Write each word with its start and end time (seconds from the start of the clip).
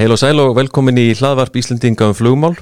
Heil 0.00 0.14
og 0.14 0.16
sæl 0.16 0.38
og 0.40 0.54
velkomin 0.56 0.96
í 0.96 1.10
hlaðvarp 1.12 1.58
Íslandinga 1.60 2.06
um 2.08 2.14
flugmál. 2.16 2.54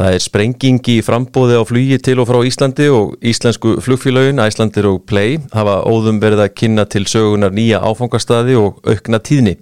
Það 0.00 0.14
er 0.16 0.22
sprenging 0.24 0.78
í 0.88 0.94
frambóði 1.04 1.58
á 1.60 1.68
flugi 1.68 1.98
til 2.00 2.22
og 2.22 2.30
frá 2.30 2.38
Íslandi 2.48 2.86
og 2.88 3.18
íslensku 3.20 3.74
flugfélagin, 3.84 4.40
Æslandir 4.40 4.88
og 4.88 5.02
Play 5.04 5.36
hafa 5.52 5.74
óðum 5.84 6.22
verið 6.22 6.40
að 6.46 6.54
kynna 6.56 6.86
til 6.88 7.04
sögunar 7.04 7.52
nýja 7.52 7.82
áfangastadi 7.84 8.56
og 8.56 8.80
aukna 8.88 9.20
tíðni. 9.20 9.58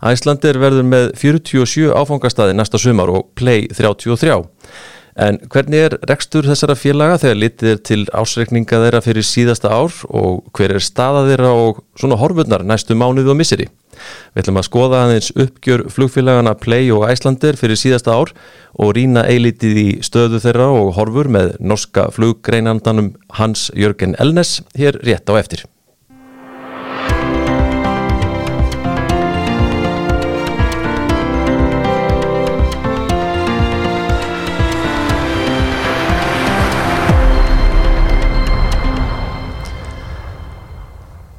Æslandir 0.00 0.56
verður 0.62 0.88
með 0.88 1.10
47 1.20 1.92
áfangastadi 1.92 2.56
næsta 2.56 2.80
sumar 2.80 3.12
og 3.12 3.28
Play 3.36 3.68
33. 3.68 4.40
En 5.20 5.42
hvernig 5.52 5.90
er 5.90 5.98
rekstur 6.08 6.48
þessara 6.48 6.72
félaga 6.72 7.20
þegar 7.20 7.40
litið 7.42 7.74
er 7.74 7.84
til 7.84 8.00
ásreikninga 8.16 8.80
þeirra 8.86 9.04
fyrir 9.04 9.28
síðasta 9.28 9.76
ár 9.76 9.92
og 10.08 10.40
hver 10.56 10.78
er 10.78 10.88
staða 10.88 11.26
þeirra 11.28 11.52
og 11.52 11.84
svona 12.00 12.16
horfurnar 12.16 12.64
næstu 12.64 12.96
mánuð 12.96 13.28
og 13.34 13.42
misseri? 13.44 13.68
Við 14.32 14.44
ætlum 14.44 14.60
að 14.60 14.68
skoða 14.68 15.02
aðeins 15.06 15.32
uppgjör 15.44 15.84
flugfélagana 15.92 16.54
Play 16.60 16.88
og 16.94 17.08
Æslandir 17.10 17.58
fyrir 17.60 17.80
síðasta 17.80 18.16
ár 18.16 18.32
og 18.80 18.94
rína 18.96 19.26
eilitið 19.28 19.82
í 19.82 19.88
stöðu 20.06 20.40
þeirra 20.42 20.70
og 20.78 20.94
horfur 20.96 21.28
með 21.32 21.54
norska 21.60 22.08
fluggreinandanum 22.14 23.14
Hans 23.38 23.70
Jörgen 23.76 24.16
Elnes 24.22 24.60
hér 24.78 25.00
rétt 25.04 25.28
á 25.28 25.36
eftir. 25.36 25.66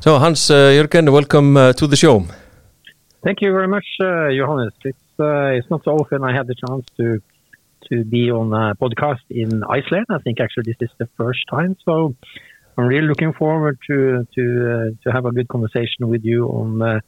So 0.03 0.19
Hans 0.19 0.49
uh, 0.51 0.75
Jörgen, 0.75 1.07
welcome 1.13 1.55
uh, 1.55 1.71
to 1.71 1.87
the 1.87 1.95
show. 1.95 2.25
Thank 3.23 3.41
you 3.41 3.53
very 3.53 3.69
much, 3.69 3.85
uh, 4.01 4.29
Johannes. 4.31 4.73
It's 4.83 4.97
uh, 5.17 5.57
it's 5.57 5.69
not 5.69 5.83
so 5.85 5.91
often 5.91 6.25
I 6.25 6.33
have 6.33 6.45
the 6.45 6.55
chance 6.55 6.85
to 6.97 7.21
to 7.89 8.03
be 8.03 8.29
on 8.29 8.53
a 8.53 8.75
podcast 8.75 9.25
in 9.29 9.63
Iceland. 9.63 10.07
I 10.09 10.17
think 10.17 10.41
actually 10.41 10.73
this 10.73 10.89
is 10.89 10.95
the 10.97 11.07
first 11.17 11.39
time, 11.49 11.77
so 11.85 12.15
I'm 12.77 12.85
really 12.85 13.07
looking 13.07 13.31
forward 13.31 13.79
to 13.87 14.27
to 14.35 14.43
uh, 14.43 15.03
to 15.03 15.11
have 15.11 15.25
a 15.25 15.31
good 15.31 15.47
conversation 15.47 16.09
with 16.09 16.25
you 16.25 16.47
on 16.47 16.81
uh, 16.81 16.99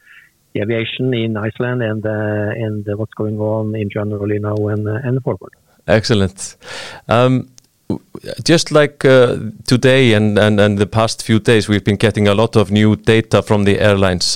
the 0.54 0.62
aviation 0.62 1.14
in 1.14 1.36
Iceland 1.36 1.84
and 1.84 2.06
uh, 2.06 2.66
and 2.66 2.88
what's 2.98 3.14
going 3.14 3.38
on 3.40 3.76
in 3.76 3.90
general, 3.90 4.28
know, 4.40 4.70
and 4.70 4.88
uh, 4.88 5.00
and 5.04 5.22
forward. 5.22 5.52
Excellent. 5.86 6.56
Um, 7.10 7.50
just 8.44 8.72
like 8.72 9.00
today 9.00 10.14
and, 10.14 10.40
and, 10.40 10.60
and 10.60 10.80
the 10.80 10.88
past 10.88 11.22
few 11.22 11.40
days, 11.40 11.70
we've 11.70 11.84
been 11.84 11.98
getting 11.98 12.28
a 12.28 12.34
lot 12.34 12.56
of 12.56 12.72
new 12.72 12.96
data 12.96 13.44
from 13.44 13.66
the 13.66 13.80
airlines. 13.80 14.36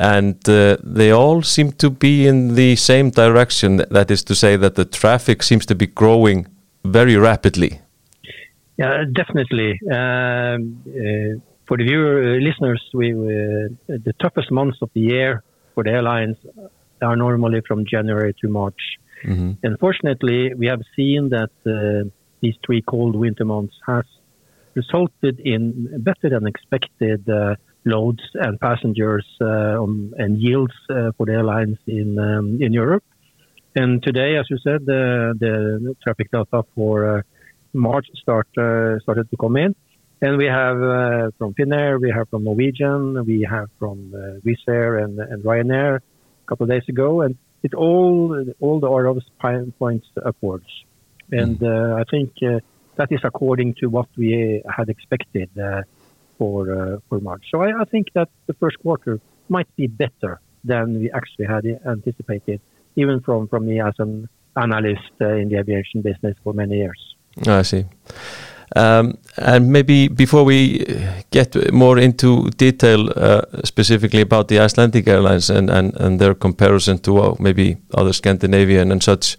Uh, 0.00 0.16
and 0.18 0.48
uh, 0.48 0.76
they 0.82 1.10
all 1.10 1.42
seem 1.42 1.72
to 1.72 1.90
be 1.90 2.26
in 2.26 2.54
the 2.54 2.76
same 2.76 3.10
direction. 3.10 3.84
That 3.90 4.10
is 4.10 4.24
to 4.24 4.34
say, 4.34 4.56
that 4.56 4.74
the 4.74 4.84
traffic 4.84 5.42
seems 5.42 5.66
to 5.66 5.74
be 5.74 5.86
growing 5.86 6.46
very 6.84 7.16
rapidly. 7.16 7.80
Yeah, 8.76 9.04
definitely. 9.12 9.78
Um, 9.90 10.82
uh, 10.88 11.40
for 11.66 11.76
the 11.76 11.84
viewer 11.84 12.22
uh, 12.22 12.40
listeners, 12.40 12.82
we 12.94 13.12
uh, 13.12 13.68
the 13.86 14.14
toughest 14.20 14.50
months 14.50 14.78
of 14.80 14.90
the 14.94 15.00
year 15.00 15.42
for 15.74 15.84
the 15.84 15.90
airlines 15.90 16.36
are 17.02 17.16
normally 17.16 17.60
from 17.68 17.84
January 17.84 18.34
to 18.40 18.48
March. 18.48 18.82
Mm 19.24 19.36
-hmm. 19.36 19.70
Unfortunately, 19.70 20.54
we 20.54 20.66
have 20.68 20.82
seen 20.96 21.28
that 21.28 21.52
these 22.40 22.58
three 22.64 22.82
cold 22.82 23.14
winter 23.14 23.46
months 23.46 23.76
has 23.86 24.06
resulted 24.74 25.38
in 25.40 25.88
better 25.98 26.28
than 26.30 26.46
expected 26.46 27.20
uh, 27.28 27.54
loads 27.84 28.22
and 28.34 28.60
passengers 28.60 29.26
uh, 29.40 29.82
um, 29.82 30.14
and 30.18 30.38
yields 30.40 30.74
uh, 30.90 31.12
for 31.16 31.26
the 31.26 31.32
airlines 31.32 31.78
in 31.86 32.18
um, 32.18 32.58
in 32.60 32.72
Europe. 32.72 33.04
And 33.74 34.02
today, 34.02 34.36
as 34.36 34.46
you 34.50 34.58
said, 34.58 34.84
the, 34.84 35.32
the 35.38 35.94
traffic 36.02 36.30
data 36.32 36.64
for 36.74 37.18
uh, 37.18 37.22
March 37.72 38.06
start 38.20 38.48
started 38.52 39.30
to 39.30 39.36
come 39.38 39.56
in. 39.56 39.74
And 40.22 40.36
we 40.36 40.46
have 40.46 40.76
uh, 40.82 41.30
from 41.38 41.54
Finnair, 41.54 41.98
we 41.98 42.10
have 42.10 42.28
from 42.28 42.44
Norwegian, 42.44 43.24
we 43.24 43.46
have 43.48 43.70
from 43.78 44.12
uh, 44.14 44.40
Wizz 44.44 44.68
Air 44.68 44.98
and, 44.98 45.18
and 45.18 45.42
Ryanair 45.42 45.96
a 45.96 46.46
couple 46.46 46.64
of 46.64 46.70
days 46.70 46.86
ago, 46.88 47.22
and 47.22 47.38
it 47.62 47.72
all 47.72 48.44
all 48.60 48.80
the 48.80 48.90
arrows 48.90 49.24
points 49.78 50.06
upwards. 50.22 50.66
And 51.32 51.58
mm. 51.58 51.94
uh, 51.94 52.00
I 52.00 52.04
think 52.10 52.32
uh, 52.42 52.60
that 52.96 53.10
is 53.10 53.20
according 53.24 53.74
to 53.80 53.86
what 53.86 54.08
we 54.16 54.62
had 54.68 54.90
expected 54.90 55.48
uh, 55.58 55.82
for 56.40 57.00
for 57.08 57.18
March. 57.20 57.44
So 57.50 57.56
I, 57.62 57.84
think 57.92 58.06
that 58.14 58.28
the 58.48 58.54
first 58.54 58.76
quarter 58.84 59.20
might 59.48 59.70
be 59.76 59.86
better 60.04 60.40
than 60.64 60.84
we 61.00 61.10
actually 61.18 61.46
had 61.54 61.64
anticipated, 61.86 62.60
even 62.96 63.20
from, 63.20 63.48
from 63.48 63.66
me 63.66 63.80
as 63.80 63.94
an 63.98 64.28
analyst 64.56 65.12
uh, 65.20 65.40
in 65.40 65.48
the 65.50 65.58
aviation 65.58 66.00
business 66.02 66.36
for 66.42 66.52
many 66.52 66.76
years. 66.76 67.00
I 67.46 67.62
see. 67.62 67.84
Um, 68.76 69.18
and 69.36 69.72
maybe 69.72 70.08
before 70.08 70.44
we 70.44 70.86
get 71.30 71.72
more 71.72 71.98
into 71.98 72.48
detail, 72.50 73.10
uh, 73.16 73.42
specifically 73.64 74.20
about 74.20 74.48
the 74.48 74.60
Icelandic 74.60 75.08
Airlines 75.08 75.50
and, 75.50 76.20
their 76.20 76.34
comparison 76.34 76.98
to 76.98 77.18
uh, 77.18 77.34
maybe 77.40 77.78
other 77.94 78.12
Scandinavian 78.12 78.92
and 78.92 79.02
such, 79.02 79.36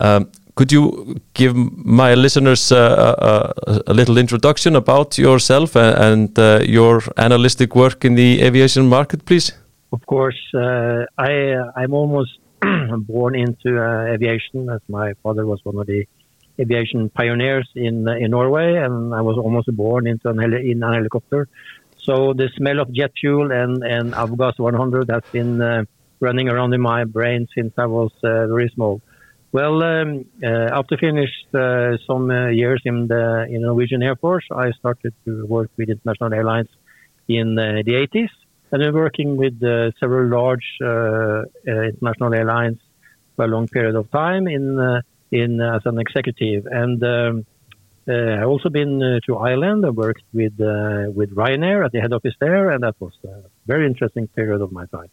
um, 0.00 0.30
could 0.56 0.72
you 0.72 1.20
give 1.34 1.54
my 1.54 2.14
listeners 2.14 2.72
uh, 2.72 2.76
uh, 2.76 3.52
a, 3.66 3.92
a, 3.92 3.94
little 3.94 4.16
introduction 4.16 4.74
about 4.74 5.18
yourself 5.18 5.76
and 5.76 6.36
uh, 6.38 6.60
your 6.64 7.02
analytic 7.18 7.76
work 7.76 8.04
in 8.06 8.14
the 8.14 8.42
aviation 8.42 8.88
market, 8.88 9.24
please? 9.26 9.52
Of 9.92 10.04
course, 10.06 10.40
uh, 10.54 11.04
I 11.18 11.32
I'm 11.76 11.92
almost 11.92 12.38
born 13.06 13.34
into 13.34 13.78
uh, 13.78 14.14
aviation, 14.14 14.70
as 14.70 14.80
my 14.88 15.12
father 15.22 15.46
was 15.46 15.60
one 15.62 15.76
of 15.78 15.86
the 15.86 16.06
aviation 16.58 17.10
pioneers 17.10 17.68
in 17.74 18.08
in 18.08 18.30
Norway, 18.30 18.76
and 18.76 19.14
I 19.14 19.20
was 19.20 19.36
almost 19.36 19.68
born 19.76 20.06
into 20.06 20.30
an 20.30 20.40
in 20.54 20.82
a 20.82 20.94
helicopter. 20.94 21.48
So 21.98 22.32
the 22.32 22.48
smell 22.56 22.80
of 22.80 22.90
jet 22.92 23.12
fuel 23.20 23.52
and 23.52 23.84
and 23.84 24.14
Avgas 24.14 24.58
100 24.58 25.10
has 25.10 25.22
been 25.32 25.60
uh, 25.60 25.84
running 26.20 26.48
around 26.48 26.72
in 26.72 26.80
my 26.80 27.04
brain 27.04 27.46
since 27.54 27.74
I 27.76 27.86
was 27.86 28.10
very 28.22 28.70
small. 28.74 29.02
Well, 29.52 29.82
um, 29.82 30.26
uh, 30.42 30.46
after 30.46 30.96
finished 30.96 31.46
uh, 31.54 31.96
some 32.06 32.30
uh, 32.30 32.48
years 32.48 32.82
in 32.84 33.06
the 33.06 33.46
in 33.48 33.62
Norwegian 33.62 34.02
Air 34.02 34.16
Force, 34.16 34.46
I 34.50 34.72
started 34.72 35.14
to 35.24 35.46
work 35.46 35.70
with 35.76 35.88
international 35.88 36.34
airlines 36.34 36.68
in 37.28 37.54
the 37.54 38.08
80s, 38.14 38.30
and 38.70 38.82
been 38.82 38.94
working 38.94 39.36
with 39.36 39.60
several 39.98 40.28
large 40.28 40.66
international 41.66 42.34
airlines 42.34 42.78
for 43.34 43.44
a 43.44 43.48
long 43.48 43.68
period 43.68 43.94
of 43.94 44.10
time 44.10 44.46
in 44.46 45.00
in 45.30 45.60
as 45.60 45.82
an 45.84 45.98
executive. 45.98 46.66
And 46.66 47.02
um, 47.02 47.46
uh, 48.08 48.36
I've 48.40 48.48
also 48.48 48.68
been 48.68 49.02
uh, 49.02 49.18
to 49.26 49.36
Ireland. 49.36 49.84
I 49.84 49.90
worked 49.90 50.22
with 50.32 50.60
uh, 50.60 51.10
with 51.10 51.34
Ryanair 51.34 51.84
at 51.84 51.92
the 51.92 52.00
head 52.00 52.12
office 52.12 52.34
there, 52.38 52.70
and 52.70 52.82
that 52.84 52.94
was 53.00 53.12
a 53.24 53.42
very 53.66 53.86
interesting 53.86 54.28
period 54.28 54.60
of 54.60 54.70
my 54.70 54.86
time. 54.86 55.10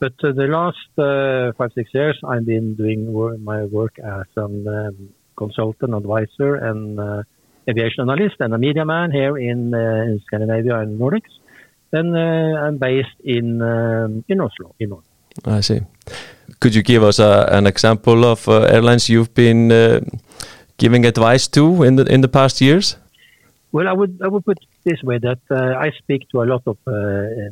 But 0.00 0.14
uh, 0.22 0.32
the 0.32 0.48
last 0.48 0.90
uh, 0.98 1.52
five, 1.56 1.72
six 1.74 1.90
years, 1.94 2.18
I've 2.26 2.44
been 2.44 2.74
doing 2.74 3.12
wor 3.12 3.36
my 3.38 3.64
work 3.64 3.98
as 3.98 4.26
a 4.36 4.44
um, 4.44 5.10
consultant, 5.36 5.94
advisor, 5.94 6.56
and 6.56 6.98
uh, 6.98 7.22
aviation 7.68 8.02
analyst 8.02 8.36
and 8.40 8.54
a 8.54 8.58
media 8.58 8.84
man 8.84 9.10
here 9.12 9.38
in, 9.38 9.72
in 9.74 10.20
Scandinavia 10.26 10.80
and 10.80 11.00
Nordics. 11.00 11.32
Then 11.90 12.14
I'm 12.14 12.78
based 12.78 13.18
in 13.22 13.62
um, 13.62 14.24
in 14.28 14.40
Oslo, 14.40 14.74
in 14.80 14.88
Norway. 14.88 15.04
I 15.44 15.60
see. 15.60 15.80
Could 16.60 16.74
you 16.74 16.82
give 16.82 17.04
us 17.04 17.18
a, 17.18 17.48
an 17.50 17.66
example 17.66 18.24
of 18.24 18.48
uh, 18.48 18.62
airlines 18.62 19.08
you've 19.08 19.32
been 19.34 19.70
uh, 19.70 20.00
giving 20.76 21.06
advice 21.06 21.46
to 21.48 21.84
in 21.84 21.96
the 21.96 22.04
in 22.12 22.20
the 22.20 22.28
past 22.28 22.60
years? 22.60 22.96
Well, 23.70 23.86
I 23.88 23.92
would 23.92 24.20
I 24.24 24.28
would 24.28 24.44
put 24.44 24.58
it 24.58 24.68
this 24.82 25.02
way 25.04 25.18
that 25.18 25.40
uh, 25.50 25.86
I 25.86 25.92
speak 25.98 26.28
to 26.30 26.42
a 26.42 26.46
lot 26.46 26.62
of 26.66 26.78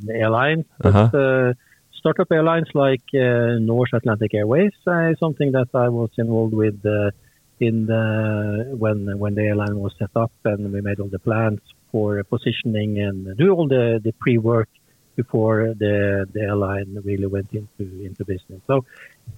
airlines, 0.09 0.65
but 0.79 0.93
-huh 0.93 1.55
startup 2.03 2.33
airlines 2.33 2.69
like 2.75 3.07
uh, 3.15 3.59
Norse 3.71 3.93
Atlantic 3.93 4.35
Airways 4.35 4.73
uh, 4.89 5.11
is 5.13 5.19
something 5.21 5.53
that 5.53 5.69
I 5.73 5.89
was 5.89 6.11
involved 6.19 6.53
with 6.53 6.85
uh, 6.85 7.13
in 7.61 7.87
the, 7.87 8.75
when 8.77 8.99
when 9.23 9.37
the 9.37 9.43
airline 9.43 9.79
was 9.79 9.95
set 10.01 10.11
up, 10.17 10.33
and 10.45 10.73
we 10.73 10.81
made 10.81 10.99
all 10.99 11.13
the 11.19 11.21
plans 11.21 11.61
for 11.93 12.23
positioning 12.25 12.99
and 12.99 13.37
do 13.37 13.53
all 13.55 13.69
the, 13.69 14.01
the 14.03 14.13
pre 14.23 14.37
work 14.37 14.69
before 15.15 15.75
the 15.79 16.27
the 16.35 16.41
airline 16.41 16.91
really 17.05 17.29
went 17.37 17.51
into 17.53 17.85
into 18.09 18.25
business. 18.25 18.61
So 18.67 18.85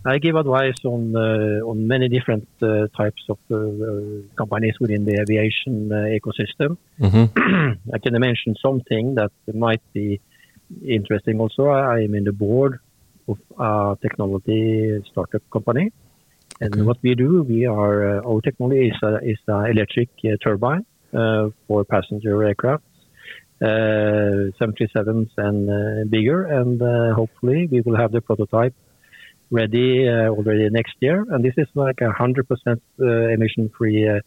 I 0.06 0.16
give 0.16 0.36
advice 0.36 0.80
on 0.84 1.14
uh, 1.14 1.70
on 1.70 1.86
many 1.86 2.08
different 2.08 2.48
uh, 2.62 2.86
types 2.96 3.24
of 3.28 3.38
uh, 3.50 3.56
companies 4.40 4.76
within 4.80 5.04
the 5.04 5.16
aviation 5.22 5.90
ecosystem. 6.18 6.78
Mm-hmm. 6.98 7.24
I 7.94 7.98
can 7.98 8.18
mention 8.28 8.54
something 8.66 9.16
that 9.16 9.32
might 9.52 9.84
be 9.92 10.20
interesting 10.86 11.40
also. 11.40 11.68
I 11.68 12.00
am 12.00 12.14
in 12.14 12.24
the 12.24 12.32
board 12.32 12.80
of 13.28 13.38
a 13.58 13.96
technology 14.00 15.02
startup 15.10 15.42
company. 15.50 15.92
And 16.60 16.74
okay. 16.74 16.82
what 16.82 16.98
we 17.02 17.14
do, 17.14 17.42
we 17.42 17.66
are, 17.66 18.18
uh, 18.18 18.28
our 18.28 18.40
technology 18.40 18.88
is 18.88 18.96
a, 19.02 19.16
is 19.22 19.38
a 19.48 19.64
electric 19.64 20.10
uh, 20.24 20.36
turbine 20.42 20.86
uh, 21.12 21.48
for 21.66 21.84
passenger 21.84 22.44
aircraft, 22.44 22.84
737s 23.60 25.30
uh, 25.38 25.42
and 25.42 25.70
uh, 25.70 26.04
bigger. 26.08 26.44
And 26.44 26.80
uh, 26.80 27.14
hopefully 27.14 27.68
we 27.70 27.80
will 27.80 27.96
have 27.96 28.12
the 28.12 28.20
prototype 28.20 28.74
ready 29.50 30.08
uh, 30.08 30.28
already 30.28 30.68
next 30.70 30.94
year, 31.00 31.24
and 31.30 31.44
this 31.44 31.54
is 31.56 31.68
like 31.74 32.00
a 32.00 32.10
hundred 32.10 32.48
percent 32.48 32.82
emission-free 32.98 34.08
uh, 34.08 34.20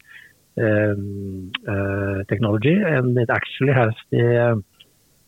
um, 0.60 1.52
uh, 1.68 2.24
technology, 2.28 2.74
and 2.74 3.16
it 3.18 3.28
actually 3.30 3.72
has 3.72 3.94
the 4.10 4.62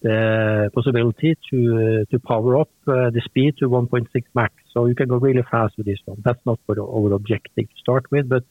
the 0.02 0.70
possibility 0.74 1.36
to 1.50 2.04
to 2.10 2.18
power 2.20 2.58
up 2.58 2.70
the 2.86 3.22
speed 3.24 3.56
to 3.58 3.68
1.6 3.68 4.06
max. 4.34 4.54
So 4.72 4.86
you 4.86 4.94
can 4.94 5.08
go 5.08 5.16
really 5.16 5.44
fast 5.50 5.76
with 5.76 5.86
this 5.86 5.98
one. 6.04 6.18
That's 6.24 6.44
not 6.46 6.58
what 6.66 6.78
our 6.78 7.12
objective 7.12 7.68
to 7.68 7.76
start 7.76 8.10
with, 8.10 8.28
but 8.28 8.44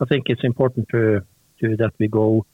I 0.00 0.04
think 0.06 0.24
it's 0.28 0.44
important 0.44 0.88
to 0.90 1.22
to 1.60 1.76
that 1.76 1.92
we 1.98 2.08
go 2.08 2.46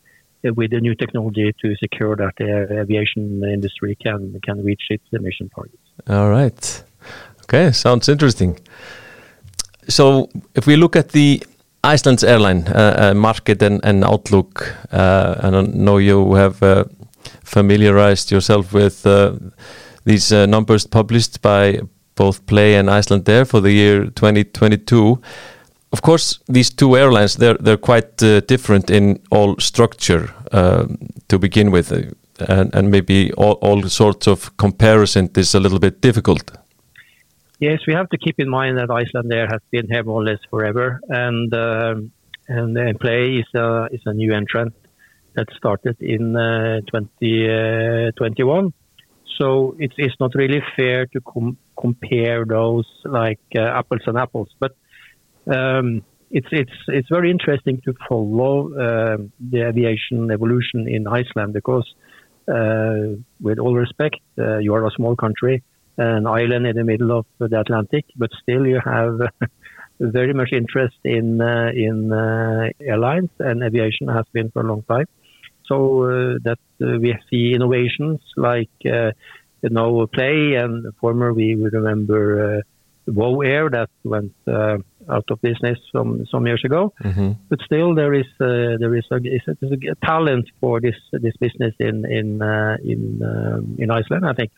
with 0.42 0.70
the 0.70 0.80
new 0.80 0.94
technology 0.94 1.54
to 1.62 1.74
secure 1.76 2.16
that 2.16 2.34
the 2.38 2.80
aviation 2.80 3.42
industry 3.44 3.96
can 4.02 4.40
can 4.44 4.62
reach 4.62 4.82
its 4.90 5.04
emission 5.12 5.48
targets. 5.54 5.88
All 6.08 6.30
right. 6.30 6.84
Okay, 7.44 7.72
sounds 7.72 8.08
interesting. 8.08 8.58
So, 9.88 10.30
if 10.54 10.66
we 10.66 10.76
look 10.76 10.96
at 10.96 11.10
the 11.10 11.42
Iceland's 11.82 12.24
airline 12.24 12.66
uh, 12.68 12.96
uh, 12.98 13.14
market 13.14 13.62
and, 13.62 14.04
outlook, 14.04 14.74
uh, 14.90 15.34
and 15.40 15.56
I 15.56 15.62
know 15.62 15.98
you 15.98 16.34
have 16.34 16.62
uh, 16.62 16.84
familiarized 17.44 18.30
yourself 18.30 18.72
with 18.72 19.06
uh, 19.06 19.36
these 20.04 20.32
uh, 20.32 20.46
numbers 20.46 20.86
published 20.86 21.40
by 21.42 21.80
both 22.14 22.46
Play 22.46 22.76
and 22.76 22.90
Iceland 22.90 23.24
Icelandair 23.24 23.46
for 23.46 23.60
the 23.60 23.72
year 23.72 24.04
2022. 24.06 25.20
Of 25.92 26.02
course, 26.02 26.40
these 26.48 26.70
two 26.70 26.96
airlines 26.96 27.36
they're 27.36 27.58
they're 27.60 27.76
quite 27.76 28.16
different 28.48 28.90
in 28.90 29.20
all 29.30 29.56
structure 29.58 30.28
to 31.28 31.38
begin 31.38 31.70
with, 31.70 31.92
and, 32.48 32.74
and 32.74 32.90
maybe 32.90 33.32
all, 33.36 33.58
all 33.62 33.82
sorts 33.88 34.26
of 34.26 34.56
comparison 34.56 35.30
is 35.36 35.54
a 35.54 35.60
little 35.60 35.78
bit 35.78 36.00
difficult. 36.00 36.50
Yes, 37.60 37.80
we 37.86 37.94
have 37.94 38.08
to 38.10 38.18
keep 38.18 38.40
in 38.40 38.48
mind 38.48 38.78
that 38.78 38.90
Iceland 38.90 39.30
Icelandair 39.30 39.50
has 39.50 39.60
been 39.70 39.86
here 39.88 40.02
more 40.02 40.20
or 40.20 40.24
less 40.24 40.40
forever, 40.50 41.00
and 41.08 41.54
um, 41.54 42.10
and, 42.48 42.76
and 42.76 42.98
Play 42.98 43.36
is 43.36 43.46
a 43.54 43.88
is 43.92 44.02
a 44.06 44.12
new 44.12 44.34
entrant 44.34 44.74
that 45.34 45.46
started 45.56 45.96
in 46.00 46.36
uh, 46.36 46.80
2021. 46.92 48.66
Uh, 48.66 48.70
so 49.38 49.74
it's 49.78 49.94
it's 49.98 50.14
not 50.20 50.34
really 50.34 50.62
fair 50.76 51.06
to 51.06 51.20
com 51.20 51.56
compare 51.80 52.44
those 52.44 52.86
like 53.04 53.40
uh, 53.56 53.60
apples 53.60 54.02
and 54.06 54.16
apples, 54.16 54.48
but 54.60 54.72
um, 55.46 56.02
it's 56.30 56.46
it's 56.52 56.76
it's 56.88 57.08
very 57.08 57.30
interesting 57.30 57.80
to 57.84 57.94
follow 58.08 58.72
uh, 58.74 59.16
the 59.50 59.62
aviation 59.68 60.30
evolution 60.30 60.86
in 60.88 61.06
Iceland 61.08 61.52
because, 61.52 61.86
with 62.46 63.58
all 63.58 63.74
respect, 63.74 64.20
you 64.36 64.72
are 64.74 64.86
a 64.86 64.90
small 64.92 65.16
country 65.16 65.64
an 65.96 66.26
island 66.26 66.66
in 66.66 66.76
the 66.76 66.84
middle 66.84 67.18
of 67.18 67.26
the 67.38 67.58
Atlantic, 67.58 68.04
but 68.16 68.30
still 68.42 68.66
you 68.66 68.80
have 68.84 69.20
very 70.00 70.32
much 70.32 70.50
interest 70.52 70.96
in 71.04 71.40
uh, 71.40 71.70
in 71.74 72.12
uh, 72.12 72.68
airlines 72.80 73.30
and 73.38 73.62
aviation 73.62 74.08
has 74.08 74.24
been 74.32 74.50
for 74.50 74.62
a 74.62 74.66
long 74.66 74.82
time. 74.82 75.06
So 75.66 76.04
uh, 76.04 76.38
that 76.44 76.58
uh, 76.82 76.98
we 76.98 77.16
see 77.30 77.54
innovations 77.54 78.20
like 78.36 78.70
uh, 78.84 79.12
know 79.62 80.06
play 80.06 80.54
and 80.54 80.94
former 81.00 81.32
we 81.32 81.54
remember 81.54 82.58
uh, 82.58 82.60
WoW 83.06 83.40
Air 83.40 83.68
that 83.70 83.90
went 84.02 84.32
out 84.46 85.24
of 85.30 85.40
business 85.42 85.78
some 85.92 86.26
some 86.30 86.46
years 86.46 86.62
ago. 86.64 86.92
Mm-hmm. 87.02 87.32
But 87.48 87.60
still 87.64 87.94
there 87.94 88.14
is 88.14 88.26
there 88.38 88.94
is 88.94 89.04
a, 89.10 89.16
a, 89.16 89.90
a, 89.90 89.94
talent 90.04 90.50
for 90.60 90.80
this 90.80 90.96
this 91.12 91.36
business 91.38 91.74
in 91.78 92.04
in 92.04 92.42
in 92.82 93.22
um, 93.22 93.76
in 93.78 93.90
Iceland. 93.90 94.26
I 94.26 94.32
think 94.32 94.50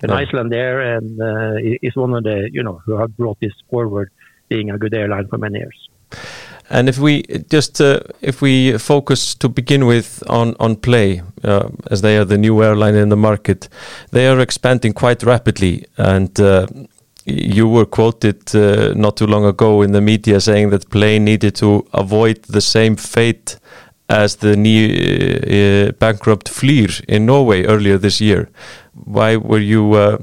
and 0.00 0.10
yeah. 0.10 0.18
there, 0.48 0.96
and 0.96 1.20
uh, 1.20 1.54
is 1.82 1.96
one 1.96 2.14
of 2.14 2.22
the 2.22 2.48
you 2.52 2.62
know 2.62 2.80
who 2.84 2.96
have 2.96 3.16
brought 3.16 3.40
this 3.40 3.52
forward, 3.70 4.10
being 4.48 4.70
a 4.70 4.78
good 4.78 4.94
airline 4.94 5.26
for 5.28 5.38
many 5.38 5.58
years. 5.58 5.88
And 6.70 6.88
if 6.88 6.98
we 6.98 7.22
just 7.50 7.80
uh, 7.80 8.00
if 8.20 8.42
we 8.42 8.78
focus 8.78 9.34
to 9.36 9.48
begin 9.48 9.86
with 9.86 10.22
on 10.28 10.54
on 10.60 10.76
Play, 10.76 11.22
uh, 11.44 11.68
as 11.90 12.00
they 12.02 12.18
are 12.18 12.24
the 12.24 12.38
new 12.38 12.62
airline 12.62 12.94
in 12.94 13.08
the 13.08 13.16
market, 13.16 13.68
they 14.10 14.28
are 14.28 14.40
expanding 14.40 14.92
quite 14.92 15.22
rapidly. 15.22 15.86
And 15.96 16.38
uh, 16.40 16.66
you 17.24 17.68
were 17.68 17.86
quoted 17.86 18.54
uh, 18.54 18.92
not 18.94 19.16
too 19.16 19.26
long 19.26 19.44
ago 19.44 19.82
in 19.82 19.92
the 19.92 20.00
media 20.00 20.40
saying 20.40 20.70
that 20.70 20.90
Play 20.90 21.18
needed 21.18 21.54
to 21.56 21.86
avoid 21.92 22.42
the 22.44 22.60
same 22.60 22.96
fate 22.96 23.58
as 24.10 24.36
the 24.36 24.56
new 24.56 24.86
uh, 24.88 25.92
bankrupt 25.92 26.48
Flyr 26.48 27.04
in 27.08 27.26
Norway 27.26 27.64
earlier 27.64 27.98
this 27.98 28.20
year 28.20 28.48
why 29.04 29.36
were 29.36 29.58
you? 29.58 29.94
Uh, 29.94 30.18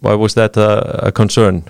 why 0.00 0.14
was 0.14 0.34
that 0.34 0.56
a, 0.56 1.08
a 1.08 1.12
concern? 1.12 1.64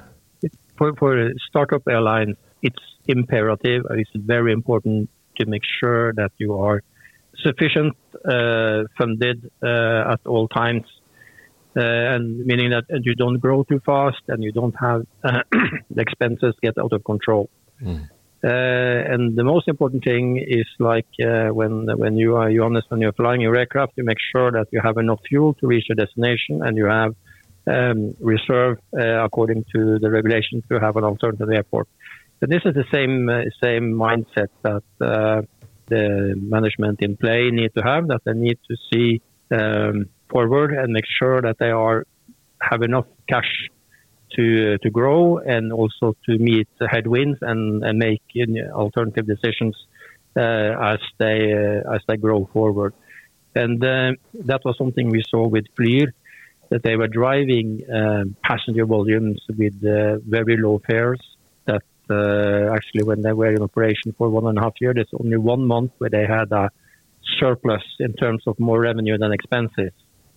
For 0.77 0.95
for 0.95 1.31
startup 1.49 1.83
airlines, 1.89 2.37
it's 2.63 2.83
imperative. 3.07 3.85
It's 3.91 4.11
very 4.15 4.53
important 4.53 5.11
to 5.39 5.47
make 5.47 5.63
sure 5.81 6.13
that 6.15 6.33
you 6.39 6.59
are 6.59 6.83
sufficient 7.43 7.97
uh, 8.25 8.85
funded 8.99 9.51
uh, 9.63 10.13
at 10.13 10.21
all 10.27 10.49
times, 10.49 10.85
uh, 11.77 11.81
and 11.81 12.45
meaning 12.47 12.71
that 12.71 12.85
you 13.05 13.15
don't 13.15 13.39
grow 13.39 13.65
too 13.65 13.81
fast 13.85 14.23
and 14.29 14.43
you 14.43 14.53
don't 14.53 14.75
have 14.79 15.07
uh, 15.25 15.43
the 15.91 16.01
expenses 16.01 16.55
get 16.63 16.77
out 16.79 16.93
of 16.93 17.05
control. 17.05 17.49
Mm. 17.83 18.09
Uh, 18.43 18.49
and 19.13 19.37
the 19.37 19.45
most 19.45 19.69
important 19.69 20.03
thing 20.03 20.39
is 20.39 20.67
like 20.79 21.07
uh, 21.23 21.49
when 21.49 21.87
when 21.99 22.17
you 22.17 22.37
are 22.37 22.51
Johannes, 22.51 22.85
when 22.89 23.01
you're 23.01 23.13
flying 23.13 23.43
your 23.43 23.55
aircraft, 23.55 23.93
you 23.97 24.05
make 24.05 24.17
sure 24.35 24.51
that 24.51 24.67
you 24.73 24.81
have 24.83 24.97
enough 24.97 25.21
fuel 25.29 25.53
to 25.55 25.67
reach 25.67 25.87
your 25.91 25.97
destination 25.97 26.63
and 26.65 26.75
you 26.75 26.87
have 26.87 27.15
um, 27.67 28.15
reserve 28.19 28.79
uh, 28.99 29.25
according 29.25 29.65
to 29.75 29.99
the 29.99 30.11
regulations 30.11 30.65
to 30.71 30.81
have 30.81 30.97
an 30.97 31.05
alternative 31.05 31.51
airport. 31.51 31.87
So 32.41 32.47
this 32.49 32.63
is 32.65 32.73
the 32.73 32.87
same 32.91 33.29
uh, 33.29 33.43
same 33.63 33.93
mindset 33.93 34.49
that 34.63 34.83
uh, 34.99 35.43
the 35.89 36.35
management 36.37 37.03
in 37.03 37.19
play 37.19 37.51
need 37.51 37.75
to 37.77 37.83
have. 37.83 38.09
That 38.09 38.23
they 38.25 38.33
need 38.33 38.59
to 38.69 38.77
see 38.91 39.21
um, 39.51 40.07
forward 40.31 40.73
and 40.73 40.91
make 40.91 41.05
sure 41.19 41.43
that 41.43 41.59
they 41.59 41.71
are 41.71 42.07
have 42.63 42.81
enough 42.81 43.05
cash 43.29 43.69
to 44.37 44.79
to 44.79 44.91
grow 44.91 45.37
and 45.37 45.71
also 45.71 46.17
to 46.27 46.39
meet 46.39 46.67
the 46.79 46.89
headwinds 46.89 47.39
and, 47.43 47.85
and 47.85 47.99
make 47.99 48.23
alternative 48.73 49.27
decisions 49.27 49.77
uh, 50.35 50.95
as 50.95 51.01
they 51.19 51.53
uh, 51.53 51.95
as 51.95 52.01
they 52.09 52.17
grow 52.17 52.49
forward. 52.55 52.95
And 53.55 53.85
uh, 53.85 54.13
that 54.47 54.65
was 54.65 54.79
something 54.79 55.11
we 55.11 55.23
saw 55.29 55.47
with 55.47 55.67
Flyr, 55.79 56.07
that 56.71 56.83
they 56.85 56.97
were 56.97 57.09
driving 57.09 57.83
passenger 58.43 58.87
volumes 58.87 59.43
with 59.59 59.75
uh, 59.85 60.21
very 60.27 60.57
low 60.57 60.81
fares. 60.87 61.21
Uh, 62.11 62.75
actually, 62.75 63.05
when 63.05 63.23
they 63.23 63.33
were 63.33 63.53
in 63.53 63.63
operation 63.63 64.13
for 64.19 64.29
one 64.29 64.47
and 64.47 64.59
a 64.59 64.63
half 64.63 64.75
years, 64.81 64.95
there's 64.97 65.09
only 65.19 65.37
one 65.37 65.67
month 65.67 65.93
where 65.99 66.11
they 66.11 66.27
had 66.27 66.51
a 66.53 66.71
surplus 67.39 67.83
in 68.01 68.13
terms 68.15 68.43
of 68.47 68.59
more 68.59 68.81
revenue 68.81 69.17
than 69.17 69.33
expenses 69.33 69.93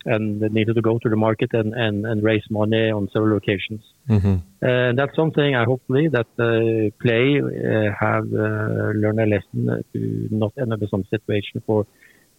and 0.06 0.42
they 0.42 0.50
needed 0.50 0.75
to 0.75 0.82
go 0.82 1.00
to 1.00 1.10
the 1.10 1.15
market 1.15 1.50
and, 1.53 1.74
and, 1.74 2.06
and 2.06 2.24
raise 2.24 2.44
money 2.50 2.92
on 2.92 3.10
several 3.13 3.38
occasions. 3.38 3.82
Mm-hmm. 4.10 4.36
Uh, 4.62 4.94
that's 4.96 5.15
something 5.15 5.56
I 5.56 5.63
hopefully 5.63 6.10
that 6.10 6.27
uh, 6.39 6.92
Play 7.01 7.39
uh, 7.39 7.94
have 8.00 8.25
uh, 8.34 8.92
learned 8.96 9.20
a 9.20 9.25
lesson 9.25 9.84
to 9.94 10.27
not 10.32 10.53
end 10.60 10.74
up 10.74 10.82
in 10.82 10.88
some 10.89 11.06
situation 11.10 11.62
for 11.65 11.86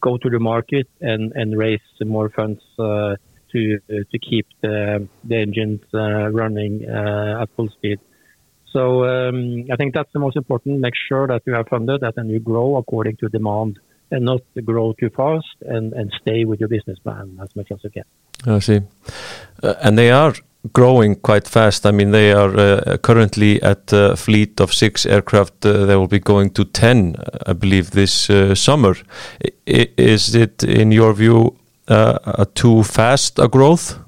go 0.01 0.19
to 0.19 0.29
the 0.29 0.39
market 0.39 0.89
and, 1.01 1.33
and 1.35 1.57
raise 1.57 1.81
more 2.05 2.29
funds 2.31 2.61
uh, 2.79 3.17
to 3.53 3.79
to 3.89 4.19
keep 4.19 4.47
the, 4.61 5.09
the 5.23 5.37
engines 5.37 5.81
uh, 5.95 6.29
running 6.31 6.85
at 6.85 7.49
full 7.57 7.69
speed. 7.69 8.01
So 8.75 9.05
um, 9.05 9.67
I 9.73 9.77
think 9.77 9.95
that's 9.95 10.13
the 10.13 10.19
most 10.19 10.37
important. 10.37 10.81
Make 10.81 10.95
sure 11.09 11.29
that 11.29 11.43
you 11.47 11.55
are 11.55 11.65
funded 11.65 12.03
and 12.03 12.29
you 12.29 12.41
grow 12.41 12.77
according 12.77 13.17
to 13.19 13.29
demand 13.29 13.79
and 14.11 14.25
not 14.25 14.43
grow 14.65 14.93
too 14.95 15.11
fast 15.11 15.57
and, 15.61 15.93
and 15.93 16.13
stay 16.21 16.45
with 16.45 16.59
your 16.59 16.69
business 16.69 16.99
plan 16.99 17.39
as 17.41 17.55
much 17.55 17.71
as 17.71 17.79
you 17.85 17.91
can. 17.91 18.05
I 18.47 18.59
see. 18.59 18.81
Uh, 19.63 19.75
and 19.81 19.97
they 19.97 20.11
are 20.11 20.35
growing 20.73 21.15
quite 21.15 21.47
fast. 21.47 21.87
I 21.87 21.93
mean, 21.93 22.11
they 22.11 22.33
are 22.33 22.57
uh, 22.57 22.97
currently 22.99 23.63
at 23.63 23.93
a 23.93 24.17
fleet 24.17 24.61
of 24.61 24.75
six 24.75 25.07
aircraft. 25.07 25.65
Uh, 25.65 25.87
they 25.87 25.95
will 25.95 26.09
be 26.09 26.19
going 26.19 26.51
to 26.51 26.65
10, 26.65 27.15
I 27.47 27.53
believe, 27.53 27.93
this 27.93 28.29
uh, 28.29 28.57
summer. 28.57 28.97
I 29.45 29.89
is 29.97 30.35
it, 30.35 30.65
in 30.65 30.91
your 30.91 31.15
view, 31.15 31.57
uh, 31.87 32.45
too 32.55 32.83
fast 32.83 33.39
a 33.39 33.47
growth? 33.47 34.04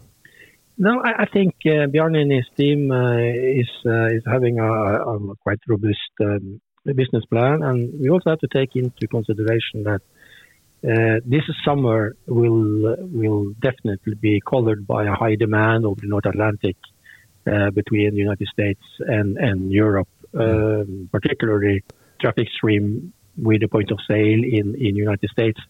No, 0.78 1.00
I, 1.02 1.22
I 1.22 1.26
think 1.26 1.54
uh, 1.64 1.86
Bjarne 1.86 2.16
and 2.16 2.32
his 2.32 2.46
team 2.56 2.92
is 2.92 3.70
is 3.84 4.22
having 4.26 4.58
a, 4.58 4.72
a 5.12 5.36
quite 5.36 5.58
robust 5.68 6.12
um, 6.20 6.60
business 6.84 7.24
plan. 7.26 7.62
And 7.62 7.98
we 8.00 8.10
also 8.10 8.30
have 8.30 8.40
to 8.40 8.48
take 8.48 8.76
into 8.76 9.08
consideration 9.08 9.84
that 9.84 10.02
uh, 10.84 11.20
this 11.24 11.42
summer 11.64 12.14
will 12.26 12.96
will 13.00 13.54
definitely 13.60 14.14
be 14.20 14.40
colored 14.40 14.86
by 14.86 15.04
a 15.04 15.14
high 15.14 15.34
demand 15.36 15.86
over 15.86 16.00
the 16.00 16.08
North 16.08 16.26
Atlantic 16.26 16.76
uh, 17.46 17.70
between 17.70 18.10
the 18.10 18.18
United 18.18 18.48
States 18.48 18.82
and 18.98 19.38
and 19.38 19.72
Europe, 19.72 20.08
um, 20.38 21.08
particularly 21.10 21.82
traffic 22.20 22.48
stream 22.54 23.12
with 23.36 23.60
the 23.62 23.68
point 23.68 23.90
of 23.90 23.98
sale 24.06 24.42
in 24.44 24.74
in 24.78 24.94
United 24.94 25.30
States 25.30 25.60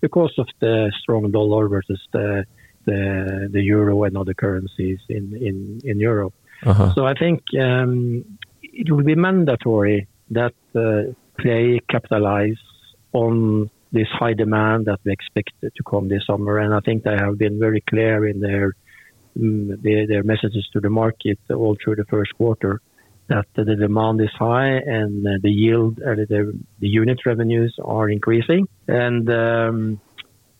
because 0.00 0.34
of 0.38 0.48
the 0.60 0.92
strong 1.00 1.30
dollar 1.30 1.68
versus 1.68 2.00
the 2.12 2.44
the, 2.84 3.48
the 3.52 3.62
euro 3.62 4.04
and 4.04 4.16
other 4.16 4.34
currencies 4.34 4.98
in 5.08 5.36
in 5.36 5.80
in 5.84 6.00
Europe. 6.00 6.34
Uh-huh. 6.64 6.92
So 6.94 7.06
I 7.06 7.14
think 7.14 7.42
um, 7.58 8.24
it 8.62 8.90
will 8.90 9.04
be 9.04 9.14
mandatory 9.14 10.08
that 10.30 10.54
uh, 10.74 11.12
Play 11.38 11.80
capitalize 11.88 12.60
on 13.12 13.70
this 13.92 14.08
high 14.12 14.34
demand 14.34 14.86
that 14.86 15.00
we 15.04 15.12
expect 15.12 15.52
to 15.62 15.82
come 15.88 16.08
this 16.08 16.26
summer. 16.26 16.58
And 16.58 16.74
I 16.74 16.80
think 16.80 17.02
they 17.02 17.16
have 17.16 17.38
been 17.38 17.58
very 17.58 17.82
clear 17.88 18.26
in 18.26 18.40
their 18.40 18.74
um, 19.36 19.68
their, 19.82 20.06
their, 20.06 20.22
messages 20.22 20.68
to 20.72 20.80
the 20.80 20.90
market 20.90 21.38
all 21.50 21.76
through 21.82 21.96
the 21.96 22.04
first 22.04 22.34
quarter 22.36 22.80
that 23.28 23.46
the 23.54 23.64
demand 23.64 24.20
is 24.20 24.30
high 24.36 24.72
and 24.72 25.24
uh, 25.24 25.30
the 25.40 25.50
yield, 25.50 26.00
uh, 26.02 26.16
the, 26.16 26.52
the 26.80 26.88
unit 26.88 27.20
revenues 27.24 27.74
are 27.82 28.10
increasing. 28.10 28.66
And 28.88 29.30
um, 29.30 30.00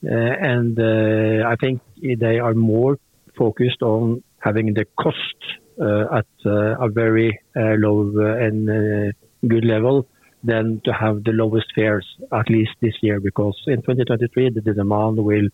uh, 0.02 0.14
and 0.14 0.78
uh, 0.78 1.46
I 1.46 1.56
think 1.56 1.82
they 2.18 2.38
are 2.38 2.54
more 2.54 2.98
focused 3.36 3.82
on 3.82 4.22
having 4.38 4.74
the 4.74 4.84
cost 4.98 5.38
uh, 5.80 6.18
at 6.18 6.26
a 6.44 6.88
very 6.88 7.38
low 7.54 8.10
and 8.46 9.14
good 9.48 9.64
level 9.64 10.06
than 10.42 10.80
to 10.84 10.92
have 10.92 11.24
the 11.24 11.32
lowest 11.32 11.66
fares, 11.74 12.06
at 12.32 12.48
least 12.48 12.70
this 12.80 12.94
year, 13.02 13.20
because 13.20 13.56
in 13.66 13.82
2023 13.82 14.50
the 14.50 14.60
demand 14.60 15.18
will 15.18 15.48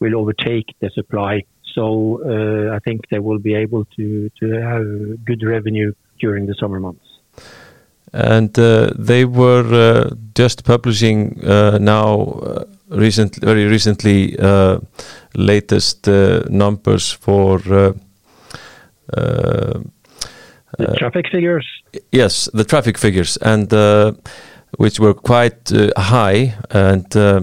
will 0.00 0.16
overtake 0.16 0.74
the 0.80 0.90
supply. 0.90 1.42
So 1.74 2.20
uh, 2.24 2.74
I 2.74 2.80
think 2.80 3.08
they 3.10 3.18
will 3.18 3.38
be 3.38 3.54
able 3.54 3.84
to 3.96 4.30
to 4.40 4.46
have 4.70 5.24
good 5.24 5.42
revenue 5.42 5.92
during 6.20 6.46
the 6.46 6.54
summer 6.60 6.80
months. 6.80 7.06
And 8.12 8.58
uh, 8.58 8.90
they 8.98 9.24
were 9.24 9.68
uh, 9.72 10.14
just 10.34 10.64
publishing 10.64 11.42
uh, 11.44 11.78
now 11.78 12.10
uh, 12.20 12.64
recent, 12.92 13.36
very 13.36 13.66
recently 13.66 14.38
uh, 14.38 14.78
latest 15.34 16.06
numbers 16.48 17.10
for. 17.12 17.58
The 20.78 20.96
traffic 20.96 21.26
figures? 21.30 21.66
Yes, 22.12 22.48
the 22.54 22.64
traffic 22.64 22.98
figures, 22.98 23.36
and 23.38 23.72
uh, 23.72 24.12
which 24.78 24.98
were 24.98 25.14
quite 25.14 25.72
uh, 25.72 25.90
high, 25.96 26.54
and 26.70 27.14
uh, 27.16 27.42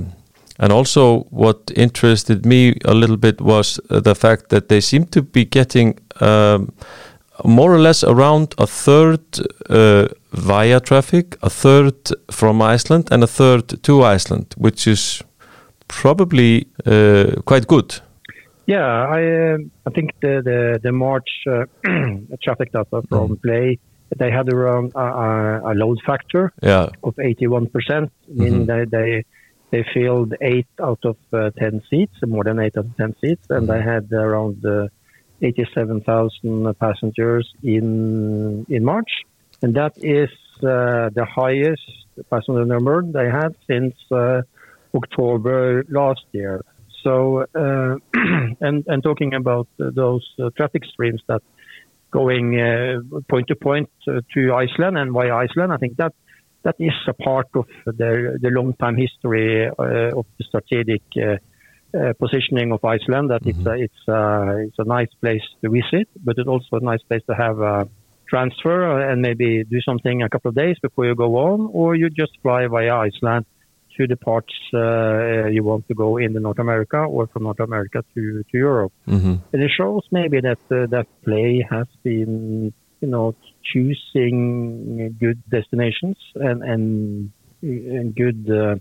and 0.59 0.71
also 0.71 1.21
what 1.29 1.71
interested 1.75 2.45
me 2.45 2.77
a 2.85 2.93
little 2.93 3.17
bit 3.17 3.39
was 3.41 3.79
the 3.89 4.15
fact 4.15 4.49
that 4.49 4.67
they 4.69 4.81
seem 4.81 5.05
to 5.05 5.21
be 5.21 5.45
getting 5.45 5.99
um, 6.21 6.73
more 7.45 7.73
or 7.73 7.79
less 7.79 8.03
around 8.03 8.55
a 8.57 8.67
third 8.67 9.21
uh, 9.69 10.07
via 10.31 10.79
traffic, 10.79 11.37
a 11.41 11.49
third 11.49 11.95
from 12.31 12.61
Iceland, 12.61 13.07
and 13.11 13.23
a 13.23 13.27
third 13.27 13.81
to 13.83 14.03
Iceland, 14.03 14.55
which 14.57 14.87
is 14.87 15.23
probably 15.89 16.67
uh, 16.85 17.41
quite 17.45 17.67
good. 17.67 17.99
Yeah, 18.65 18.85
I 18.85 19.53
uh, 19.53 19.57
I 19.85 19.89
think 19.89 20.11
the 20.21 20.41
the, 20.49 20.79
the 20.81 20.91
March 20.91 21.29
uh, 21.47 21.65
traffic 22.43 22.71
data 22.71 23.01
from 23.09 23.29
mm. 23.29 23.41
Play 23.41 23.79
they 24.17 24.31
had 24.31 24.51
around 24.51 24.91
a, 24.95 25.71
a 25.71 25.73
load 25.75 25.99
factor 26.05 26.51
yeah. 26.61 26.89
of 27.03 27.17
81 27.19 27.67
percent, 27.67 28.11
meaning 28.27 28.65
mm-hmm. 28.65 28.89
they, 28.89 28.97
they 28.97 29.25
they 29.71 29.85
filled 29.93 30.33
eight 30.41 30.67
out 30.81 30.99
of 31.03 31.17
uh, 31.31 31.51
ten 31.59 31.81
seats, 31.89 32.15
more 32.25 32.43
than 32.43 32.59
eight 32.59 32.75
out 32.77 32.85
of 32.85 32.97
ten 32.97 33.15
seats, 33.21 33.45
and 33.49 33.67
mm-hmm. 33.67 33.71
they 33.71 33.81
had 33.81 34.11
around 34.11 34.65
uh, 34.65 34.87
87,000 35.41 36.79
passengers 36.79 37.53
in 37.63 38.65
in 38.69 38.83
March, 38.83 39.11
and 39.61 39.75
that 39.75 39.93
is 39.97 40.29
uh, 40.63 41.09
the 41.13 41.25
highest 41.25 41.89
passenger 42.29 42.65
number 42.65 43.03
they 43.03 43.29
had 43.29 43.55
since 43.67 43.95
uh, 44.11 44.41
October 44.95 45.85
last 45.89 46.25
year. 46.31 46.63
So, 47.03 47.45
uh, 47.55 47.95
and 48.61 48.83
and 48.87 49.03
talking 49.03 49.33
about 49.33 49.67
those 49.77 50.27
uh, 50.39 50.49
traffic 50.57 50.83
streams 50.85 51.21
that 51.27 51.41
going 52.11 52.59
uh, 52.59 52.99
point 53.29 53.47
to 53.47 53.55
point 53.55 53.89
to 54.05 54.53
Iceland 54.53 54.97
and 54.97 55.11
via 55.13 55.35
Iceland, 55.35 55.71
I 55.71 55.77
think 55.77 55.97
that 55.97 56.13
that 56.63 56.75
is 56.79 56.93
a 57.07 57.13
part 57.13 57.47
of 57.55 57.67
the 57.85 58.37
the 58.41 58.49
long 58.49 58.73
time 58.73 58.97
history 58.97 59.67
of 59.67 60.25
the 60.37 60.43
strategic. 60.43 61.03
Uh, 61.91 62.13
positioning 62.19 62.71
of 62.71 62.85
Iceland 62.85 63.31
that 63.31 63.41
mm-hmm. 63.41 63.61
it's 63.61 63.65
a, 63.65 63.73
it's 63.73 64.07
a, 64.07 64.57
it's 64.67 64.77
a 64.77 64.83
nice 64.83 65.11
place 65.21 65.41
to 65.63 65.71
visit, 65.71 66.07
but 66.23 66.37
it's 66.37 66.47
also 66.47 66.75
a 66.75 66.81
nice 66.81 67.01
place 67.01 67.23
to 67.27 67.33
have 67.33 67.59
a 67.61 67.89
transfer 68.29 69.09
and 69.09 69.23
maybe 69.23 69.63
do 69.63 69.81
something 69.81 70.21
a 70.21 70.29
couple 70.29 70.49
of 70.49 70.55
days 70.55 70.77
before 70.83 71.07
you 71.07 71.15
go 71.15 71.35
on, 71.37 71.67
or 71.73 71.95
you 71.95 72.11
just 72.11 72.37
fly 72.43 72.67
via 72.67 72.95
Iceland 72.95 73.47
to 73.99 74.07
the 74.07 74.15
parts 74.15 74.53
uh, 74.73 75.47
you 75.47 75.63
want 75.63 75.87
to 75.89 75.93
go 75.93 76.17
in 76.17 76.33
the 76.33 76.39
North 76.39 76.59
America 76.59 76.97
or 76.97 77.27
from 77.27 77.43
North 77.43 77.59
America 77.59 78.03
to, 78.15 78.43
to 78.49 78.57
Europe. 78.57 78.93
Mm-hmm. 79.07 79.35
And 79.51 79.61
it 79.61 79.71
shows 79.75 80.03
maybe 80.11 80.39
that 80.41 80.59
uh, 80.71 80.87
that 80.87 81.07
play 81.25 81.65
has 81.69 81.87
been, 82.01 82.73
you 83.01 83.07
know, 83.07 83.35
choosing 83.71 85.15
good 85.19 85.41
destinations 85.49 86.17
and 86.35 86.63
and, 86.63 87.31
and 87.61 88.15
good 88.15 88.49
uh, 88.49 88.75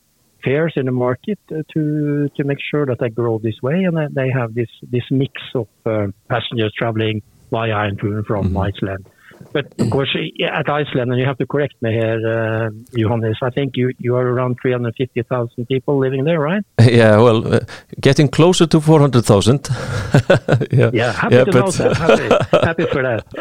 fares 0.44 0.74
in 0.76 0.86
the 0.86 0.92
market 0.92 1.38
to 1.48 2.28
to 2.36 2.44
make 2.44 2.58
sure 2.70 2.86
that 2.86 2.98
they 3.00 3.08
grow 3.08 3.38
this 3.38 3.60
way 3.60 3.82
and 3.82 3.96
that 3.96 4.14
they 4.14 4.30
have 4.30 4.54
this 4.54 4.70
this 4.82 5.06
mix 5.10 5.32
of 5.54 5.68
uh, 5.84 6.06
passengers 6.28 6.72
traveling 6.78 7.22
via 7.50 7.76
and 7.86 7.98
to 7.98 8.06
and 8.06 8.26
from 8.26 8.44
mm-hmm. 8.46 8.58
Iceland. 8.58 9.04
But 9.52 9.66
of 9.78 9.90
course, 9.94 10.16
at 10.42 10.68
Iceland, 10.68 11.10
and 11.10 11.18
you 11.18 11.26
have 11.26 11.38
to 11.38 11.46
correct 11.46 11.74
me 11.80 11.92
here, 11.92 12.20
uh, 12.26 12.70
Johannes, 12.96 13.38
I 13.42 13.50
think 13.50 13.76
you, 13.76 13.92
you 13.98 14.16
are 14.16 14.26
around 14.26 14.58
350,000 14.60 15.66
people 15.66 15.98
living 15.98 16.24
there, 16.24 16.40
right? 16.40 16.64
Yeah, 16.88 17.18
well, 17.18 17.54
uh, 17.54 17.60
getting 18.00 18.28
closer 18.28 18.66
to 18.66 18.80
400,000. 18.80 19.68
yeah. 20.72 20.90
yeah, 20.92 21.12
happy 21.12 21.34
yeah, 21.34 21.44
to 21.44 21.50
know 21.50 21.70
that. 21.70 21.96
Happy, 21.96 22.66
happy 22.66 22.86
for 22.86 23.02
that. 23.02 23.24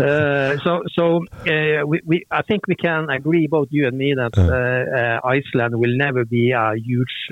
Uh, 0.00 0.56
so, 0.64 0.82
so 0.94 1.16
uh, 1.46 1.86
we, 1.86 2.00
we, 2.06 2.24
I 2.30 2.40
think 2.40 2.66
we 2.66 2.74
can 2.74 3.10
agree, 3.10 3.46
both 3.46 3.68
you 3.70 3.86
and 3.86 3.98
me, 3.98 4.14
that 4.14 4.32
uh. 4.38 4.40
Uh, 4.46 5.28
Iceland 5.28 5.78
will 5.78 5.94
never 5.94 6.24
be 6.24 6.52
a 6.52 6.72
huge 6.74 7.28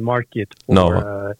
market 0.00 0.52
for 0.66 0.74
no. 0.74 1.34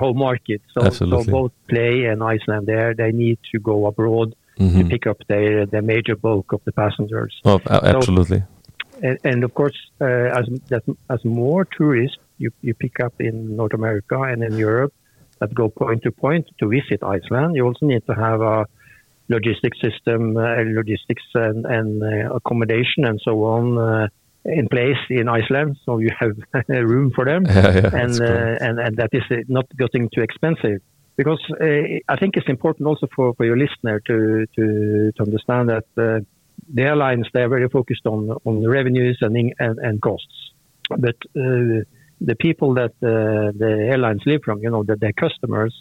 home 0.00 0.18
market. 0.18 0.62
So, 0.72 0.90
so 0.90 1.22
both 1.22 1.52
Play 1.68 2.06
and 2.06 2.22
Icelandair, 2.22 2.96
they 2.96 3.12
need 3.12 3.38
to 3.52 3.60
go 3.60 3.86
abroad 3.86 4.34
mm-hmm. 4.58 4.78
to 4.78 4.84
pick 4.84 5.06
up 5.06 5.18
the 5.28 5.68
the 5.70 5.82
major 5.82 6.16
bulk 6.16 6.52
of 6.52 6.60
the 6.64 6.72
passengers. 6.72 7.34
Oh, 7.44 7.60
absolutely. 7.70 8.40
So, 8.40 8.46
and, 9.00 9.18
and, 9.22 9.44
of 9.44 9.54
course, 9.54 9.78
uh, 10.00 10.04
as 10.40 10.46
as 11.08 11.24
more 11.24 11.64
tourists 11.64 12.18
you, 12.38 12.50
you 12.62 12.74
pick 12.74 13.00
up 13.00 13.14
in 13.20 13.56
North 13.56 13.74
America 13.74 14.20
and 14.22 14.42
in 14.42 14.56
Europe 14.56 14.92
that 15.38 15.54
go 15.54 15.68
point 15.68 16.02
to 16.02 16.10
point 16.10 16.46
to 16.58 16.68
visit 16.68 17.02
Iceland, 17.02 17.54
you 17.54 17.64
also 17.64 17.86
need 17.86 18.04
to 18.06 18.14
have 18.14 18.40
a 18.40 18.66
logistics 19.28 19.78
system, 19.80 20.36
uh, 20.36 20.62
logistics 20.64 21.22
and, 21.34 21.64
and 21.66 22.02
uh, 22.02 22.34
accommodation 22.34 23.04
and 23.04 23.20
so 23.22 23.44
on 23.44 23.78
uh, 23.78 24.08
in 24.44 24.66
place 24.68 24.96
in 25.10 25.28
Iceland, 25.28 25.76
so 25.84 25.98
you 25.98 26.10
have 26.18 26.32
room 26.68 27.12
for 27.14 27.24
them, 27.24 27.44
yeah, 27.44 27.74
yeah, 27.74 28.02
and, 28.02 28.20
uh, 28.20 28.64
and 28.64 28.78
and 28.80 28.96
that 28.96 29.10
is 29.12 29.22
not 29.48 29.66
getting 29.76 30.08
too 30.14 30.22
expensive 30.22 30.80
because 31.18 31.42
uh, 31.60 31.98
I 32.08 32.16
think 32.18 32.36
it's 32.38 32.48
important 32.48 32.86
also 32.86 33.08
for, 33.14 33.34
for 33.34 33.44
your 33.44 33.58
listener 33.58 34.00
to, 34.06 34.46
to, 34.56 35.12
to 35.16 35.22
understand 35.22 35.68
that 35.68 35.84
uh, 35.98 36.20
the 36.72 36.82
airlines 36.82 37.26
they 37.34 37.42
are 37.42 37.48
very 37.48 37.68
focused 37.68 38.06
on 38.06 38.20
on 38.44 38.62
the 38.62 38.68
revenues 38.68 39.18
and 39.20 39.34
and, 39.58 39.78
and 39.78 40.00
costs, 40.00 40.38
but 40.88 41.16
uh, 41.36 41.82
the 42.30 42.36
people 42.46 42.74
that 42.74 42.92
the 43.00 43.88
airlines 43.92 44.22
live 44.26 44.42
from, 44.44 44.62
you 44.62 44.70
know, 44.70 44.82
that 44.84 45.00
their 45.00 45.12
customers, 45.12 45.72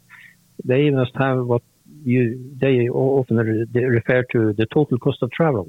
they 0.63 0.89
must 0.89 1.15
have 1.15 1.45
what 1.45 1.63
you 2.03 2.53
they 2.61 2.89
often 2.89 3.37
refer 3.73 4.23
to 4.31 4.53
the 4.53 4.67
total 4.73 4.97
cost 4.97 5.19
of 5.23 5.31
travel. 5.31 5.67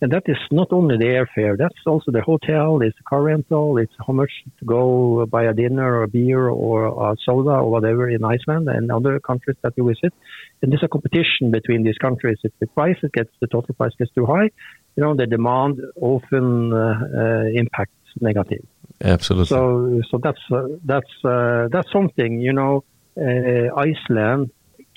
And 0.00 0.12
that 0.12 0.22
is 0.26 0.36
not 0.52 0.68
only 0.72 0.96
the 0.96 1.06
airfare, 1.06 1.58
that's 1.58 1.74
also 1.84 2.12
the 2.12 2.20
hotel, 2.20 2.80
it's 2.82 2.96
the 2.96 3.02
car 3.02 3.22
rental, 3.22 3.78
it's 3.78 3.92
how 4.06 4.12
much 4.12 4.30
to 4.60 4.64
go 4.64 5.26
buy 5.26 5.44
a 5.44 5.52
dinner 5.52 5.92
or 5.96 6.02
a 6.04 6.08
beer 6.08 6.48
or 6.48 7.10
a 7.10 7.16
soda 7.24 7.50
or 7.50 7.68
whatever 7.68 8.08
in 8.08 8.22
Iceland 8.24 8.68
and 8.68 8.92
other 8.92 9.18
countries 9.18 9.56
that 9.62 9.72
you 9.76 9.88
visit. 9.88 10.14
And 10.62 10.70
there's 10.70 10.84
a 10.84 10.88
competition 10.88 11.50
between 11.50 11.82
these 11.82 11.98
countries. 11.98 12.38
If 12.44 12.52
the 12.60 12.68
price 12.68 12.96
gets, 13.12 13.30
the 13.40 13.48
total 13.48 13.74
price 13.74 13.90
gets 13.98 14.12
too 14.12 14.24
high, 14.24 14.50
you 14.94 15.02
know, 15.02 15.16
the 15.16 15.26
demand 15.26 15.80
often 16.00 16.72
uh, 16.72 16.78
uh, 16.78 17.42
impacts 17.52 17.92
negative. 18.20 18.64
Absolutely. 19.00 19.48
So, 19.48 20.00
so 20.10 20.18
that's, 20.22 20.40
uh, 20.52 20.66
that's, 20.84 21.24
uh, 21.24 21.68
that's 21.72 21.90
something, 21.92 22.40
you 22.40 22.52
know, 22.52 22.84
uh, 23.16 23.74
Iceland 23.76 24.52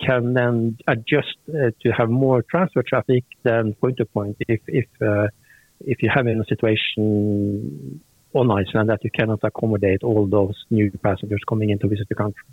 can 0.05 0.33
then 0.33 0.77
adjust 0.87 1.37
uh, 1.49 1.71
to 1.81 1.91
have 1.91 2.09
more 2.09 2.43
transfer 2.43 2.83
traffic 2.83 3.23
than 3.43 3.73
point 3.75 3.97
to 3.97 4.05
point 4.05 4.37
if 4.47 4.61
if 4.67 4.87
uh, 5.01 5.27
if 5.81 6.01
you 6.03 6.09
have 6.13 6.27
in 6.27 6.39
a 6.39 6.45
situation 6.45 8.01
on 8.33 8.49
Iceland 8.51 8.89
that 8.89 9.03
you 9.03 9.11
cannot 9.11 9.39
accommodate 9.43 10.03
all 10.03 10.27
those 10.27 10.55
new 10.69 10.91
passengers 11.03 11.41
coming 11.47 11.69
in 11.69 11.79
to 11.79 11.87
visit 11.87 12.07
the 12.09 12.15
country. 12.15 12.43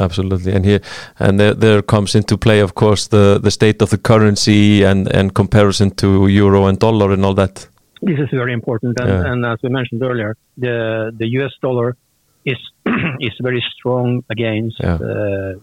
Absolutely, 0.00 0.52
and 0.52 0.64
here 0.64 0.80
and 1.18 1.40
there, 1.40 1.54
there 1.54 1.82
comes 1.82 2.14
into 2.14 2.36
play, 2.36 2.60
of 2.60 2.74
course, 2.74 3.08
the 3.08 3.40
the 3.42 3.50
state 3.50 3.80
of 3.80 3.88
the 3.90 3.98
currency 3.98 4.82
and 4.82 5.08
and 5.08 5.34
comparison 5.34 5.90
to 5.90 6.26
euro 6.28 6.66
and 6.66 6.78
dollar 6.78 7.12
and 7.12 7.24
all 7.24 7.34
that. 7.34 7.68
This 8.02 8.18
is 8.18 8.28
very 8.32 8.52
important, 8.52 9.00
and, 9.00 9.08
yeah. 9.08 9.32
and 9.32 9.46
as 9.46 9.58
we 9.62 9.70
mentioned 9.70 10.02
earlier, 10.02 10.36
the 10.58 11.12
the 11.16 11.26
U.S. 11.38 11.52
dollar 11.62 11.96
is 12.44 12.58
is 13.20 13.32
very 13.40 13.64
strong 13.74 14.22
against. 14.28 14.76
Yeah. 14.80 14.94
Uh, 14.94 15.54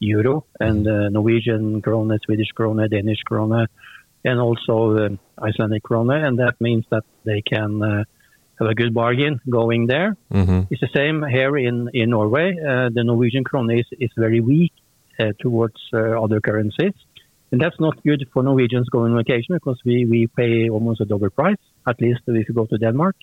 euro 0.00 0.46
and 0.58 0.86
uh, 0.86 1.08
Norwegian 1.10 1.80
krone, 1.82 2.18
Swedish 2.24 2.48
krone, 2.54 2.88
Danish 2.88 3.22
krone, 3.24 3.66
and 4.24 4.40
also 4.40 4.96
uh, 4.96 5.08
Icelandic 5.42 5.82
krone, 5.82 6.10
and 6.10 6.38
that 6.38 6.60
means 6.60 6.84
that 6.90 7.04
they 7.24 7.42
can 7.42 7.82
uh, 7.82 8.04
have 8.58 8.68
a 8.68 8.74
good 8.74 8.92
bargain 8.92 9.40
going 9.48 9.86
there. 9.86 10.16
Mm-hmm. 10.32 10.62
It's 10.70 10.80
the 10.80 10.88
same 10.94 11.22
here 11.22 11.56
in 11.56 11.90
in 11.94 12.10
Norway. 12.10 12.56
Uh, 12.58 12.90
the 12.92 13.04
Norwegian 13.04 13.44
krone 13.44 13.70
is, 13.70 13.86
is 13.98 14.10
very 14.16 14.40
weak 14.40 14.72
uh, 15.18 15.32
towards 15.38 15.80
uh, 15.92 16.22
other 16.22 16.40
currencies, 16.40 16.94
and 17.52 17.60
that's 17.60 17.78
not 17.80 18.02
good 18.02 18.26
for 18.32 18.42
Norwegians 18.42 18.88
going 18.88 19.12
on 19.12 19.18
vacation 19.18 19.54
because 19.54 19.80
we 19.84 20.04
we 20.04 20.26
pay 20.26 20.68
almost 20.68 21.00
a 21.00 21.04
double 21.04 21.30
price. 21.30 21.62
At 21.86 22.00
least 22.00 22.20
if 22.26 22.48
you 22.48 22.54
go 22.54 22.66
to 22.66 22.78
Denmark, 22.78 23.16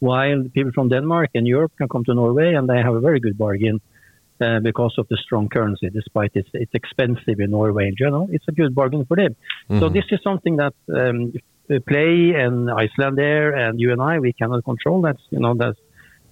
while 0.00 0.44
people 0.54 0.72
from 0.72 0.88
Denmark 0.88 1.30
and 1.34 1.46
Europe 1.46 1.72
can 1.76 1.88
come 1.88 2.04
to 2.04 2.14
Norway 2.14 2.54
and 2.54 2.68
they 2.68 2.78
have 2.78 2.94
a 2.94 3.00
very 3.00 3.20
good 3.20 3.36
bargain. 3.36 3.80
Uh, 4.40 4.60
because 4.60 4.94
of 4.98 5.06
the 5.10 5.16
strong 5.16 5.48
currency, 5.48 5.90
despite 5.90 6.30
it's, 6.34 6.48
it's 6.52 6.72
expensive 6.72 7.40
in 7.40 7.50
Norway 7.50 7.88
in 7.88 7.96
general, 7.98 8.28
it's 8.30 8.44
a 8.46 8.52
good 8.52 8.72
bargain 8.72 9.04
for 9.04 9.16
them. 9.16 9.34
So 9.80 9.88
Mhm. 9.88 9.94
this 9.94 10.04
is 10.12 10.20
something 10.22 10.54
that 10.62 10.74
um, 11.00 11.32
Play 11.86 12.34
and 12.44 12.68
Icelandair 12.68 13.44
and 13.62 13.80
you 13.80 13.90
and 13.92 14.00
I 14.00 14.20
we 14.20 14.32
cannot 14.32 14.64
control. 14.64 15.02
That's 15.02 15.24
you 15.30 15.40
know 15.40 15.54
that's 15.54 15.78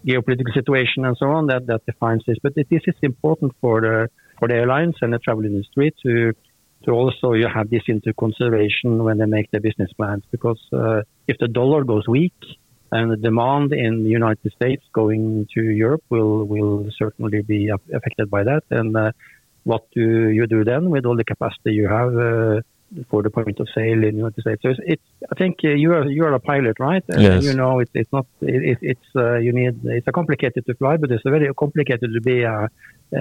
geopolitical 0.07 0.55
situation 0.55 1.05
and 1.05 1.17
so 1.17 1.27
on 1.27 1.49
that, 1.49 1.67
that 1.67 1.83
defines 1.85 2.23
this. 2.27 2.39
But 2.43 2.53
it, 2.57 2.69
this 2.71 2.83
is 2.87 2.95
important 3.03 3.53
for 3.61 3.81
the 3.81 4.09
for 4.39 4.49
the 4.49 4.55
airlines 4.55 4.95
and 5.03 5.13
the 5.13 5.19
travel 5.19 5.45
industry 5.45 5.93
to 6.05 6.33
to 6.85 6.91
also 6.93 7.33
you 7.33 7.49
have 7.53 7.69
this 7.71 7.83
into 7.89 8.13
consideration 8.15 9.03
when 9.03 9.19
they 9.19 9.27
make 9.27 9.51
their 9.51 9.61
business 9.61 9.91
plans 9.95 10.23
because 10.31 10.61
uh, 10.73 11.01
if 11.27 11.37
the 11.39 11.49
dollar 11.49 11.85
goes 11.85 12.07
weak 12.07 12.35
and 12.93 13.11
the 13.11 13.17
demand 13.17 13.73
in 13.73 14.03
the 14.05 14.11
United 14.11 14.53
States 14.53 14.85
going 14.93 15.47
to 15.55 15.63
Europe 15.63 16.05
will 16.09 16.45
will 16.45 16.89
certainly 16.99 17.43
be 17.43 17.69
affected 17.93 18.31
by 18.31 18.43
that. 18.45 18.65
And 18.71 18.97
uh, 18.97 19.13
what 19.65 19.83
do 19.95 20.29
you 20.31 20.47
do 20.47 20.65
then 20.65 20.91
with 20.91 21.05
all 21.07 21.17
the 21.17 21.25
capacity 21.25 21.73
you 21.75 21.89
have? 21.89 22.17
Uh, 22.17 22.61
for 23.11 23.21
the 23.21 23.31
point 23.31 23.59
of 23.59 23.67
sale 23.75 23.95
in 23.95 24.13
the 24.15 24.23
United 24.25 24.41
States. 24.41 24.63
So 24.63 24.69
it's, 24.69 24.81
it's 24.87 25.03
I 25.33 25.35
think 25.35 25.57
uh, 25.65 25.71
you 25.71 25.93
are 25.93 26.07
you 26.07 26.23
are 26.25 26.33
a 26.35 26.39
pilot, 26.39 26.77
right? 26.79 27.03
And 27.09 27.21
Yes. 27.21 27.43
You 27.43 27.53
know, 27.53 27.81
it's 27.81 27.91
it's 27.95 28.13
not 28.13 28.27
it, 28.41 28.63
it- 28.73 28.79
it's 28.93 29.09
uh, 29.17 29.39
you 29.39 29.53
need 29.53 29.75
it's 29.85 30.07
a 30.07 30.13
complicated 30.13 30.65
to 30.67 30.75
fly, 30.75 30.97
but 30.97 31.11
it's 31.11 31.27
a 31.27 31.31
very 31.31 31.53
complicated 31.53 32.09
to 32.15 32.21
be 32.21 32.43
a 32.43 32.69
uh, 33.13 33.19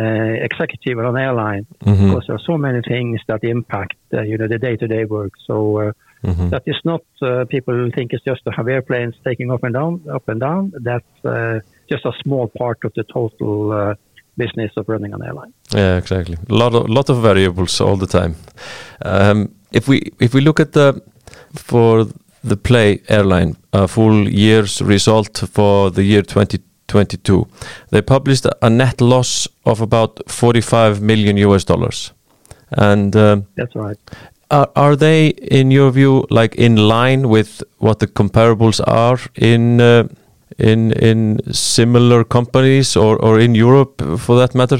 executive 0.50 1.00
on 1.00 1.05
an 1.15 1.17
airline 1.17 1.65
Mhm. 1.84 2.07
because 2.07 2.25
there 2.27 2.36
are 2.36 2.45
so 2.51 2.57
many 2.60 2.81
things 2.93 3.22
that 3.27 3.43
impact 3.43 3.98
uh, 4.13 4.22
you 4.22 4.38
know 4.38 4.48
the 4.48 4.60
day 4.60 4.75
to 4.77 4.88
day 4.88 5.03
work. 5.05 5.34
So. 5.48 5.91
Mhm. 6.25 6.50
that 6.50 6.63
is 6.65 6.79
not 6.84 7.01
uh, 7.22 7.46
people 7.46 7.89
think 7.96 8.13
it's 8.13 8.24
just 8.32 8.41
to 8.46 8.51
have 8.58 8.67
airplanes 8.67 9.15
taking 9.24 9.51
up 9.51 9.63
and 9.63 9.74
down, 9.74 10.01
up 10.17 10.27
and 10.29 10.39
down. 10.39 10.72
That's 10.84 11.25
uh, 11.25 11.60
just 11.91 12.05
a 12.05 12.12
small 12.24 12.48
part 12.48 12.79
of 12.86 12.91
the 12.96 13.03
total 13.03 13.72
uh, 13.72 13.94
business 14.38 14.72
of 14.77 14.88
running 14.88 15.13
an 15.13 15.22
airline. 15.24 15.53
Yeah, 15.74 15.98
exactly. 15.98 16.38
A 16.50 16.53
lot 16.53 16.74
of 16.75 16.89
lot 16.89 17.10
of 17.10 17.17
variables 17.22 17.82
all 17.82 17.98
the 17.98 18.08
time. 18.08 18.36
Um, 19.05 19.50
if 19.72 19.88
we 19.88 19.98
if 20.20 20.34
we 20.34 20.41
look 20.41 20.60
at 20.60 20.72
the 20.72 21.01
for 21.53 22.05
the 22.50 22.58
Play 22.58 23.00
airline 23.10 23.55
a 23.74 23.88
full 23.88 24.27
year's 24.29 24.82
result 24.82 25.44
for 25.51 25.91
the 25.91 26.03
year 26.03 26.22
2022, 26.22 27.48
they 27.91 28.01
published 28.01 28.46
a 28.62 28.70
net 28.70 29.01
loss 29.01 29.48
of 29.65 29.82
about 29.82 30.20
45 30.27 31.01
million 31.01 31.38
US 31.38 31.63
dollars. 31.65 32.13
And 32.77 33.15
um, 33.15 33.46
That's 33.55 33.75
right. 33.75 33.98
Are, 34.52 34.70
are 34.75 34.96
they, 34.96 35.28
in 35.30 35.72
your 35.72 35.92
view, 35.92 36.25
like 36.30 36.56
in 36.56 36.75
line 36.75 37.30
with 37.30 37.64
what 37.80 38.00
the 38.00 38.08
comparables 38.08 38.80
are 38.88 39.20
in 39.36 39.82
uh, 39.82 40.08
in 40.58 40.92
in 40.92 41.40
similar 41.54 42.24
companies 42.24 42.96
or, 42.96 43.18
or 43.18 43.40
in 43.40 43.56
Europe, 43.56 44.02
for 44.20 44.38
that 44.38 44.56
matter? 44.56 44.80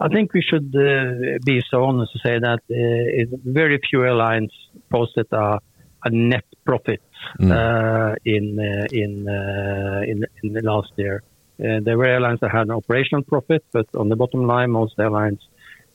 I 0.00 0.08
think 0.08 0.34
we 0.34 0.42
should 0.42 0.74
uh, 0.76 1.38
be 1.44 1.62
so 1.70 1.84
honest 1.84 2.12
to 2.12 2.18
say 2.18 2.38
that 2.38 2.60
uh, 2.70 3.36
very 3.44 3.78
few 3.88 4.04
airlines 4.04 4.52
posted 4.90 5.26
a, 5.32 5.58
a 6.04 6.10
net 6.10 6.44
profit 6.64 7.00
Mm. 7.40 7.50
uh, 7.50 8.14
in 8.24 8.58
uh, 8.58 8.86
in, 8.92 9.28
uh, 9.28 10.00
in 10.06 10.24
in 10.42 10.52
the 10.52 10.62
last 10.62 10.92
year. 10.96 11.22
Uh, 11.58 11.80
there 11.82 11.96
were 11.98 12.04
airlines 12.04 12.40
that 12.40 12.50
had 12.50 12.66
an 12.68 12.72
operational 12.72 13.22
profit, 13.22 13.64
but 13.72 13.86
on 13.94 14.08
the 14.08 14.16
bottom 14.16 14.46
line, 14.46 14.70
most 14.70 14.94
airlines 14.98 15.40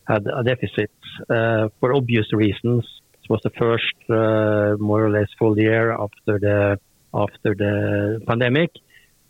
had 0.08 0.26
a 0.28 0.44
deficit 0.44 0.92
uh, 1.30 1.70
for 1.80 1.94
obvious 1.94 2.34
reasons. 2.34 2.84
Was 3.32 3.44
the 3.50 3.56
first 3.66 3.98
uh, 4.10 4.76
more 4.90 5.02
or 5.06 5.12
less 5.18 5.30
full 5.40 5.56
year 5.58 5.84
after 6.06 6.34
the 6.46 6.58
after 7.14 7.50
the 7.64 7.74
pandemic, 8.30 8.72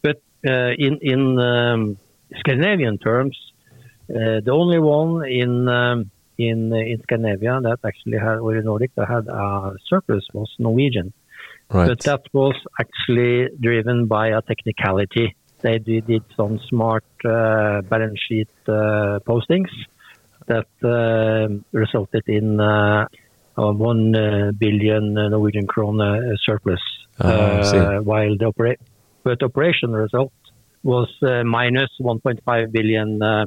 but 0.06 0.20
uh, 0.52 0.72
in 0.86 0.94
in 1.14 1.22
um, 1.38 1.98
Scandinavian 2.42 2.98
terms, 2.98 3.38
uh, 4.10 4.42
the 4.48 4.54
only 4.62 4.80
one 4.80 5.12
in 5.42 5.68
um, 5.68 6.10
in 6.38 6.74
in 6.74 6.98
Scandinavia 7.04 7.60
that 7.62 7.80
actually 7.90 8.18
had, 8.18 8.38
or 8.40 8.56
in 8.58 8.66
Nordic, 8.66 8.92
that 8.96 9.08
had 9.08 9.28
a 9.28 9.76
surplus 9.90 10.26
was 10.34 10.50
Norwegian. 10.58 11.14
Right. 11.70 11.90
But 11.90 12.00
that 12.10 12.24
was 12.34 12.58
actually 12.84 13.50
driven 13.60 14.08
by 14.08 14.26
a 14.30 14.42
technicality. 14.42 15.36
They 15.62 15.78
did, 15.78 16.08
did 16.08 16.24
some 16.36 16.60
smart 16.70 17.06
uh, 17.24 17.82
balance 17.82 18.20
sheet 18.28 18.50
uh, 18.68 19.20
postings 19.30 19.74
that 20.48 20.72
uh, 20.84 21.48
resulted 21.72 22.24
in 22.28 22.60
uh, 23.58 23.64
a 23.64 23.72
one 23.74 24.16
uh, 24.16 24.52
billion 24.58 25.14
Norwegian 25.14 25.68
krone 25.68 26.02
uh, 26.02 26.36
surplus. 26.46 26.80
Ah, 27.20 27.60
I 27.60 27.62
see. 27.64 27.78
uh, 27.78 28.02
while 28.02 28.36
the 28.38 28.52
operation 29.44 29.92
result 29.92 30.32
was 30.84 31.10
uh, 31.22 31.44
minus 31.44 31.90
1.5 32.00 32.72
billion 32.72 33.22
uh, 33.22 33.46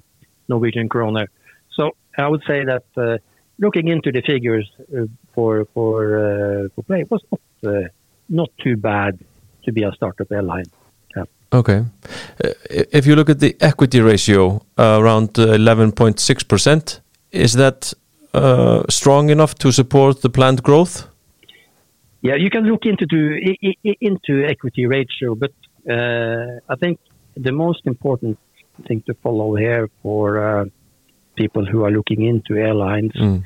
Norwegian 0.49 0.89
kroner. 0.89 1.29
So 1.73 1.91
I 2.17 2.29
would 2.29 2.43
say 2.47 2.65
that 2.65 2.85
uh, 2.97 3.19
looking 3.59 3.89
into 3.89 4.13
the 4.13 4.23
figures 4.23 4.71
uh, 4.97 5.07
for 5.35 5.65
for 5.75 6.19
uh, 6.19 6.69
for 6.75 6.83
play 6.85 7.05
was 7.11 7.23
not 7.33 7.75
uh, 7.75 7.89
not 8.29 8.51
too 8.63 8.77
bad 8.77 9.19
to 9.65 9.73
be 9.73 9.83
a 9.83 9.93
startup 9.93 10.31
airline. 10.31 10.67
Okay. 11.53 11.85
Uh, 12.45 12.51
If 12.93 13.07
you 13.07 13.15
look 13.15 13.31
at 13.31 13.39
the 13.39 13.55
equity 13.61 14.01
ratio, 14.01 14.61
uh, 14.77 14.99
around 15.01 15.39
uh, 15.39 15.57
11.6%, 15.57 17.01
is 17.31 17.53
that 17.53 17.93
uh, 17.93 18.04
strong 18.89 19.31
enough 19.31 19.55
to 19.57 19.73
support 19.73 20.23
the 20.23 20.31
planned 20.31 20.63
growth? 20.63 21.09
Yeah, 22.23 22.37
you 22.37 22.51
can 22.51 22.65
look 22.65 22.87
into 22.87 24.45
equity 24.49 24.87
ratio, 24.87 25.35
but 25.35 25.53
uh, 25.91 26.59
I 26.69 26.77
think 26.77 26.99
the 27.37 27.53
most 27.53 27.87
important 27.87 28.39
thing 28.87 29.03
to 29.07 29.15
follow 29.23 29.55
here 29.57 29.91
for 30.03 30.25
uh, 30.39 30.65
people 31.37 31.65
who 31.67 31.85
are 31.85 31.91
looking 31.91 32.23
into 32.23 32.57
airlines, 32.57 33.13
Mm. 33.15 33.43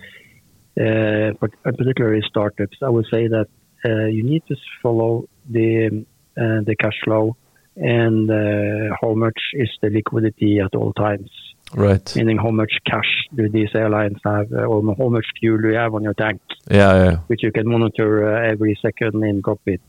uh, 0.81 1.35
but 1.40 1.51
particularly 1.62 2.22
startups, 2.22 2.79
I 2.83 2.88
would 2.88 3.07
say 3.11 3.27
that 3.29 3.48
uh, 3.85 4.07
you 4.07 4.22
need 4.22 4.42
to 4.48 4.57
follow 4.83 5.29
the 5.51 6.05
uh, 6.37 6.61
the 6.68 6.77
cash 6.77 6.98
flow 7.05 7.37
and 7.77 8.31
uh, 8.31 8.94
how 9.01 9.14
much 9.14 9.40
is 9.55 9.70
the 9.83 9.90
liquidity 9.90 10.61
at 10.61 10.74
all 10.74 10.92
times, 10.92 11.31
Right. 11.75 12.17
meaning 12.17 12.39
how 12.39 12.51
much 12.51 12.73
cash 12.87 13.27
do 13.35 13.49
these 13.49 13.69
airlines 13.75 14.17
have, 14.25 14.51
uh, 14.53 14.65
or 14.65 14.83
how 14.97 15.09
much 15.09 15.27
fuel 15.39 15.61
do 15.61 15.69
you 15.69 15.75
have 15.75 15.95
on 15.95 16.03
your 16.03 16.15
tank. 16.15 16.41
Yeah, 16.71 17.05
yeah. 17.05 17.17
which 17.27 17.43
you 17.43 17.53
can 17.53 17.69
monitor 17.69 18.11
uh, 18.27 18.51
every 18.51 18.79
second 18.81 19.23
in 19.23 19.43
cockpit. 19.43 19.83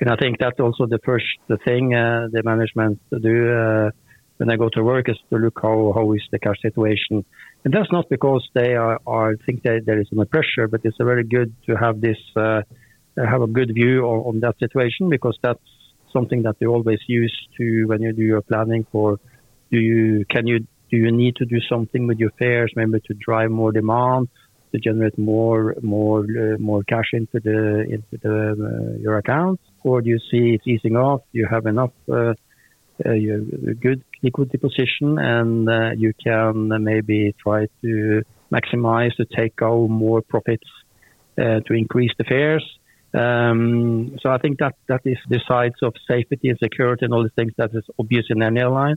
And 0.00 0.10
I 0.10 0.16
think 0.16 0.38
that's 0.38 0.58
also 0.58 0.86
the 0.86 0.98
first 1.04 1.26
the 1.46 1.56
thing 1.58 1.94
uh, 1.94 2.28
the 2.32 2.42
management 2.42 3.00
do 3.10 3.52
uh, 3.52 3.90
when 4.38 4.48
they 4.48 4.56
go 4.56 4.68
to 4.70 4.82
work 4.82 5.08
is 5.08 5.16
to 5.30 5.38
look 5.38 5.60
how, 5.62 5.92
how 5.94 6.12
is 6.12 6.22
the 6.32 6.40
cash 6.40 6.60
situation. 6.60 7.24
And 7.64 7.72
that's 7.72 7.92
not 7.92 8.08
because 8.10 8.46
they 8.52 8.74
are, 8.74 8.98
are 9.06 9.36
think 9.46 9.62
that 9.62 9.82
there 9.86 10.00
is 10.00 10.08
no 10.10 10.24
pressure, 10.24 10.66
but 10.66 10.80
it's 10.84 10.96
very 10.98 11.24
good 11.24 11.54
to 11.66 11.76
have 11.76 12.00
this 12.00 12.18
uh, 12.36 12.62
have 13.16 13.42
a 13.42 13.46
good 13.46 13.72
view 13.72 14.04
on, 14.04 14.34
on 14.34 14.40
that 14.40 14.58
situation 14.58 15.08
because 15.08 15.38
that's 15.42 15.60
something 16.12 16.42
that 16.42 16.56
you 16.60 16.68
always 16.72 17.00
use 17.06 17.34
to 17.56 17.84
when 17.86 18.02
you 18.02 18.12
do 18.12 18.22
your 18.22 18.42
planning 18.42 18.86
for 18.90 19.18
do 19.70 19.78
you 19.78 20.24
can 20.30 20.46
you 20.46 20.66
do 20.94 21.00
you 21.04 21.10
need 21.10 21.34
to 21.36 21.46
do 21.54 21.58
something 21.72 22.06
with 22.06 22.18
your 22.18 22.30
fares 22.38 22.70
maybe 22.76 23.00
to 23.08 23.14
drive 23.14 23.50
more 23.50 23.72
demand 23.72 24.28
to 24.72 24.78
generate 24.78 25.16
more 25.18 25.74
more 25.82 26.20
uh, 26.20 26.56
more 26.58 26.82
cash 26.92 27.10
into 27.12 27.38
the 27.48 27.60
into 27.94 28.14
the 28.24 28.36
uh, 28.68 29.02
your 29.04 29.16
account, 29.18 29.60
or 29.84 30.02
do 30.02 30.08
you 30.14 30.20
see 30.30 30.44
it's 30.54 30.66
easing 30.66 30.96
off? 30.96 31.22
You 31.32 31.46
have 31.54 31.66
enough 31.66 31.94
uh, 32.10 32.34
uh, 33.06 33.10
a 33.10 33.74
good 33.86 34.02
liquidity 34.22 34.58
position, 34.58 35.18
and 35.18 35.68
uh, 35.68 35.90
you 35.96 36.12
can 36.26 36.56
maybe 36.90 37.34
try 37.44 37.60
to 37.82 38.22
maximize 38.56 39.14
to 39.16 39.24
take 39.24 39.56
out 39.62 39.86
more 39.88 40.20
profits 40.22 40.70
uh, 41.38 41.60
to 41.66 41.72
increase 41.72 42.14
the 42.18 42.24
fares. 42.24 42.66
Um, 43.24 44.16
so 44.20 44.26
I 44.36 44.38
think 44.38 44.58
that 44.58 44.74
that 44.88 45.02
is 45.04 45.18
the 45.28 45.40
sides 45.46 45.78
of 45.82 45.92
safety 46.12 46.48
and 46.50 46.58
security 46.58 47.04
and 47.04 47.14
all 47.14 47.22
the 47.22 47.36
things 47.38 47.52
that 47.58 47.70
is 47.72 47.84
obvious 47.96 48.26
in 48.28 48.42
an 48.42 48.58
airline. 48.58 48.96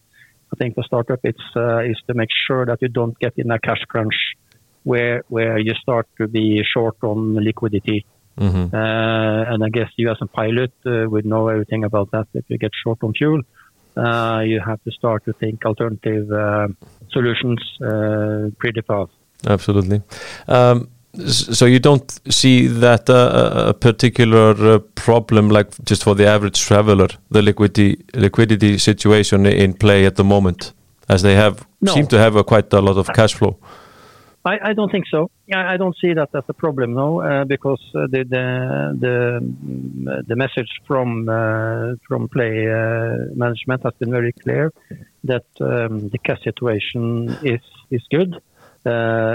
I 0.54 0.56
think 0.58 0.76
for 0.76 0.84
startup, 0.84 1.20
it's 1.24 1.48
uh, 1.56 1.80
is 1.80 2.00
to 2.08 2.14
make 2.14 2.30
sure 2.48 2.66
that 2.66 2.80
you 2.82 2.88
don't 2.88 3.18
get 3.20 3.34
in 3.38 3.52
a 3.52 3.60
cash 3.60 3.84
crunch 3.88 4.16
where 4.84 5.24
where 5.28 5.58
you 5.58 5.74
start 5.82 6.08
to 6.20 6.28
be 6.28 6.64
short 6.74 6.98
on 7.02 7.20
liquidity. 7.50 8.00
hmm 8.38 8.66
Uh, 8.74 9.52
and 9.52 9.60
I 9.68 9.70
guess 9.78 9.90
you 10.00 10.08
as 10.12 10.20
a 10.28 10.30
pilot 10.42 10.74
uh, 10.86 10.92
would 11.12 11.26
know 11.26 11.44
everything 11.54 11.84
about 11.84 12.08
that. 12.12 12.28
If 12.34 12.46
you 12.50 12.58
get 12.66 12.72
short 12.84 13.00
on 13.06 13.12
fuel, 13.20 13.42
uh, 14.06 14.42
you 14.52 14.60
have 14.70 14.82
to 14.86 14.92
start 15.00 15.26
to 15.26 15.34
think 15.42 15.66
alternative 15.66 16.26
uh, 16.32 16.68
solutions 17.16 17.60
uh, 17.82 18.50
pretty 18.62 18.82
fast. 18.82 19.12
Absolutely. 19.56 20.02
Um, 20.48 20.90
so 21.26 21.66
you 21.66 21.80
don't 21.80 22.20
see 22.30 22.68
that 22.68 23.10
uh, 23.10 23.70
a 23.70 23.74
particular 23.74 24.52
uh, 24.76 24.80
problem 24.96 25.50
like 25.50 25.70
just 25.84 26.04
for 26.04 26.16
the 26.16 26.28
average 26.28 26.60
traveler 26.60 27.08
the 27.32 27.42
liquidity 27.42 28.04
liquidity 28.14 28.78
situation 28.78 29.46
in 29.46 29.74
play 29.74 30.06
at 30.06 30.16
the 30.16 30.24
moment 30.24 30.74
as 31.10 31.22
they 31.22 31.36
have 31.36 31.66
No. 31.82 31.94
seem 31.94 32.08
to 32.08 32.18
have 32.18 32.36
a 32.36 32.44
quite 32.44 32.74
a 32.74 32.82
lot 32.82 32.98
of 32.98 33.08
cash 33.14 33.34
flow 33.34 33.58
I, 34.46 34.70
I 34.70 34.74
don't 34.74 34.90
think 34.90 35.06
so. 35.12 35.30
I, 35.54 35.74
I 35.74 35.78
don't 35.78 35.96
see 35.98 36.14
that 36.14 36.30
as 36.34 36.44
a 36.48 36.54
problem 36.54 36.94
now, 36.94 37.20
uh, 37.20 37.44
because 37.44 37.82
uh, 37.94 38.08
the 38.14 38.24
the 38.24 38.46
the, 39.04 40.24
the 40.26 40.36
message 40.36 40.70
from 40.88 41.28
uh, 41.28 41.96
from 42.08 42.30
play 42.30 42.72
uh, 42.72 43.36
management 43.36 43.84
has 43.84 43.94
been 44.00 44.12
very 44.12 44.32
clear 44.32 44.72
that 45.26 45.46
um, 45.60 46.10
the 46.10 46.18
cash 46.20 46.42
situation 46.44 47.38
is 47.44 47.62
is 47.92 48.04
good, 48.10 48.42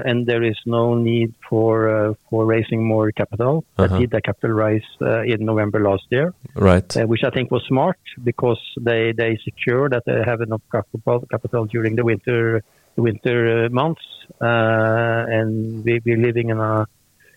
and 0.04 0.26
there 0.26 0.42
is 0.42 0.58
no 0.66 0.94
need 0.94 1.34
for 1.48 1.72
uh, 1.88 2.14
for 2.28 2.46
raising 2.46 2.84
more 2.84 3.12
capital. 3.12 3.64
Uh-huh. 3.78 3.88
They 3.88 4.06
did 4.06 4.14
a 4.14 4.20
capital 4.20 4.50
raise 4.50 4.82
uh, 5.00 5.22
in 5.22 5.44
November 5.44 5.80
last 5.80 6.04
year 6.10 6.34
right 6.54 6.96
uh, 6.96 7.06
which 7.06 7.24
I 7.24 7.30
think 7.30 7.50
was 7.50 7.62
smart 7.68 7.98
because 8.22 8.60
they 8.80 9.12
they 9.12 9.38
secure 9.44 9.88
that 9.88 10.04
they 10.06 10.22
have 10.24 10.40
enough 10.40 10.62
capital 10.70 11.24
capital 11.30 11.64
during 11.66 11.96
the 11.96 12.04
winter 12.04 12.62
the 12.96 13.02
winter 13.02 13.64
uh, 13.64 13.68
months, 13.70 14.02
uh, 14.40 15.24
and 15.38 15.82
we, 15.84 16.00
we're 16.04 16.18
living 16.28 16.50
in 16.50 16.58
a 16.58 16.86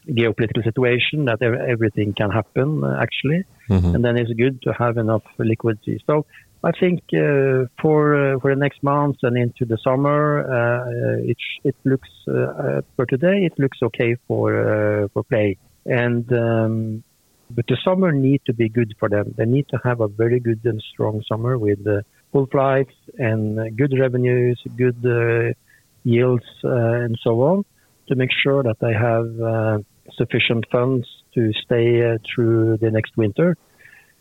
geopolitical 0.07 0.63
situation 0.63 1.25
that 1.25 1.41
everything 1.41 2.13
can 2.13 2.29
happen 2.29 2.83
uh, 2.83 2.99
actually, 3.05 3.43
Mhm. 3.69 3.95
and 3.95 4.05
then 4.05 4.17
it's 4.17 4.33
good 4.33 4.61
to 4.63 4.73
have 4.73 4.97
enough 4.97 5.23
liquidity. 5.37 6.01
So. 6.07 6.25
I 6.65 6.71
think 6.79 7.01
uh, 7.13 7.69
for 7.79 7.99
uh, 8.15 8.39
for 8.39 8.49
the 8.49 8.59
next 8.59 8.81
months 8.81 9.19
and 9.21 9.37
into 9.37 9.65
the 9.65 9.77
summer, 9.83 10.21
uh, 10.41 11.31
it 11.31 11.37
it 11.63 11.75
looks 11.85 12.09
uh, 12.27 12.33
uh, 12.33 12.81
for 12.95 13.05
today 13.05 13.45
it 13.45 13.53
looks 13.59 13.77
okay 13.83 14.15
for 14.27 15.03
uh, 15.03 15.07
for 15.13 15.23
play, 15.23 15.57
and 15.85 16.25
um, 16.33 17.03
but 17.51 17.65
the 17.67 17.77
summer 17.85 18.11
need 18.11 18.41
to 18.47 18.53
be 18.53 18.67
good 18.67 18.95
for 18.99 19.09
them. 19.09 19.35
They 19.37 19.45
need 19.45 19.67
to 19.69 19.79
have 19.83 20.01
a 20.01 20.07
very 20.07 20.39
good 20.39 20.61
and 20.63 20.81
strong 20.91 21.21
summer 21.29 21.55
with 21.59 21.85
full 22.31 22.47
flights 22.47 22.95
and 23.19 23.77
good 23.77 23.93
revenues, 23.99 24.59
good 24.75 25.55
yields, 26.03 26.49
and 26.63 27.15
so 27.21 27.41
on, 27.43 27.63
to 28.07 28.15
make 28.15 28.31
sure 28.31 28.63
that 28.63 28.79
they 28.79 28.93
have 29.09 29.83
sufficient 30.17 30.65
funds 30.71 31.07
to 31.35 31.53
stay 31.63 32.17
through 32.27 32.77
the 32.77 32.89
next 32.89 33.15
winter. 33.17 33.55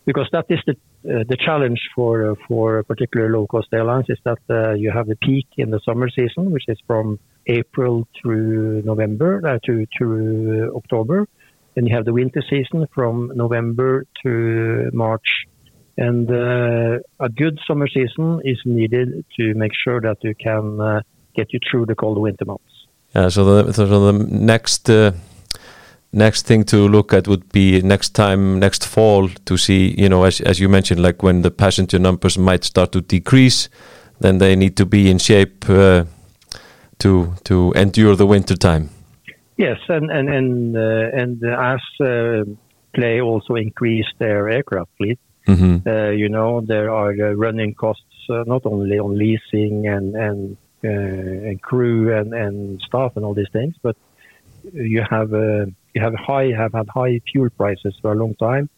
Because 0.04 0.28
that 0.33 0.44
is 0.50 0.59
the 0.66 0.76
the 1.05 1.37
challenge 1.38 1.81
for 1.95 2.31
uh, 2.31 2.35
for 2.49 2.83
particular 2.85 3.31
low 3.31 3.47
cost 3.47 3.69
airlines 3.73 4.07
is 4.09 4.19
that 4.25 4.38
uh, 4.49 4.73
you 4.73 4.90
have 4.90 5.07
the 5.07 5.17
peak 5.17 5.47
in 5.59 5.71
the 5.71 5.81
summer 5.85 6.09
season, 6.09 6.51
which 6.51 6.64
is 6.69 6.79
from 6.87 7.19
April 7.47 8.09
through 8.21 8.83
November 8.83 9.40
uh, 9.47 9.59
to 9.67 9.87
through 9.97 10.75
October, 10.75 11.29
then 11.75 11.87
you 11.87 11.95
have 11.95 12.05
the 12.05 12.12
winter 12.12 12.43
season 12.49 12.87
from 12.95 13.33
November 13.35 14.07
to 14.23 14.90
March. 14.93 15.47
And 15.97 16.29
uh, 16.29 16.99
a 17.21 17.29
good 17.29 17.59
summer 17.67 17.87
season 17.87 18.40
is 18.45 18.59
needed 18.64 19.25
to 19.38 19.55
make 19.55 19.73
sure 19.85 20.01
that 20.01 20.17
you 20.23 20.35
can 20.35 20.81
uh, 20.81 21.03
get 21.37 21.53
you 21.53 21.61
through 21.71 21.87
the 21.87 21.95
cold 21.95 22.19
winter 22.19 22.45
months. 22.45 22.75
yeah 23.14 23.29
so 23.29 23.45
the, 23.45 23.73
so 23.73 23.85
the 23.87 24.12
next 24.53 24.90
uh, 24.90 25.12
next 26.14 26.46
thing 26.46 26.64
to 26.64 26.88
look 26.88 27.12
at 27.12 27.27
would 27.27 27.53
be 27.53 27.83
next 27.83 28.14
time 28.14 28.59
next 28.59 28.87
fall 28.87 29.29
to 29.44 29.57
see 29.57 29.94
you 29.98 30.09
know 30.09 30.24
as, 30.24 30.40
as 30.40 30.59
you 30.61 30.68
mentioned 30.68 31.03
like 31.03 31.22
when 31.22 31.42
the 31.42 31.50
passenger 31.50 31.98
numbers 31.98 32.38
might 32.38 32.64
start 32.64 32.92
to 32.92 33.00
decrease 33.00 33.68
then 34.20 34.38
they 34.38 34.57
need 34.57 34.77
to 34.77 34.87
be 34.87 35.11
in 35.11 35.18
shape 35.18 35.68
uh, 35.68 36.05
to 36.98 37.35
to 37.44 37.72
endure 37.77 38.16
the 38.16 38.27
winter 38.27 38.57
time. 38.57 38.90
Yes, 39.57 39.79
and 39.88 40.11
and 40.11 40.29
and 40.29 40.77
uh, 40.77 41.20
and 41.20 41.42
as 41.44 41.81
uh, 42.00 42.44
Play 42.94 43.20
also 43.20 43.55
increased 43.57 44.14
their 44.18 44.48
aircraft 44.48 44.90
fleet, 44.96 45.18
hmm 45.46 45.77
uh, 45.87 46.11
you 46.11 46.29
know 46.29 46.61
there 46.61 46.90
are 46.90 47.12
uh, 47.12 47.33
running 47.33 47.74
costs 47.74 48.31
uh, 48.31 48.44
not 48.46 48.62
only 48.64 48.98
on 48.98 49.18
leasing 49.18 49.87
and 49.87 50.14
and 50.14 50.57
uh, 50.85 51.48
and 51.48 51.61
crew 51.61 52.16
and 52.16 52.35
and 52.35 52.81
staff 52.81 53.12
and 53.16 53.24
all 53.24 53.35
these 53.35 53.53
things, 53.53 53.74
but 53.83 53.96
you 54.72 55.03
have 55.11 55.33
uh, 55.35 55.66
you 55.66 55.74
have 56.00 56.14
high 56.14 56.50
have 56.57 56.72
had 56.72 56.88
high 56.88 57.20
fuel 57.30 57.48
prices 57.50 57.94
for 58.00 58.12
a 58.12 58.16
long 58.16 58.35
time. 58.37 58.68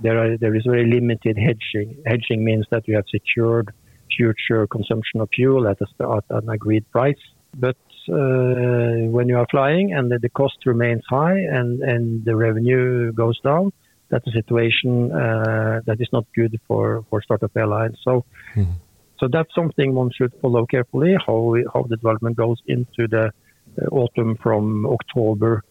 There 0.00 0.18
are 0.18 0.36
there 0.36 0.54
is 0.54 0.64
very 0.64 0.86
limited 0.90 1.36
hedging. 1.38 1.96
Hedging 2.06 2.44
means 2.44 2.66
that 2.70 2.86
you 2.88 2.96
have 2.96 3.04
secured 3.10 3.72
future 4.16 4.66
consumption 4.66 5.20
of 5.20 5.28
fuel 5.34 5.66
at, 5.68 5.78
a, 5.80 5.86
at 6.16 6.24
an 6.30 6.48
agreed 6.48 6.90
price. 6.90 7.22
But 7.56 7.76
uh, 8.08 9.08
when 9.16 9.28
you 9.28 9.38
are 9.38 9.46
flying 9.50 9.92
and 9.92 10.10
the, 10.10 10.18
the 10.18 10.28
cost 10.28 10.58
remains 10.66 11.02
high 11.08 11.38
and, 11.38 11.80
and 11.82 12.24
the 12.24 12.36
revenue 12.36 13.12
goes 13.12 13.40
down, 13.40 13.72
that's 14.10 14.26
a 14.26 14.32
situation 14.32 15.10
uh, 15.12 15.80
that 15.86 16.00
is 16.00 16.08
not 16.12 16.26
good 16.34 16.60
for, 16.68 17.04
for 17.08 17.22
startup 17.22 17.56
airlines. 17.56 17.96
So, 18.04 18.24
Mhm. 18.54 18.74
so 19.18 19.28
that's 19.28 19.52
something 19.54 19.94
one 19.94 20.10
should 20.16 20.32
follow 20.42 20.66
carefully 20.66 21.16
how 21.26 21.38
we- 21.52 21.66
how 21.72 21.82
the 21.88 21.96
development 21.96 22.36
goes 22.36 22.58
into 22.66 23.08
the 23.08 23.24
uh, 23.26 23.86
autumn 24.00 24.36
from 24.36 24.86
October 24.86 25.62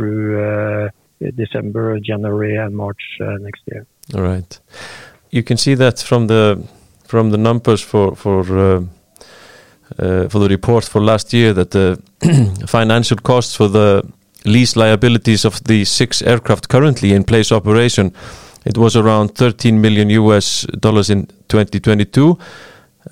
through 0.00 0.40
uh, 0.40 0.88
December, 1.36 2.00
January, 2.00 2.56
and 2.56 2.74
March 2.74 3.02
uh, 3.20 3.36
next 3.40 3.62
year. 3.66 3.86
All 4.14 4.22
right. 4.22 4.60
You 5.30 5.42
can 5.42 5.56
see 5.56 5.74
that 5.76 5.98
from 6.00 6.26
the 6.26 6.62
from 7.04 7.30
the 7.30 7.38
numbers 7.38 7.82
for 7.82 8.16
for 8.16 8.40
uh, 9.98 10.28
for 10.28 10.38
the 10.38 10.48
report 10.48 10.84
for 10.84 11.00
last 11.00 11.32
year 11.32 11.52
that 11.52 11.70
the 11.70 11.98
financial 12.66 13.18
costs 13.18 13.56
for 13.56 13.68
the 13.68 14.02
lease 14.44 14.76
liabilities 14.76 15.44
of 15.44 15.62
the 15.64 15.84
six 15.84 16.22
aircraft 16.22 16.68
currently 16.68 17.12
in 17.12 17.24
place 17.24 17.52
operation 17.52 18.12
it 18.64 18.78
was 18.78 18.96
around 18.96 19.34
13 19.34 19.80
million 19.80 20.10
US 20.10 20.66
dollars 20.80 21.10
in 21.10 21.26
2022 21.48 22.38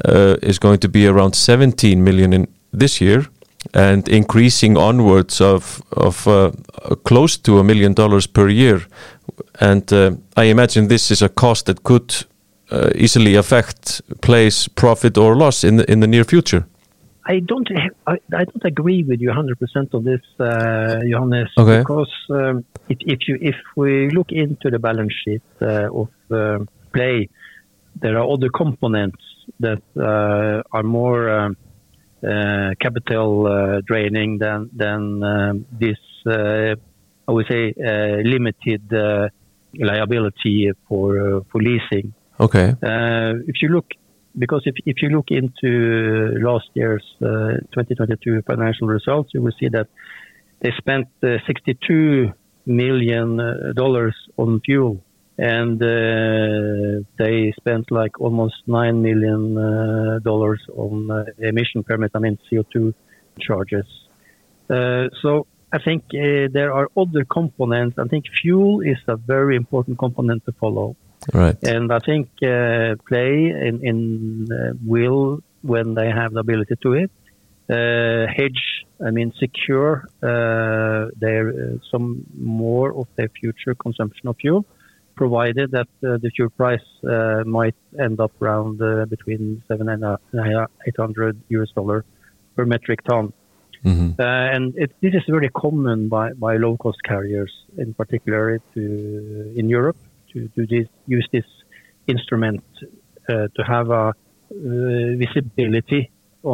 uh, 0.05 0.37
is 0.43 0.59
going 0.59 0.79
to 0.79 0.89
be 0.89 1.07
around 1.07 1.35
17 1.35 2.03
million 2.03 2.33
in 2.33 2.47
this 2.73 3.01
year 3.01 3.27
and 3.75 4.09
increasing 4.09 4.77
onwards 4.77 5.41
of 5.41 5.83
of 5.97 6.27
uh, 6.27 6.51
close 7.05 7.37
to 7.39 7.59
a 7.59 7.65
million 7.65 7.95
dollars 7.95 8.27
per 8.27 8.49
year 8.49 8.81
and 9.61 9.93
uh, 9.93 10.13
I 10.37 10.45
imagine 10.45 10.89
this 10.89 11.11
is 11.11 11.23
a 11.23 11.29
cost 11.29 11.67
that 11.67 11.83
could 11.83 12.15
uh, 12.71 12.91
easily 12.95 13.35
affect 13.35 14.03
Play's 14.21 14.69
profit 14.69 15.19
or 15.19 15.37
loss 15.37 15.65
in 15.65 15.77
the 15.77 15.91
in 15.91 16.01
the 16.01 16.07
near 16.07 16.25
future. 16.25 16.67
I 17.27 17.41
don't 17.41 17.69
I, 18.07 18.13
I 18.33 18.45
don't 18.45 18.65
agree 18.65 19.03
with 19.03 19.21
you 19.21 19.31
100% 19.31 19.95
on 19.95 20.05
this, 20.05 20.21
uh, 20.41 21.01
Johannes, 21.11 21.51
Okay. 21.59 21.79
because 21.79 22.13
um, 22.31 22.65
if, 22.89 22.99
if 23.01 23.29
you 23.29 23.39
if 23.41 23.57
we 23.77 24.11
look 24.11 24.33
into 24.33 24.71
the 24.71 24.79
balance 24.79 25.13
sheet 25.25 25.43
uh, 25.61 25.89
of 25.93 26.09
uh, 26.31 26.59
Play, 26.93 27.29
there 28.01 28.17
are 28.19 28.27
other 28.33 28.49
components 28.49 29.23
that 29.61 29.83
uh, 29.97 30.63
are 30.73 30.83
more 30.83 31.29
um, 31.29 31.57
capital 32.21 33.47
uh, 33.47 33.81
draining 33.87 34.39
than 34.39 34.71
than 34.75 35.23
um, 35.23 35.67
this. 35.71 35.99
Uh, 36.27 36.75
I 37.27 37.33
would 37.33 37.47
say 37.49 37.75
uh, 37.77 38.23
limited 38.25 38.93
uh, 38.93 39.29
liability 39.75 40.73
for 40.89 41.19
uh, 41.19 41.41
for 41.51 41.61
leasing. 41.61 42.15
Okay. 42.41 42.71
Uh, 42.83 43.35
if 43.47 43.61
you 43.63 43.69
look, 43.69 43.87
because 44.37 44.63
if, 44.65 44.77
if 44.87 45.03
you 45.03 45.09
look 45.11 45.27
into 45.31 46.39
last 46.41 46.69
year's 46.75 47.05
uh, 47.21 47.59
2022 47.75 48.43
financial 48.47 48.87
results, 48.87 49.31
you 49.35 49.43
will 49.43 49.53
see 49.59 49.69
that 49.69 49.89
they 50.61 50.73
spent 50.79 51.09
uh, 51.23 51.37
62 51.47 52.33
million 52.67 53.41
uh, 53.41 53.73
dollars 53.75 54.15
on 54.37 54.61
fuel, 54.61 55.03
and 55.39 55.81
uh, 55.81 57.05
they 57.17 57.53
spent 57.57 57.91
like 57.91 58.21
almost 58.21 58.57
nine 58.67 59.03
million 59.03 59.57
uh, 59.57 60.19
dollars 60.19 60.61
on 60.75 61.11
uh, 61.11 61.25
emission 61.39 61.85
permit. 61.85 62.11
I 62.15 62.19
mean 62.19 62.39
CO2 62.51 62.93
charges. 63.39 63.87
Uh, 64.69 65.09
so 65.23 65.47
I 65.73 65.79
think 65.79 66.05
uh, 66.13 66.49
there 66.53 66.73
are 66.73 66.89
other 66.97 67.25
components. 67.25 67.99
I 67.99 68.09
think 68.09 68.25
fuel 68.41 68.81
is 68.81 68.99
a 69.07 69.17
very 69.17 69.57
important 69.57 69.99
component 69.99 70.45
to 70.47 70.53
follow. 70.53 70.97
Right. 71.33 71.57
And 71.63 71.93
I 71.93 71.99
think 71.99 72.29
uh, 72.43 72.95
play 73.07 73.51
in, 73.51 73.81
in 73.83 74.49
uh, 74.51 74.73
will 74.85 75.41
when 75.63 75.95
they 75.95 76.09
have 76.11 76.33
the 76.33 76.41
ability 76.41 76.77
to 76.83 76.93
it. 76.95 77.11
Uh, 77.71 78.27
hedge, 78.35 78.87
I 79.05 79.11
mean, 79.11 79.35
secure 79.39 80.09
uh, 80.23 81.11
their 81.17 81.51
uh, 81.51 81.77
some 81.91 82.25
more 82.35 82.95
of 82.95 83.09
their 83.17 83.29
future 83.29 83.75
consumption 83.75 84.29
of 84.29 84.37
fuel, 84.41 84.65
provided 85.23 85.67
that 85.79 85.91
uh, 86.03 86.17
the 86.25 86.31
fuel 86.35 86.51
price 86.61 86.89
uh, 87.05 87.43
might 87.59 87.79
end 88.07 88.17
up 88.25 88.33
around 88.41 88.75
uh, 88.81 89.05
between 89.15 89.43
seven 89.69 89.87
and 89.95 90.03
eight 90.87 90.99
hundred 91.05 91.35
US 91.57 91.71
dollar 91.79 91.99
per 92.55 92.65
metric 92.75 93.01
ton. 93.09 93.25
hmm 93.87 94.11
Uh, 94.19 94.55
and 94.55 94.65
it, 94.83 94.91
this 95.03 95.15
is 95.21 95.25
very 95.39 95.51
common 95.65 95.99
by, 96.17 96.27
by 96.47 96.53
low 96.65 96.75
cost 96.85 97.01
carriers, 97.11 97.53
in 97.85 97.91
particular 98.01 98.45
to 98.75 98.83
in 99.61 99.67
Europe, 99.79 100.01
to, 100.31 100.37
to 100.55 100.61
this, 100.73 100.89
use 101.17 101.29
this 101.37 101.49
instrument 102.15 102.65
uh, 103.29 103.47
to 103.57 103.63
have 103.75 103.89
a 104.03 104.07
uh, 104.09 104.13
visibility 105.25 106.03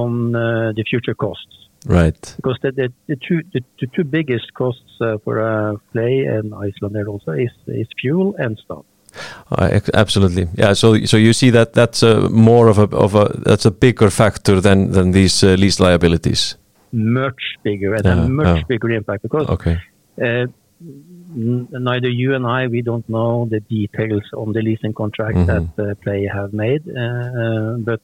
on 0.02 0.10
uh, 0.34 0.72
the 0.76 0.84
future 0.90 1.16
costs. 1.24 1.54
Right. 1.86 2.34
Because 2.36 2.58
the, 2.62 2.72
the, 2.72 2.92
the 3.06 3.16
two 3.16 3.42
the, 3.52 3.60
the, 3.80 3.86
two 3.94 4.04
biggest 4.04 4.54
costs 4.54 5.00
uh, 5.00 5.18
for 5.24 5.38
a 5.38 5.78
play 5.92 6.24
and 6.24 6.52
Icelandair 6.52 7.06
also 7.08 7.32
is 7.32 7.50
is 7.66 7.86
fuel 8.00 8.34
and 8.38 8.58
stuff. 8.58 8.84
Uh, 9.50 9.80
absolutely, 9.92 10.48
yeah. 10.54 10.72
So, 10.72 11.04
so 11.04 11.16
you 11.16 11.32
see 11.32 11.50
that 11.50 11.72
that's 11.72 12.02
a 12.02 12.28
more 12.30 12.68
of 12.68 12.78
a 12.78 12.96
of 12.96 13.14
a 13.14 13.28
that's 13.44 13.64
a 13.64 13.70
bigger 13.70 14.10
factor 14.10 14.60
than 14.60 14.92
than 14.92 15.12
these 15.12 15.44
uh, 15.44 15.54
lease 15.54 15.78
liabilities. 15.78 16.56
Much 16.92 17.42
bigger 17.62 17.94
and 17.94 18.06
a 18.06 18.28
much 18.28 18.66
bigger 18.66 18.90
impact 18.90 19.22
because 19.22 19.48
okay. 19.48 19.78
Uh, 20.20 20.46
neither 21.34 22.08
you 22.08 22.34
and 22.34 22.46
I 22.46 22.66
we 22.68 22.82
don't 22.82 23.08
know 23.08 23.46
the 23.50 23.60
details 23.60 24.22
on 24.32 24.52
the 24.52 24.62
leasing 24.62 24.92
contract 24.92 25.36
mm 25.36 25.44
-hmm. 25.44 25.52
that 25.52 25.86
uh, 25.86 25.94
Play 26.02 26.28
have 26.28 26.50
made, 26.52 26.82
uh, 26.86 27.02
uh, 27.42 27.76
but 27.78 28.02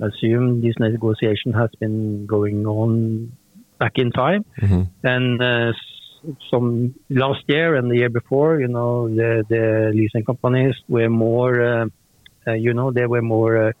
assume 0.00 0.60
this 0.60 0.74
negotiation 0.78 1.52
has 1.52 1.70
been 1.78 2.26
going 2.26 2.66
on 2.66 3.32
back 3.78 3.98
in 3.98 4.10
time, 4.10 4.44
mm 4.60 4.68
-hmm. 4.68 4.84
and 5.02 5.40
some 6.50 6.94
last 7.08 7.42
year 7.46 7.74
and 7.76 7.90
the 7.90 7.96
year 7.96 8.10
before, 8.10 8.60
you 8.60 8.68
know, 8.68 9.08
the, 9.08 9.44
the 9.48 9.90
leasing 9.94 10.24
companies 10.24 10.74
were 10.88 11.08
more, 11.08 11.62
uh, 11.62 11.86
uh, 12.46 12.52
you 12.52 12.74
know, 12.74 12.90
they 12.90 13.06
were 13.06 13.22
more. 13.22 13.68
Uh, 13.68 13.72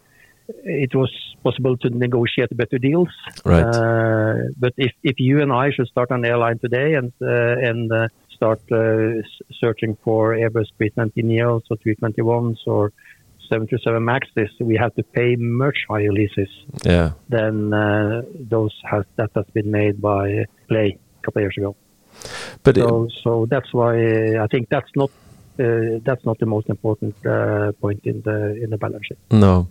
it 0.64 0.94
was 0.94 1.12
possible 1.44 1.76
to 1.76 1.90
negotiate 1.90 2.54
better 2.56 2.78
deals. 2.78 3.08
Right. 3.44 3.62
Uh, 3.62 4.34
but 4.58 4.72
if, 4.76 4.92
if 5.02 5.16
you 5.18 5.40
and 5.42 5.52
I 5.52 5.70
should 5.70 5.86
start 5.88 6.10
an 6.10 6.24
airline 6.24 6.58
today 6.58 6.94
and 6.94 7.12
uh, 7.22 7.68
and 7.68 7.92
uh, 7.92 8.08
start 8.34 8.60
searching 9.60 9.96
for 10.02 10.34
Airbus 10.34 10.66
320 10.78 11.22
Neos 11.22 11.62
or 11.70 11.76
321s 11.76 12.58
or 12.66 12.92
737 13.50 14.04
Maxes, 14.04 14.50
we 14.60 14.76
have 14.76 14.94
to 14.94 15.02
pay 15.02 15.36
much 15.36 15.78
higher 15.88 16.12
leases 16.12 16.48
yeah. 16.84 17.12
than 17.28 17.70
those 18.48 18.74
has, 18.90 19.04
that 19.16 19.30
has 19.34 19.44
been 19.52 19.70
made 19.70 20.00
by 20.00 20.46
Play 20.68 20.96
a 21.20 21.24
couple 21.24 21.40
of 21.40 21.44
years 21.44 21.56
ago. 21.58 21.76
But 22.62 22.76
so, 22.76 23.04
it, 23.04 23.12
so 23.22 23.46
that's 23.50 23.72
why 23.72 24.36
I 24.38 24.46
think 24.46 24.68
that's 24.68 24.90
not 24.94 25.10
uh, 25.58 25.98
that's 26.04 26.24
not 26.24 26.38
the 26.38 26.46
most 26.46 26.68
important 26.68 27.14
uh, 27.26 27.72
point 27.80 28.00
in 28.04 28.22
the 28.22 28.62
in 28.62 28.70
the 28.70 28.78
balance 28.78 29.06
sheet. 29.06 29.18
No, 29.30 29.68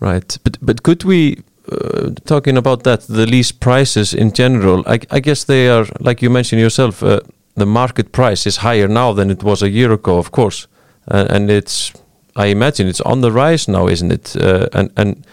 right. 0.00 0.38
But 0.44 0.58
but 0.62 0.82
could 0.82 1.04
we 1.04 1.42
uh, 1.70 2.10
talking 2.24 2.56
about 2.56 2.82
that 2.84 3.00
the 3.02 3.26
lease 3.26 3.52
prices 3.52 4.14
in 4.14 4.32
general? 4.32 4.82
I, 4.86 5.00
I 5.10 5.20
guess 5.20 5.44
they 5.44 5.68
are 5.68 5.86
like 6.00 6.22
you 6.22 6.30
mentioned 6.30 6.60
yourself. 6.60 7.02
Uh, 7.02 7.20
the 7.56 7.66
market 7.66 8.12
price 8.12 8.46
is 8.46 8.58
higher 8.58 8.88
now 8.88 9.12
than 9.12 9.30
it 9.30 9.42
was 9.42 9.62
a 9.62 9.68
year 9.68 9.92
ago, 9.92 10.18
of 10.18 10.30
course, 10.30 10.68
and 11.06 11.50
it's 11.50 11.92
I 12.36 12.46
imagine 12.46 12.88
it's 12.88 13.00
on 13.00 13.20
the 13.20 13.32
rise 13.32 13.68
now, 13.68 13.88
isn't 13.88 14.12
it? 14.12 14.36
Uh, 14.36 14.68
and 14.72 14.90
and 14.96 15.26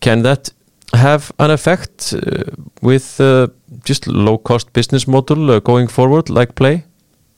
can 0.00 0.22
that 0.22 0.52
have 0.92 1.32
an 1.38 1.50
effect 1.50 2.14
uh, 2.14 2.44
with 2.82 3.20
uh, 3.20 3.48
just 3.84 4.06
low 4.06 4.38
cost 4.38 4.72
business 4.72 5.06
model 5.06 5.50
uh, 5.50 5.60
going 5.60 5.88
forward 5.88 6.30
like 6.30 6.54
play 6.54 6.84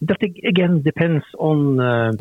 that 0.03 0.23
again 0.45 0.83
depends 0.83 1.25
on 1.39 1.81
on, 1.81 2.19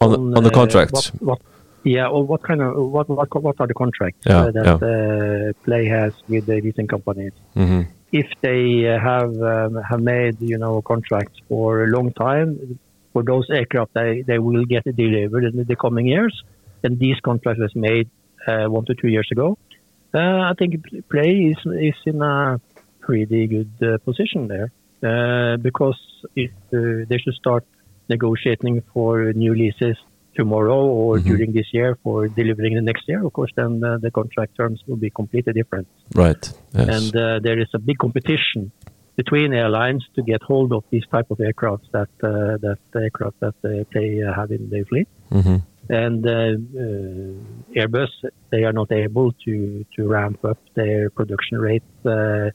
on, 0.00 0.10
the, 0.10 0.36
on 0.36 0.42
the 0.42 0.50
contracts 0.50 1.12
what, 1.14 1.22
what, 1.22 1.38
yeah 1.84 2.06
or 2.06 2.24
what 2.24 2.42
kind 2.42 2.60
of 2.60 2.76
what 2.76 3.08
what, 3.08 3.42
what 3.42 3.56
are 3.58 3.66
the 3.66 3.74
contracts 3.74 4.20
yeah, 4.26 4.50
that 4.50 4.66
yeah. 4.66 5.52
play 5.64 5.86
has 5.86 6.12
with 6.28 6.46
the 6.46 6.60
leasing 6.60 6.86
companies 6.86 7.32
mm 7.54 7.66
-hmm. 7.68 7.86
if 8.12 8.28
they 8.40 8.62
have 9.10 9.32
um, 9.54 9.72
have 9.90 10.02
made 10.02 10.36
you 10.40 10.58
know 10.58 10.82
contracts 10.82 11.38
for 11.48 11.82
a 11.82 11.86
long 11.86 12.12
time 12.12 12.78
for 13.16 13.22
those 13.32 13.46
aircraft 13.58 13.94
they, 13.94 14.22
they 14.26 14.38
will 14.38 14.64
get 14.74 14.84
delivered 14.84 15.44
in 15.44 15.64
the 15.72 15.76
coming 15.84 16.06
years 16.06 16.34
and 16.84 16.98
these 16.98 17.18
contracts 17.28 17.60
was 17.66 17.74
made 17.74 18.08
uh, 18.46 18.66
one 18.76 18.84
to 18.84 18.94
two 18.94 19.08
years 19.08 19.28
ago 19.32 19.56
uh, 20.14 20.40
I 20.50 20.52
think 20.58 20.72
play 21.14 21.32
is 21.52 21.60
is 21.90 21.98
in 22.04 22.20
a 22.20 22.60
pretty 23.00 23.46
good 23.54 23.72
uh, 23.82 23.98
position 24.08 24.40
there 24.54 24.68
uh, 25.08 25.56
because 25.68 26.00
if 26.44 26.50
they 26.70 27.18
should 27.22 27.38
start 27.44 27.64
negotiating 28.14 28.82
for 28.92 29.32
new 29.44 29.54
leases 29.54 29.96
tomorrow 30.34 30.80
or 30.84 31.16
mm-hmm. 31.16 31.28
during 31.28 31.52
this 31.52 31.68
year 31.72 31.98
for 32.02 32.28
delivering 32.28 32.74
the 32.74 32.82
next 32.82 33.08
year, 33.08 33.24
of 33.24 33.32
course, 33.32 33.52
then 33.56 33.82
uh, 33.82 33.96
the 33.98 34.10
contract 34.10 34.54
terms 34.56 34.82
will 34.86 35.00
be 35.06 35.10
completely 35.10 35.52
different. 35.52 35.88
Right. 36.14 36.44
Yes. 36.74 36.88
And 36.96 37.16
uh, 37.16 37.40
there 37.46 37.58
is 37.58 37.68
a 37.74 37.78
big 37.78 37.98
competition 37.98 38.70
between 39.16 39.52
airlines 39.52 40.04
to 40.14 40.22
get 40.22 40.42
hold 40.42 40.72
of 40.72 40.84
these 40.90 41.06
type 41.10 41.30
of 41.30 41.40
aircraft 41.40 41.84
that 41.92 42.08
uh, 42.22 42.56
that 42.66 42.78
aircraft 42.94 43.40
that 43.40 43.54
they 43.62 44.20
have 44.38 44.50
in 44.50 44.70
their 44.70 44.84
fleet. 44.84 45.08
Mm-hmm 45.30 45.56
and 45.88 46.26
uh, 46.26 46.30
uh, 46.30 47.80
Airbus 47.80 48.08
they 48.50 48.64
are 48.64 48.72
not 48.72 48.90
able 48.90 49.32
to 49.44 49.84
to 49.94 50.08
ramp 50.08 50.44
up 50.44 50.58
their 50.74 51.10
production 51.10 51.58
rate 51.58 51.82
uh, 52.04 52.50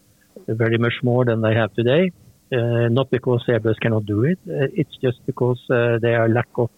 very 0.47 0.78
much 0.78 0.95
more 1.02 1.24
than 1.26 1.41
they 1.41 1.54
have 1.54 1.74
today. 1.74 2.12
not 2.52 3.10
because 3.10 3.41
Airbus 3.47 3.80
cannot 3.80 4.06
do 4.06 4.24
it, 4.32 4.39
it's 4.45 4.95
just 5.02 5.19
because 5.26 5.62
there 5.69 6.21
are 6.21 6.28
lack 6.28 6.50
of 6.56 6.69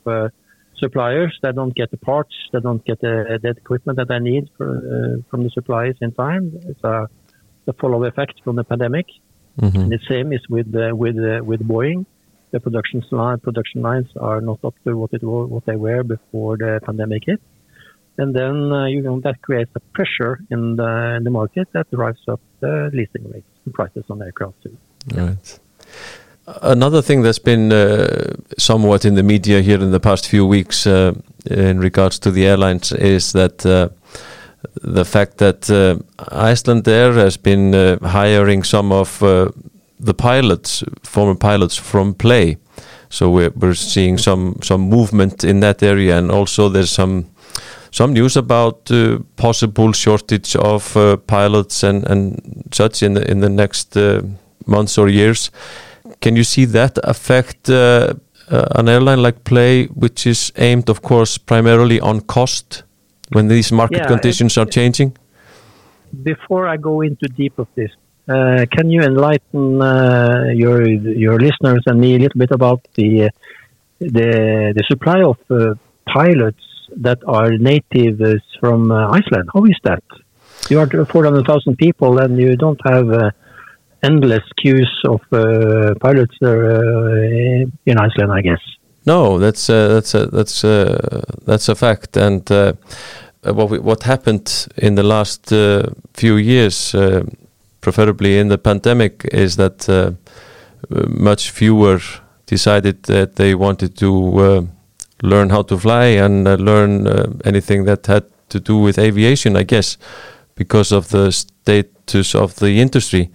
suppliers 0.77 1.33
that 1.41 1.55
don't 1.55 1.75
get 1.75 1.89
the 1.91 1.97
parts, 1.97 2.35
that 2.51 2.61
don't 2.63 2.83
get 2.85 2.99
the, 3.01 3.39
the 3.41 3.49
equipment 3.49 3.97
that 3.97 4.07
they 4.07 4.19
need 4.19 4.49
for, 4.57 4.69
uh, 4.69 5.21
from 5.29 5.43
the 5.43 5.49
suppliers 5.49 5.97
in 6.01 6.11
time. 6.11 6.51
It's 6.71 6.83
a, 6.83 7.07
a 7.67 7.73
follow 7.73 8.03
effect 8.03 8.35
from 8.43 8.55
the 8.55 8.63
pandemic. 8.63 9.07
Mm-hmm. 9.61 9.79
And 9.79 9.91
the 9.91 9.99
same 10.09 10.33
is 10.33 10.41
with 10.49 10.73
uh, 10.75 10.95
with 10.95 11.17
uh, 11.17 11.43
with 11.43 11.61
Boeing 11.67 12.05
the 12.53 12.59
production 12.59 13.03
line, 13.11 13.39
production 13.39 13.81
lines 13.81 14.07
are 14.19 14.39
not 14.39 14.59
up 14.63 14.75
to 14.85 14.95
what 14.95 15.11
it 15.11 15.23
was, 15.23 15.49
what 15.49 15.65
they 15.65 15.75
were 15.75 16.03
before 16.03 16.55
the 16.55 16.79
pandemic 16.83 17.23
hit, 17.25 17.41
and 18.17 18.33
then 18.35 18.71
uh, 18.71 18.85
you 18.85 19.01
know 19.01 19.19
that 19.21 19.41
creates 19.41 19.71
a 19.75 19.79
pressure 19.95 20.39
in 20.51 20.75
the 20.75 21.15
in 21.17 21.23
the 21.23 21.31
market 21.31 21.67
that 21.73 21.89
drives 21.91 22.21
up 22.27 22.39
the 22.59 22.89
leasing 22.93 23.29
rates 23.31 23.47
and 23.65 23.73
prices 23.73 24.05
on 24.09 24.21
aircraft 24.21 24.61
too. 24.63 24.77
Right. 25.13 25.59
Another 26.45 27.01
thing 27.01 27.21
that's 27.21 27.39
been 27.39 27.71
uh, 27.71 28.35
somewhat 28.57 29.05
in 29.05 29.15
the 29.15 29.23
media 29.23 29.61
here 29.61 29.81
in 29.81 29.91
the 29.91 29.99
past 29.99 30.27
few 30.27 30.45
weeks 30.45 30.85
uh, 30.85 31.13
in 31.45 31.79
regards 31.79 32.19
to 32.19 32.31
the 32.31 32.45
airlines 32.45 32.91
is 32.91 33.31
that 33.31 33.65
uh, 33.65 33.89
the 34.82 35.06
fact 35.06 35.38
that 35.38 35.69
uh, 35.69 35.97
Icelandair 36.32 37.15
has 37.15 37.38
been 37.38 37.73
uh, 37.73 37.97
hiring 38.08 38.63
some 38.63 38.91
of 38.91 39.21
uh, 39.23 39.49
the 39.99 40.13
pilots, 40.13 40.84
former 41.04 41.36
pilots 41.36 41.78
from 41.78 42.13
play. 42.13 42.58
So 43.10 43.30
we're, 43.30 43.52
we're 43.56 43.76
seeing 43.76 44.17
some 44.17 44.56
some 44.62 44.89
movement 44.89 45.43
in 45.43 45.60
that 45.60 45.84
area, 45.84 46.17
and 46.17 46.32
also 46.32 46.69
there's 46.69 46.91
some 46.91 47.26
some 47.91 48.13
news 48.13 48.36
about 48.38 48.91
uh, 48.91 49.19
possible 49.36 49.93
shortage 49.93 50.56
of 50.56 50.97
uh, 50.97 51.17
pilots 51.17 51.84
and, 51.84 52.08
and 52.10 52.63
such 52.71 53.04
in 53.04 53.13
the 53.13 53.32
in 53.32 53.41
the 53.41 53.49
next 53.49 53.95
uh, 53.95 54.21
months 54.65 54.97
or 54.97 55.10
years. 55.10 55.52
Can 56.21 56.36
you 56.36 56.43
see 56.43 56.65
that 56.65 56.97
affect 57.04 57.69
an 57.69 58.89
airline 58.89 59.21
like 59.21 59.43
Play, 59.43 59.86
which 59.88 60.28
is 60.28 60.52
aimed, 60.58 60.89
of 60.89 61.02
course, 61.02 61.38
primarily 61.38 61.99
on 61.99 62.21
cost 62.21 62.84
when 63.31 63.47
these 63.47 63.71
market 63.71 63.99
yeah, 63.99 64.07
conditions 64.07 64.57
are 64.57 64.65
changing? 64.65 65.17
Before 66.23 66.67
I 66.67 66.77
go 66.77 67.01
into 67.01 67.27
deep 67.27 67.57
of 67.57 67.67
this, 67.75 67.91
uh, 68.27 68.65
can 68.71 68.89
you 68.89 69.01
enlighten 69.01 69.81
uh, 69.81 70.45
your 70.53 70.88
your 70.88 71.39
listeners 71.39 71.83
and 71.88 71.99
me 71.99 72.15
a 72.15 72.19
little 72.19 72.39
bit 72.39 72.51
about 72.51 72.81
the 72.95 73.29
the 73.99 74.73
the 74.77 74.83
supply 74.88 75.21
of 75.21 75.38
uh, 75.49 75.75
pilots 76.07 76.63
that 76.97 77.19
are 77.27 77.51
natives 77.57 78.41
from 78.59 78.91
uh, 78.91 79.09
Iceland? 79.09 79.49
How 79.53 79.65
is 79.65 79.77
that? 79.83 80.03
You 80.69 80.79
are 80.79 80.88
400,000 80.88 81.75
people 81.77 82.19
and 82.19 82.39
you 82.39 82.55
don't 82.55 82.79
have 82.86 83.09
uh, 83.12 83.31
endless 84.01 84.43
queues 84.62 84.91
of 85.05 85.21
uh, 85.33 85.93
pilots 85.99 86.38
in 86.41 87.97
Iceland, 87.97 88.31
I 88.31 88.41
guess. 88.41 88.62
No, 89.05 89.37
that's 89.37 89.67
that's 89.67 90.15
a, 90.15 90.27
that's 90.27 90.61
that's 90.61 91.69
a 91.69 91.75
fact, 91.75 92.17
and 92.17 92.49
what 93.41 93.69
we, 93.69 93.79
what 93.79 94.03
happened 94.03 94.67
in 94.77 94.95
the 94.95 95.03
last 95.03 95.49
few 96.13 96.35
years 96.37 96.95
preferably 97.83 98.39
in 98.39 98.47
the 98.47 98.57
pandemic, 98.57 99.25
is 99.31 99.57
that 99.57 99.87
uh, 99.89 100.11
much 101.07 101.51
fewer 101.51 101.99
decided 102.45 103.03
that 103.03 103.35
they 103.35 103.53
wanted 103.53 103.97
to 103.97 104.39
uh, 104.39 104.61
learn 105.21 105.49
how 105.49 105.61
to 105.63 105.77
fly 105.77 106.05
and 106.05 106.47
uh, 106.47 106.55
learn 106.55 107.07
uh, 107.07 107.27
anything 107.45 107.85
that 107.85 108.07
had 108.07 108.23
to 108.49 108.59
do 108.59 108.77
with 108.77 108.97
aviation, 108.97 109.57
I 109.57 109.63
guess, 109.63 109.97
because 110.55 110.91
of 110.91 111.09
the 111.09 111.31
status 111.31 112.35
of 112.35 112.55
the 112.55 112.79
industry. 112.79 113.29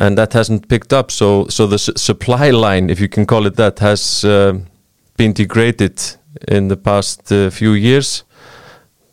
And 0.00 0.18
that 0.18 0.32
hasn't 0.32 0.68
picked 0.68 0.92
up. 0.92 1.10
So, 1.10 1.46
so 1.48 1.66
the 1.66 1.78
supply 1.78 2.50
line, 2.50 2.90
if 2.90 3.00
you 3.00 3.08
can 3.08 3.26
call 3.26 3.46
it 3.46 3.56
that, 3.56 3.78
has 3.78 4.24
uh, 4.24 4.58
been 5.16 5.32
degraded 5.32 6.00
in 6.48 6.68
the 6.68 6.76
past 6.76 7.32
uh, 7.32 7.50
few 7.50 7.72
years. 7.72 8.24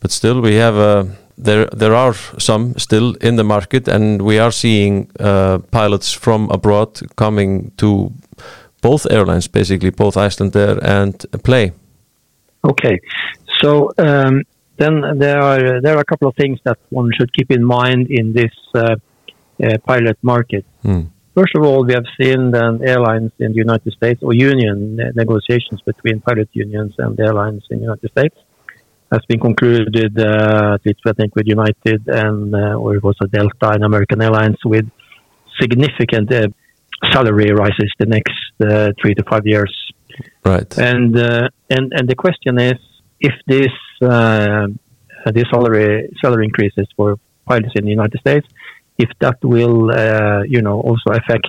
But 0.00 0.10
still, 0.10 0.40
we 0.40 0.54
have 0.56 0.76
a 0.76 1.06
there 1.36 1.66
there 1.66 1.94
are 1.94 2.14
some 2.38 2.74
still 2.78 3.14
in 3.20 3.36
the 3.36 3.44
market, 3.44 3.88
and 3.88 4.22
we 4.22 4.38
are 4.38 4.52
seeing 4.52 5.10
uh, 5.20 5.58
pilots 5.70 6.12
from 6.12 6.50
abroad 6.50 7.00
coming 7.16 7.72
to 7.76 8.12
both 8.80 9.06
airlines, 9.10 9.48
basically 9.48 9.90
both 9.90 10.16
Icelandair 10.16 10.78
and 10.82 11.14
Play. 11.42 11.72
Okay, 12.64 13.00
so 13.60 13.92
um, 13.98 14.42
then 14.76 15.18
there 15.18 15.40
are 15.40 15.80
there 15.80 15.96
are 15.96 16.00
a 16.00 16.04
couple 16.04 16.28
of 16.28 16.34
things 16.36 16.58
that 16.64 16.78
one 16.90 17.10
should 17.18 17.32
keep 17.32 17.50
in 17.50 17.64
mind 17.64 18.06
in 18.10 18.32
this 18.32 18.52
uh, 18.74 18.96
uh, 19.62 19.78
pilot 19.86 20.18
market. 20.22 20.64
Mm. 20.84 21.06
First 21.34 21.54
of 21.56 21.64
all, 21.64 21.84
we 21.84 21.94
have 21.94 22.04
seen 22.20 22.50
that 22.50 22.80
airlines 22.84 23.32
in 23.38 23.52
the 23.52 23.58
United 23.58 23.92
States 23.94 24.22
or 24.22 24.34
union 24.34 24.96
negotiations 25.14 25.80
between 25.80 26.20
pilot 26.20 26.50
unions 26.52 26.94
and 26.98 27.18
airlines 27.18 27.62
in 27.70 27.78
the 27.78 27.84
United 27.84 28.10
States 28.10 28.36
has 29.10 29.22
been 29.28 29.40
concluded, 29.40 30.18
uh, 30.18 30.74
at 30.74 30.86
least 30.86 31.00
I 31.06 31.12
think 31.12 31.34
with 31.34 31.46
United 31.46 32.00
and 32.06 32.54
uh, 32.54 32.80
or 32.80 32.96
it 32.96 33.02
was 33.02 33.16
a 33.22 33.28
Delta 33.28 33.70
and 33.74 33.84
American 33.84 34.20
Airlines 34.22 34.58
with 34.64 34.86
significant 35.60 36.32
uh, 36.32 36.48
salary 37.12 37.50
rises 37.52 37.90
the 37.98 38.06
next 38.06 38.52
uh, 38.60 38.92
three 39.00 39.14
to 39.14 39.24
five 39.30 39.46
years. 39.46 39.74
Right. 40.44 40.70
And 40.78 41.16
uh, 41.16 41.48
and 41.70 41.92
and 41.96 42.08
the 42.08 42.14
question 42.14 42.58
is 42.58 42.78
if 43.20 43.34
this 43.46 43.74
uh, 44.02 44.66
this 45.26 45.44
salary 45.50 46.10
salary 46.22 46.44
increases 46.44 46.86
for 46.96 47.16
pilots 47.46 47.72
in 47.74 47.84
the 47.84 47.90
United 47.90 48.18
States 48.20 48.46
if 48.98 49.10
that 49.20 49.38
will, 49.42 49.90
uh, 49.90 50.42
you 50.42 50.62
know, 50.62 50.80
also 50.80 51.10
affect 51.10 51.48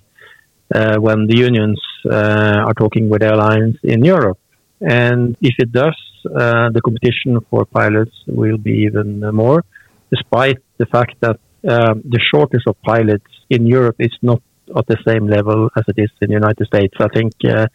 uh, 0.73 0.97
when 0.97 1.27
the 1.27 1.37
unions 1.37 1.79
uh, 2.09 2.63
are 2.67 2.73
talking 2.73 3.09
with 3.09 3.21
airlines 3.21 3.75
in 3.83 4.03
Europe. 4.03 4.39
And 4.81 5.37
if 5.41 5.55
it 5.59 5.71
does, 5.71 5.95
the 6.23 6.81
competition 6.83 7.39
for 7.49 7.65
pilots 7.65 8.15
will 8.27 8.57
be 8.57 8.85
even 8.87 9.19
more, 9.35 9.63
despite 10.09 10.57
the 10.77 10.85
fact 10.85 11.15
that 11.21 11.39
um, 11.69 12.01
the 12.03 12.19
shortage 12.33 12.63
of 12.67 12.81
pilots 12.81 13.31
in 13.49 13.65
Europe 13.65 13.95
is 13.99 14.11
not 14.21 14.41
at 14.75 14.85
the 14.87 14.97
same 15.07 15.27
level 15.27 15.69
as 15.77 15.83
it 15.87 15.95
is 15.97 16.09
in 16.21 16.29
the 16.29 16.33
United 16.33 16.65
States. 16.67 16.93
I 16.99 17.07
think 17.13 17.33
uh, 17.47 17.67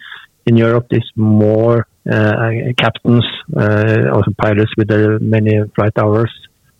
in 0.46 0.56
Europe 0.56 0.86
there's 0.90 1.10
more 1.16 1.86
uh, 2.10 2.50
captains, 2.76 3.24
uh, 3.56 4.10
also 4.12 4.32
pilots 4.36 4.72
with 4.76 4.90
many 5.22 5.52
flight 5.74 5.92
hours 5.98 6.30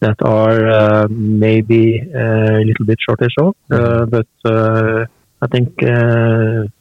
that 0.00 0.16
are 0.22 0.68
uh, 0.68 1.06
maybe 1.08 2.00
uh, 2.14 2.58
a 2.60 2.64
little 2.64 2.86
bit 2.86 2.98
shorter 3.06 3.28
so, 3.38 3.54
uh, 3.70 4.06
but 4.06 4.26
I 4.44 5.46
think 5.52 5.74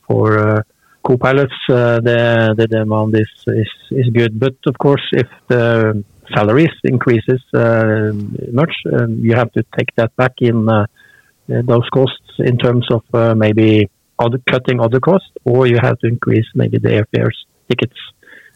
for 0.07 0.63
co-pilots 1.03 1.53
the 1.67 2.55
the 2.57 2.67
demand 2.67 3.15
is, 3.15 3.31
is 3.47 3.71
is 3.91 4.07
good. 4.13 4.39
But 4.39 4.55
of 4.65 4.77
course, 4.77 5.05
if 5.13 5.27
the 5.47 6.03
salaries 6.35 6.75
increases 6.83 7.41
much, 8.51 8.73
um, 8.93 9.19
you 9.19 9.33
have 9.35 9.51
to 9.53 9.63
take 9.77 9.95
that 9.95 10.15
back 10.15 10.33
in 10.41 10.65
those 11.47 11.87
costs 11.93 12.29
in 12.39 12.57
terms 12.57 12.85
of 12.91 13.03
maybe 13.37 13.89
other, 14.19 14.39
cutting 14.49 14.79
other 14.79 14.99
costs, 14.99 15.29
or 15.45 15.67
you 15.67 15.77
have 15.81 15.97
to 15.99 16.07
increase 16.07 16.45
maybe 16.55 16.77
the 16.77 16.89
airfares 16.89 17.37
tickets 17.69 17.99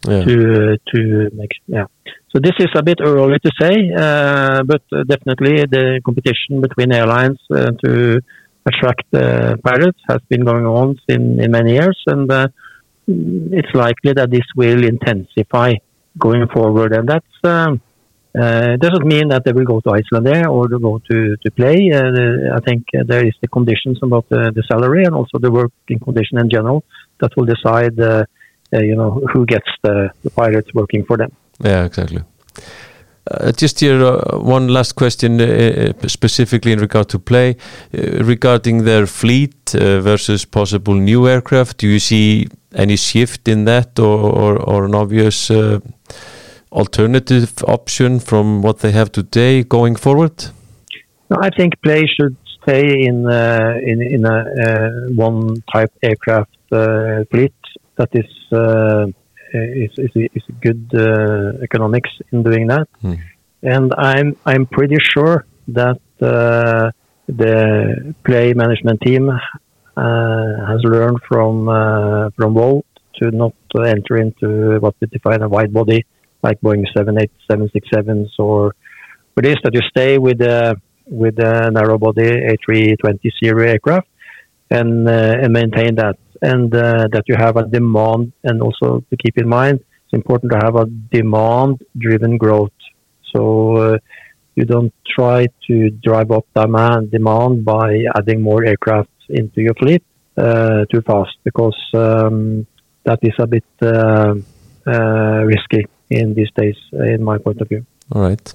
yeah. 0.06 0.24
to 0.24 0.78
to 0.92 1.30
make 1.34 1.50
yeah. 1.66 1.86
So 2.34 2.40
this 2.40 2.54
is 2.60 2.68
a 2.74 2.82
bit 2.82 2.98
early 3.02 3.38
to 3.40 3.50
say, 3.60 3.92
uh, 3.94 4.62
but 4.62 4.82
definitely 5.06 5.66
the 5.70 6.00
competition 6.02 6.62
between 6.62 6.90
airlines 6.90 7.38
uh, 7.50 7.72
to 7.84 8.22
attract 8.64 9.12
uh, 9.12 9.56
pilots 9.62 9.98
has 10.08 10.20
been 10.30 10.42
going 10.42 10.64
on 10.64 10.98
in, 11.08 11.38
in 11.38 11.50
many 11.50 11.72
years, 11.72 11.98
and 12.06 12.30
uh, 12.32 12.48
it's 13.06 13.74
likely 13.74 14.14
that 14.14 14.30
this 14.30 14.46
will 14.56 14.82
intensify 14.82 15.74
going 16.18 16.48
forward. 16.48 16.94
And 16.94 17.06
that 17.08 17.24
um, 17.44 17.82
uh, 18.34 18.76
doesn't 18.76 19.04
mean 19.04 19.28
that 19.28 19.44
they 19.44 19.52
will 19.52 19.66
go 19.66 19.80
to 19.80 19.90
Icelandair 19.90 20.46
or 20.48 20.68
to 20.68 20.78
go 20.78 21.02
to 21.10 21.36
to 21.36 21.50
play. 21.50 21.90
Uh, 21.92 22.56
I 22.56 22.60
think 22.60 22.86
there 22.92 23.26
is 23.26 23.34
the 23.42 23.48
conditions 23.48 23.98
about 24.02 24.26
the, 24.30 24.52
the, 24.54 24.62
salary 24.72 25.04
and 25.04 25.14
also 25.14 25.38
the 25.38 25.50
working 25.50 25.98
condition 25.98 26.38
in 26.38 26.48
general 26.48 26.82
that 27.20 27.36
will 27.36 27.44
decide 27.44 28.00
uh, 28.00 28.24
you 28.72 28.96
know, 28.96 29.20
who 29.32 29.44
gets 29.44 29.68
the, 29.82 30.10
the 30.22 30.30
pilots 30.30 30.72
working 30.72 31.04
for 31.04 31.18
them. 31.18 31.30
Yeah, 31.60 31.84
exactly. 31.84 32.22
Uh, 33.30 33.52
just 33.52 33.80
here, 33.80 34.02
uh, 34.04 34.38
one 34.38 34.68
last 34.68 34.96
question, 34.96 35.40
uh, 35.40 35.44
uh 36.04 36.08
specifically 36.08 36.72
in 36.72 36.80
regard 36.80 37.08
to 37.08 37.18
play, 37.18 37.56
uh, 37.94 38.24
regarding 38.24 38.84
their 38.84 39.06
fleet 39.06 39.54
versus 39.70 40.44
possible 40.44 40.94
new 40.94 41.28
aircraft. 41.28 41.78
Do 41.78 41.86
you 41.86 42.00
see 42.00 42.48
any 42.74 42.96
shift 42.96 43.48
in 43.48 43.64
that, 43.66 43.98
or, 43.98 44.18
or, 44.18 44.56
or 44.56 44.84
an 44.84 44.94
obvious 44.94 45.50
alternative 46.72 47.52
option 47.68 48.18
from 48.18 48.62
what 48.62 48.78
they 48.78 48.90
have 48.90 49.12
today 49.12 49.62
going 49.62 49.94
forward? 49.96 50.50
No, 51.30 51.36
I 51.40 51.50
think 51.56 51.80
play 51.82 52.04
should 52.06 52.36
stay 52.62 53.04
in 53.04 53.30
in 53.30 54.02
in 54.02 54.24
a 54.24 55.12
one 55.14 55.62
type 55.72 55.92
aircraft 56.02 56.50
fleet 57.30 57.54
that 57.96 58.08
is 58.12 58.30
uh, 58.52 59.06
is, 59.52 59.90
is, 59.98 60.10
is 60.34 60.42
good 60.60 60.90
uh, 60.94 61.62
economics 61.62 62.10
in 62.30 62.42
doing 62.42 62.66
that. 62.68 62.88
Mm. 63.02 63.18
And 63.62 63.94
I'm 63.96 64.36
I'm 64.44 64.66
pretty 64.66 64.96
sure 65.00 65.46
that 65.68 66.00
uh, 66.20 66.90
the 67.28 68.14
play 68.24 68.54
management 68.54 69.00
team 69.00 69.30
has 69.96 70.80
learned 70.82 71.20
from 71.28 71.66
from 72.36 72.54
WOW 72.54 72.84
to 73.16 73.30
not 73.30 73.54
enter 73.86 74.16
into 74.16 74.78
what 74.80 74.94
we 75.00 75.06
define 75.06 75.42
a 75.42 75.48
wide 75.48 75.72
body 75.72 76.04
like 76.42 76.60
Boeing 76.60 76.84
787-767s 76.96 78.30
or 78.38 78.74
but 79.34 79.46
is 79.46 79.56
that 79.62 79.74
you 79.74 79.80
stay 79.88 80.18
with 80.18 80.38
the 80.38 80.76
with 81.06 81.36
the 81.36 81.70
narrow 81.70 81.98
body 81.98 82.22
A320 82.22 83.30
series 83.40 83.70
aircraft 83.70 84.08
and 84.70 85.08
uh, 85.08 85.42
and 85.42 85.52
maintain 85.52 85.94
that 85.96 86.18
and 86.42 86.74
uh, 86.74 87.08
that 87.12 87.24
you 87.26 87.36
have 87.36 87.56
a 87.56 87.64
demand 87.66 88.32
and 88.44 88.60
also 88.60 89.02
to 89.08 89.16
keep 89.16 89.38
in 89.38 89.48
mind 89.48 89.80
it's 90.12 90.18
important 90.18 90.52
to 90.52 90.58
have 90.58 90.76
a 90.76 90.86
demand 91.10 91.82
driven 91.96 92.36
growth. 92.36 92.78
So 93.34 93.76
uh, 93.76 93.98
you 94.54 94.64
don't 94.64 94.92
try 95.06 95.46
to 95.68 95.90
drive 95.90 96.30
up 96.30 96.46
demand 96.54 97.10
demand 97.10 97.64
by 97.64 98.04
adding 98.14 98.42
more 98.42 98.64
aircraft 98.64 99.08
into 99.30 99.62
your 99.62 99.74
fleet 99.74 100.02
uh, 100.36 100.84
too 100.92 101.00
fast 101.02 101.36
because 101.44 101.78
um, 101.94 102.66
that 103.04 103.18
is 103.22 103.32
a 103.38 103.46
bit 103.46 103.64
uh, 103.80 104.34
uh, 104.86 105.44
risky 105.44 105.86
in 106.10 106.34
these 106.34 106.50
days 106.56 106.76
in 106.92 107.22
my 107.22 107.38
point 107.38 107.60
of 107.62 107.68
view. 107.68 107.86
All 108.12 108.22
right. 108.22 108.54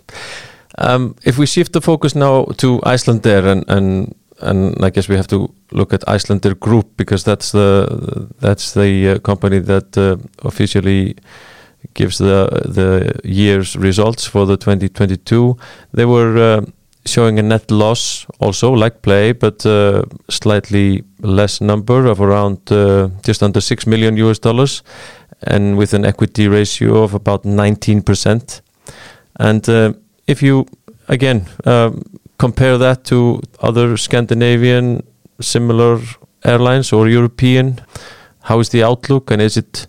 Um, 0.78 1.16
if 1.24 1.40
we 1.40 1.48
shift 1.48 1.74
the 1.74 1.82
focus 1.82 2.14
now 2.14 2.46
to 2.58 2.80
Icelandair 2.82 3.44
and, 3.46 3.66
and 3.68 4.16
and 4.42 4.84
I 4.84 4.90
guess 4.90 5.10
we 5.10 5.16
have 5.16 5.28
to 5.28 5.54
look 5.72 5.94
at 5.94 6.02
Icelandair 6.02 6.60
Group 6.60 6.98
because 6.98 7.24
that's 7.24 7.52
the 7.52 8.28
that's 8.40 8.74
the 8.74 9.10
uh, 9.10 9.20
company 9.20 9.60
that 9.60 9.98
uh, 9.98 10.18
officially 10.44 11.16
gives 11.94 12.18
the 12.18 12.50
the 12.66 13.20
year's 13.24 13.76
results 13.76 14.26
for 14.26 14.46
the 14.46 14.58
2022. 14.58 15.58
They 15.94 16.06
were 16.06 16.38
uh, 16.38 16.66
showing 17.08 17.40
a 17.40 17.42
net 17.42 17.72
loss 17.72 18.26
also 18.40 18.72
like 18.72 19.02
play 19.02 19.32
but 19.32 19.66
uh, 19.66 20.04
slightly 20.30 21.04
less 21.22 21.62
number 21.62 22.06
of 22.06 22.22
around 22.22 22.72
uh, 22.72 23.10
just 23.24 23.42
under 23.42 23.62
6 23.62 23.88
million 23.88 24.18
US 24.18 24.40
dollars 24.40 24.84
and 25.44 25.78
with 25.78 25.94
an 25.94 26.06
equity 26.06 26.48
ratio 26.48 27.04
of 27.04 27.14
about 27.14 27.44
19% 27.44 28.62
and 29.40 29.70
uh, 29.70 29.94
if 30.28 30.44
you 30.44 30.66
again 31.08 31.46
um, 31.66 32.04
compare 32.38 32.78
that 32.78 33.04
to 33.06 33.42
other 33.60 33.98
Scandinavian 33.98 35.04
similar 35.42 36.00
airlines 36.44 36.94
or 36.94 37.08
European? 37.08 37.80
How 38.42 38.60
is 38.60 38.70
the 38.70 38.84
outlook, 38.84 39.32
and 39.32 39.42
is 39.42 39.58
it 39.58 39.88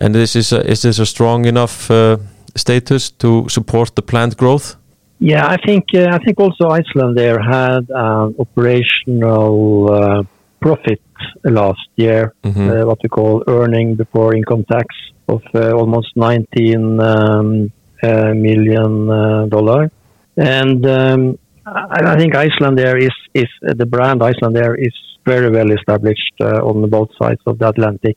and 0.00 0.14
this 0.14 0.36
is 0.36 0.52
a, 0.52 0.60
is 0.70 0.82
this 0.82 0.98
a 0.98 1.06
strong 1.06 1.44
enough 1.44 1.90
uh, 1.90 2.16
status 2.56 3.10
to 3.10 3.48
support 3.48 3.94
the 3.94 4.02
planned 4.02 4.36
growth? 4.36 4.76
Yeah, 5.18 5.46
I 5.46 5.56
think 5.56 5.84
uh, 5.94 6.08
I 6.10 6.18
think 6.18 6.40
also 6.40 6.70
Icelandair 6.70 7.38
had 7.40 7.84
an 7.90 8.34
operational 8.38 9.92
uh, 9.92 10.22
profit 10.60 11.00
last 11.44 11.88
year, 11.96 12.32
mm 12.42 12.52
-hmm. 12.52 12.84
what 12.84 12.98
we 13.02 13.08
call 13.08 13.42
earning 13.46 13.96
before 13.96 14.36
income 14.36 14.64
tax 14.64 14.86
of 15.26 15.42
uh, 15.54 15.78
almost 15.80 16.16
19 16.16 17.00
um, 17.00 17.70
uh, 18.02 18.32
million 18.34 19.06
dollar, 19.48 19.90
and 20.36 20.86
um, 20.86 21.38
I, 21.66 22.14
I 22.14 22.16
think 22.18 22.34
Icelandair 22.34 23.00
is 23.00 23.14
is 23.34 23.48
uh, 23.68 23.74
the 23.74 23.86
brand 23.86 24.20
Icelandair 24.20 24.74
is 24.78 24.94
very 25.24 25.50
well 25.50 25.70
established 25.70 26.34
uh, 26.40 26.60
on 26.64 26.88
both 26.90 27.10
sides 27.20 27.40
of 27.46 27.58
the 27.58 27.68
Atlantic, 27.68 28.16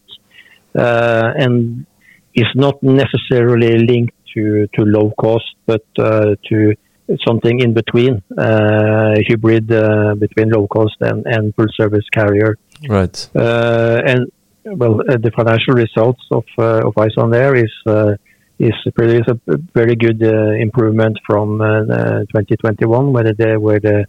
uh, 0.77 1.31
and 1.37 1.85
is 2.33 2.47
not 2.55 2.81
necessarily 2.81 3.77
linked 3.77 4.15
to 4.33 4.67
to 4.73 4.81
low 4.83 5.11
cost, 5.17 5.55
but 5.65 5.85
uh, 5.99 6.35
to 6.49 6.75
something 7.27 7.59
in 7.59 7.73
between, 7.73 8.23
uh, 8.35 9.13
hybrid 9.27 9.71
uh, 9.71 10.15
between 10.15 10.49
low 10.49 10.67
cost 10.67 10.95
and 11.01 11.25
and 11.27 11.53
full 11.55 11.67
service 11.77 12.05
carrier. 12.11 12.57
Right. 12.89 13.29
and 13.35 14.31
well, 14.65 14.97
the 14.97 15.31
financial 15.35 15.75
results 15.75 16.23
of 16.31 16.45
of 16.57 16.93
Icelandair 16.95 17.63
is 17.63 17.73
is 18.59 18.73
a 18.87 19.37
very 19.73 19.95
good 19.95 20.21
uh, 20.23 20.51
improvement 20.51 21.17
from 21.25 21.61
uh, 21.61 21.81
2021, 22.31 23.13
where 23.13 23.23
the 23.23 24.05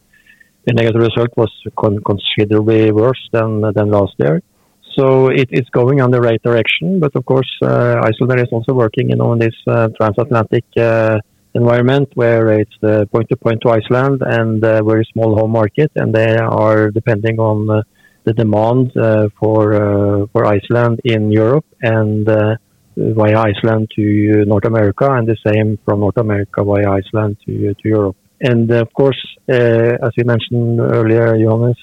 negative 0.67 1.01
result 1.01 1.31
was 1.37 1.51
con 1.77 1.99
considerably 2.05 2.93
worse 2.93 3.29
than 3.33 3.61
than 3.75 3.91
last 3.91 4.15
year. 4.19 4.43
So 4.97 5.29
it's 5.29 5.69
going 5.71 6.01
on 6.01 6.11
the 6.11 6.23
right 6.23 6.43
direction, 6.43 7.01
but 7.01 7.15
of 7.17 7.27
course, 7.27 7.51
uh, 7.63 8.01
Iceland 8.03 8.41
is 8.41 8.49
also 8.51 8.73
working, 8.73 9.11
you 9.11 9.17
know, 9.17 9.35
in 9.35 9.39
this 9.39 9.55
uh, 9.67 9.89
transatlantic 9.99 10.65
uh, 10.79 11.19
environment 11.55 12.09
where 12.15 12.61
it's 12.61 12.79
point 13.13 13.29
to 13.29 13.37
point 13.37 13.61
to 13.63 13.71
Iceland 13.71 14.23
and 14.25 14.63
very 14.63 15.07
small 15.13 15.37
home 15.39 15.53
market, 15.53 15.91
and 15.97 16.15
they 16.15 16.39
are 16.39 16.91
depending 16.91 17.39
on 17.39 17.69
uh, 17.69 17.83
the 18.27 18.33
demand 18.33 18.95
uh, 18.97 19.29
for 19.39 19.61
uh, 19.75 20.27
for 20.33 20.45
Iceland 20.45 21.01
in 21.05 21.31
Europe 21.31 21.65
and 21.81 22.29
uh, 22.29 22.57
via 22.97 23.39
Iceland 23.39 23.91
to 23.97 24.45
North 24.47 24.65
America, 24.65 25.11
and 25.11 25.27
the 25.27 25.37
same 25.47 25.79
from 25.85 26.01
North 26.01 26.17
America 26.17 26.65
via 26.65 26.91
Iceland 26.91 27.37
to 27.47 27.75
to 27.75 27.89
Europe. 27.89 28.17
And 28.41 28.71
of 28.71 28.93
course, 28.93 29.21
as 29.49 30.13
we 30.17 30.25
mentioned 30.25 30.81
earlier, 30.81 31.37
Johannes 31.39 31.79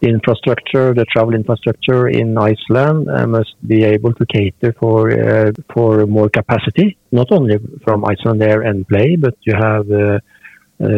the 0.00 0.08
infrastructure, 0.08 0.92
the 0.92 1.04
travel 1.06 1.34
infrastructure 1.34 2.08
in 2.08 2.36
Iceland 2.36 3.08
uh, 3.08 3.26
must 3.26 3.54
be 3.66 3.84
able 3.84 4.12
to 4.14 4.26
cater 4.26 4.74
for 4.78 5.10
uh, 5.10 5.52
for 5.72 6.06
more 6.06 6.28
capacity, 6.28 6.98
not 7.12 7.32
only 7.32 7.56
from 7.82 8.02
Icelandair 8.02 8.66
and 8.68 8.86
Play, 8.86 9.16
but 9.16 9.34
you 9.42 9.54
have 9.54 9.90
uh, 9.90 10.18
uh 10.78 10.88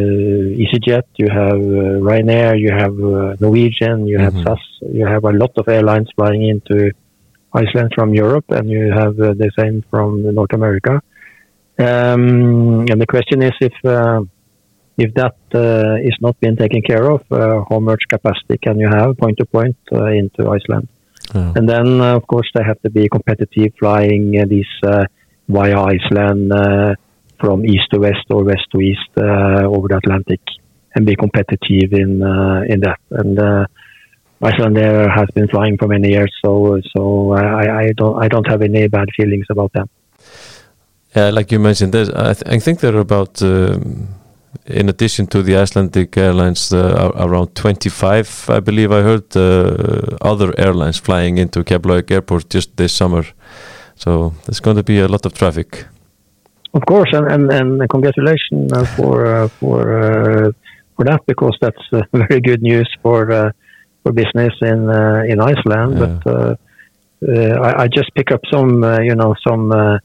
EasyJet, 0.63 1.07
you 1.17 1.29
have 1.31 1.61
uh, 1.61 2.03
Ryanair, 2.09 2.59
you 2.59 2.73
have 2.73 2.97
uh, 2.99 3.37
Norwegian, 3.45 4.07
you 4.09 4.19
have 4.19 4.35
mm-hmm. 4.35 4.55
SAS, 4.55 4.63
you 4.93 5.07
have 5.07 5.25
a 5.25 5.33
lot 5.43 5.53
of 5.57 5.69
airlines 5.69 6.09
flying 6.17 6.43
into 6.49 6.91
Iceland 7.53 7.93
from 7.95 8.15
Europe, 8.15 8.45
and 8.51 8.69
you 8.69 8.93
have 8.93 9.19
uh, 9.21 9.35
the 9.35 9.51
same 9.59 9.83
from 9.91 10.35
North 10.35 10.53
America. 10.53 11.01
Um, 11.79 12.87
and 12.91 13.01
the 13.01 13.07
question 13.07 13.43
is 13.43 13.53
if 13.61 13.73
uh, 13.85 14.21
if 14.97 15.15
that 15.15 15.37
uh, 15.55 15.95
is 16.03 16.17
not 16.21 16.39
being 16.41 16.57
taken 16.57 16.83
care 16.83 17.11
of, 17.11 17.23
uh, 17.31 17.65
how 17.71 17.79
much 17.79 18.03
capacity 18.09 18.59
can 18.61 18.79
you 18.81 18.89
have 18.89 19.17
point 19.17 19.39
to 19.39 19.47
point 19.47 19.77
uh, 19.93 20.07
into 20.07 20.51
Iceland? 20.51 20.89
Yeah. 21.33 21.53
And 21.55 21.69
then, 21.69 22.01
uh, 22.01 22.17
of 22.17 22.27
course, 22.27 22.49
they 22.55 22.65
have 22.65 22.81
to 22.83 22.91
be 22.91 23.09
competitive 23.09 23.73
flying 23.79 24.33
these 24.49 24.67
via 25.49 25.81
Iceland 25.81 26.53
from 27.41 27.65
east 27.65 27.87
to 27.93 28.01
west 28.01 28.27
or 28.31 28.43
west 28.43 28.67
to 28.73 28.81
east 28.81 29.11
over 29.17 29.87
the 29.89 29.99
Atlantic 30.03 30.41
and 30.95 31.07
be 31.07 31.15
competitive 31.15 31.93
in 31.93 32.23
in 32.73 32.81
that. 32.81 33.01
And 33.11 33.39
Icelandair 34.43 35.11
has 35.11 35.29
been 35.35 35.49
flying 35.49 35.77
for 35.79 35.89
many 35.89 36.11
years, 36.11 36.33
so 36.45 36.81
so 36.97 37.33
I, 37.33 37.83
I 37.83 37.93
don't 37.97 38.23
I 38.23 38.29
don't 38.29 38.47
have 38.47 38.63
any 38.63 38.89
bad 38.89 39.09
feelings 39.17 39.47
about 39.51 39.73
them. 39.73 39.89
Yeah, 41.17 41.31
like 41.31 41.51
you 41.51 41.59
mentioned, 41.59 41.95
I, 41.97 42.05
th 42.35 42.43
I 42.47 42.59
think 42.61 42.79
there 42.81 42.95
are 42.95 43.01
about 43.01 43.43
um, 43.43 44.09
in 44.67 44.89
addition 44.89 45.27
to 45.27 45.43
the 45.43 45.57
Icelandic 45.57 46.17
Airlines, 46.17 46.73
uh, 46.73 47.11
around 47.17 47.55
25, 47.55 48.51
I 48.51 48.61
believe 48.61 48.93
I 48.93 49.03
heard, 49.03 49.37
uh, 49.37 50.17
other 50.21 50.53
airlines 50.59 50.99
flying 50.99 51.39
into 51.39 51.65
Keflavik 51.65 52.11
Airport 52.11 52.51
just 52.51 52.77
this 52.77 52.93
summer. 52.93 53.25
So 53.97 54.35
there's 54.45 54.61
going 54.61 54.77
to 54.77 54.83
be 54.83 55.01
a 55.01 55.09
lot 55.09 55.27
of 55.27 55.33
traffic. 55.33 55.87
Of 56.75 56.85
course, 56.87 57.11
and 57.13 57.27
and, 57.33 57.51
and 57.51 57.89
congratulations 57.89 58.73
uh, 58.73 58.85
for 58.97 59.27
uh, 59.27 59.49
for 59.49 59.81
uh, 59.99 60.53
for 60.95 61.05
that 61.05 61.21
because 61.27 61.57
that's 61.61 61.85
very 62.13 62.41
good 62.41 62.63
news 62.63 62.89
for 63.03 63.33
uh, 63.33 63.51
for 64.03 64.13
business 64.13 64.55
in 64.63 64.91
in 65.33 65.41
Iceland. 65.41 65.99
Yeah. 65.99 66.19
But 66.25 66.61
I, 67.67 67.83
I, 67.83 67.89
just 67.89 68.15
pick 68.15 68.31
up 68.31 68.41
some 68.53 68.83
you 69.03 69.15
know 69.15 69.35
some 69.47 70.01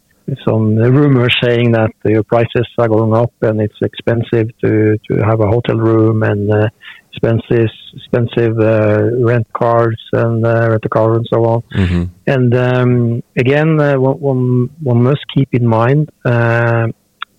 some 0.47 0.75
rumors 0.75 1.35
saying 1.43 1.71
that 1.73 1.91
your 2.05 2.23
prices 2.23 2.67
are 2.77 2.87
going 2.87 3.13
up 3.13 3.33
and 3.41 3.61
it's 3.61 3.75
expensive 3.81 4.47
to, 4.63 4.97
to 5.09 5.17
have 5.25 5.41
a 5.41 5.47
hotel 5.47 5.77
room 5.77 6.23
and 6.23 6.51
uh, 6.51 6.67
expensive 7.11 7.69
expensive 7.95 8.57
uh, 8.59 9.03
rent 9.19 9.47
cars 9.53 10.01
and 10.13 10.45
uh, 10.45 10.69
rent 10.69 10.85
a 10.85 10.89
car 10.89 11.15
and 11.15 11.27
so 11.31 11.45
on. 11.45 11.61
Mm-hmm. 11.75 12.03
And 12.25 12.55
um, 12.55 13.23
again, 13.37 13.79
uh, 13.79 13.99
one, 13.99 14.69
one 14.81 15.03
must 15.03 15.23
keep 15.35 15.49
in 15.53 15.67
mind 15.67 16.09
uh, 16.25 16.87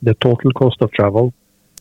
the 0.02 0.14
total 0.14 0.52
cost 0.52 0.76
of 0.80 0.92
travel. 0.92 1.32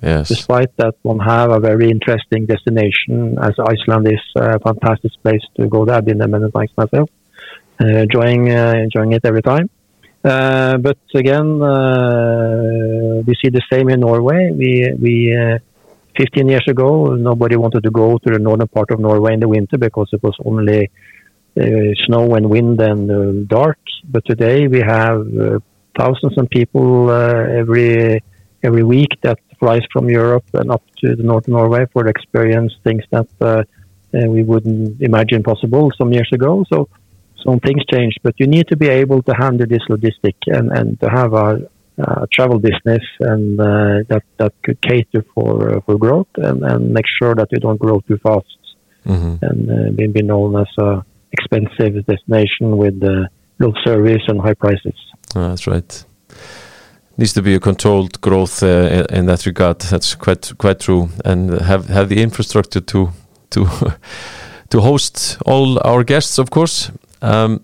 Yes. 0.03 0.27
Despite 0.27 0.75
that, 0.77 0.95
one 1.03 1.19
have 1.19 1.51
a 1.51 1.59
very 1.59 1.89
interesting 1.89 2.45
destination 2.45 3.37
as 3.41 3.53
Iceland 3.57 4.05
is 4.07 4.19
a 4.35 4.59
fantastic 4.59 5.11
place 5.23 5.41
to 5.55 5.67
go 5.67 5.85
there. 5.85 5.95
I've 5.95 6.05
been 6.05 6.17
there 6.17 6.27
many 6.27 6.51
times 6.51 6.71
myself, 6.75 7.09
uh, 7.81 7.87
enjoying 7.87 8.47
enjoying 8.47 9.13
it 9.13 9.23
every 9.23 9.41
time. 9.41 9.69
Uh, 10.23 10.77
but 10.77 10.97
again, 11.15 11.61
uh, 11.61 13.21
we 13.25 13.33
see 13.41 13.49
the 13.49 13.61
same 13.71 13.89
in 13.89 14.01
Norway. 14.01 14.51
We 14.51 14.93
we 14.99 15.35
uh, 15.35 15.59
15 16.17 16.49
years 16.49 16.65
ago, 16.67 17.15
nobody 17.15 17.55
wanted 17.55 17.83
to 17.83 17.91
go 17.91 18.17
to 18.17 18.33
the 18.33 18.39
northern 18.39 18.67
part 18.67 18.91
of 18.91 18.99
Norway 18.99 19.33
in 19.33 19.39
the 19.39 19.47
winter 19.47 19.77
because 19.77 20.09
it 20.11 20.21
was 20.21 20.35
only 20.45 20.91
uh, 21.59 21.63
snow 22.05 22.35
and 22.35 22.49
wind 22.49 22.81
and 22.81 23.09
uh, 23.09 23.45
dark. 23.47 23.79
But 24.03 24.25
today 24.25 24.67
we 24.67 24.79
have 24.79 25.25
thousands 25.97 26.37
of 26.37 26.49
people 26.49 27.09
every 27.09 28.21
every 28.63 28.83
week 28.83 29.19
that 29.21 29.39
flies 29.63 29.85
from 29.93 30.09
Europe 30.09 30.47
and 30.59 30.67
up 30.75 30.83
to 31.01 31.15
the 31.15 31.23
north 31.23 31.45
of 31.47 31.53
Norway 31.59 31.83
for 31.93 32.07
experience 32.07 32.73
things 32.83 33.03
that 33.15 33.29
we 34.35 34.41
wouldn't 34.43 35.01
imagine 35.09 35.41
possible 35.51 35.91
some 35.99 36.11
years 36.17 36.29
ago. 36.37 36.51
So 36.71 36.77
some 37.45 37.59
things 37.59 37.81
change, 37.93 38.13
but 38.25 38.33
you 38.41 38.47
need 38.47 38.67
to 38.69 38.77
be 38.77 38.87
able 38.87 39.21
to 39.23 39.33
handle 39.33 39.67
this 39.67 39.83
logistic 39.89 40.35
and, 40.47 40.71
and 40.77 40.99
to 41.01 41.07
have 41.09 41.33
a, 41.33 41.49
a 41.97 42.27
travel 42.35 42.59
business 42.59 43.03
and 43.19 43.59
uh, 43.59 43.65
that 44.09 44.23
that 44.37 44.53
could 44.63 44.79
cater 44.81 45.23
for 45.33 45.53
uh, 45.75 45.81
for 45.85 45.97
growth 45.97 46.33
and, 46.37 46.63
and 46.63 46.91
make 46.97 47.07
sure 47.19 47.35
that 47.35 47.47
you 47.51 47.59
don't 47.59 47.79
grow 47.79 47.99
too 48.07 48.17
fast 48.17 48.59
mm-hmm. 49.05 49.35
and 49.47 49.59
uh, 49.69 49.91
be, 49.91 50.07
be 50.07 50.21
known 50.21 50.55
as 50.63 50.71
a 50.79 51.03
expensive 51.31 52.05
destination 52.05 52.77
with 52.77 52.97
uh, 53.03 53.27
low 53.59 53.73
service 53.83 54.23
and 54.27 54.39
high 54.39 54.53
prices. 54.65 54.97
Oh, 55.35 55.49
that's 55.49 55.67
right. 55.67 56.05
Needs 57.17 57.33
to 57.33 57.41
be 57.41 57.53
a 57.55 57.59
controlled 57.59 58.19
growth 58.21 58.63
uh, 58.63 59.05
in 59.09 59.27
that 59.27 59.45
regard. 59.45 59.79
That's 59.81 60.15
quite 60.15 60.51
quite 60.57 60.79
true, 60.79 61.09
and 61.23 61.61
have 61.61 61.87
have 61.89 62.09
the 62.09 62.21
infrastructure 62.21 62.81
to 62.81 63.09
to 63.51 63.65
to 64.69 64.81
host 64.81 65.37
all 65.45 65.79
our 65.87 66.03
guests, 66.03 66.39
of 66.39 66.49
course. 66.49 66.91
Um, 67.21 67.61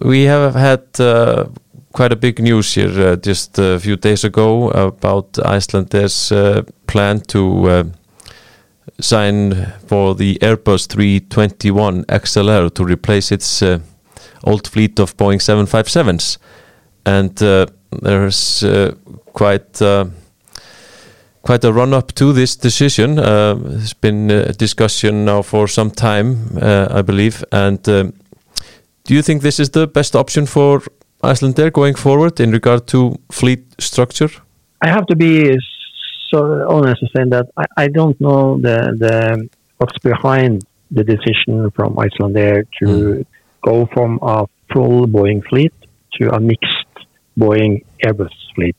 we 0.00 0.22
have 0.24 0.54
had 0.54 1.00
uh, 1.00 1.46
quite 1.92 2.12
a 2.12 2.16
big 2.16 2.38
news 2.38 2.74
here 2.74 3.00
uh, 3.00 3.16
just 3.16 3.58
a 3.58 3.78
few 3.80 3.96
days 3.96 4.24
ago 4.24 4.70
about 4.70 5.32
Icelandair's 5.32 6.32
uh, 6.32 6.62
plan 6.86 7.20
to 7.20 7.68
uh, 7.68 7.84
sign 9.00 9.72
for 9.86 10.14
the 10.14 10.38
Airbus 10.40 10.86
321 10.86 12.04
XLR 12.04 12.72
to 12.74 12.84
replace 12.84 13.32
its 13.32 13.62
uh, 13.62 13.80
old 14.44 14.68
fleet 14.68 14.98
of 15.00 15.16
Boeing 15.16 15.40
757s. 15.40 16.38
And 17.04 17.42
uh, 17.42 17.66
there's 17.90 18.64
quite 19.32 19.82
quite 21.42 21.64
a 21.64 21.72
run 21.72 21.94
up 21.94 22.12
to 22.12 22.32
this 22.32 22.56
decision. 22.56 23.18
Uh, 23.18 23.54
there's 23.54 23.94
been 23.94 24.30
a 24.30 24.52
discussion 24.52 25.24
now 25.24 25.42
for 25.42 25.66
some 25.68 25.90
time, 25.90 26.36
uh, 26.60 26.86
I 26.90 27.02
believe, 27.02 27.44
and 27.50 27.88
um, 27.88 28.12
do 29.04 29.14
you 29.14 29.22
think 29.22 29.42
this 29.42 29.58
is 29.58 29.70
the 29.70 29.86
best 29.86 30.14
option 30.14 30.46
for 30.46 30.82
Icelandair 31.22 31.72
going 31.72 31.94
forward 31.94 32.40
in 32.40 32.50
regard 32.50 32.86
to 32.88 33.18
fleet 33.30 33.64
structure? 33.78 34.30
I 34.82 34.88
have 34.88 35.06
to 35.06 35.16
be 35.16 35.56
so 36.30 36.66
honest 36.68 37.00
to 37.00 37.06
say 37.16 37.24
that 37.28 37.46
I, 37.56 37.64
I 37.76 37.88
don't 37.88 38.18
know 38.20 38.60
the, 38.60 38.94
the 38.98 39.48
what's 39.78 39.98
behind 39.98 40.64
the 40.90 41.04
decision 41.04 41.70
from 41.72 41.96
Icelandair 41.96 42.66
to 42.78 42.86
mm. 42.86 43.26
go 43.62 43.86
from 43.92 44.18
a 44.22 44.46
full 44.72 45.06
Boeing 45.06 45.42
fleet 45.48 45.72
to 46.20 46.30
a 46.30 46.40
mixed 46.40 46.79
Boeing 47.40 47.72
Airbus 48.04 48.36
fleet. 48.54 48.76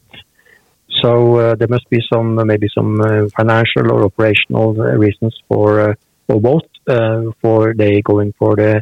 So 1.01 1.11
uh, 1.37 1.55
there 1.55 1.71
must 1.75 1.89
be 1.89 2.01
some 2.11 2.37
uh, 2.37 2.45
maybe 2.45 2.67
some 2.77 2.91
uh, 3.01 3.27
financial 3.39 3.85
or 3.93 4.03
operational 4.03 4.73
reasons 5.05 5.33
for 5.47 5.97
for 6.27 6.37
both 6.49 6.67
for 7.41 7.73
they 7.81 8.01
going 8.01 8.33
for 8.39 8.55
the 8.55 8.81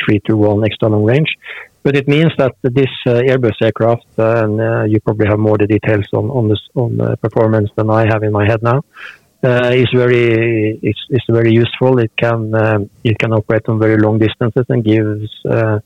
three 0.00 0.20
to 0.26 0.36
one 0.36 0.60
long 0.82 1.04
range. 1.04 1.30
But 1.84 1.96
it 1.96 2.06
means 2.08 2.32
that 2.38 2.54
this 2.62 2.92
Airbus 3.06 3.58
aircraft, 3.62 4.06
and 4.16 4.90
you 4.92 5.00
probably 5.00 5.28
have 5.32 5.38
more 5.38 5.58
the 5.58 5.66
details 5.66 6.08
on 6.12 6.24
on 6.38 6.48
this 6.48 6.62
on 6.74 6.96
the 6.96 7.16
performance 7.16 7.70
than 7.76 7.88
I 8.00 8.02
have 8.12 8.22
in 8.22 8.32
my 8.32 8.44
head 8.50 8.62
now, 8.62 8.80
uh, 9.42 9.70
is 9.72 9.88
very 9.94 10.78
it's, 10.82 11.04
it's 11.10 11.26
very 11.30 11.52
useful. 11.52 11.98
It 11.98 12.12
can 12.16 12.54
um, 12.54 12.90
it 13.04 13.18
can 13.18 13.32
operate 13.32 13.68
on 13.68 13.78
very 13.78 13.98
long 13.98 14.18
distances 14.18 14.66
and 14.68 14.84
gives 14.84 15.30
uh, 15.48 15.78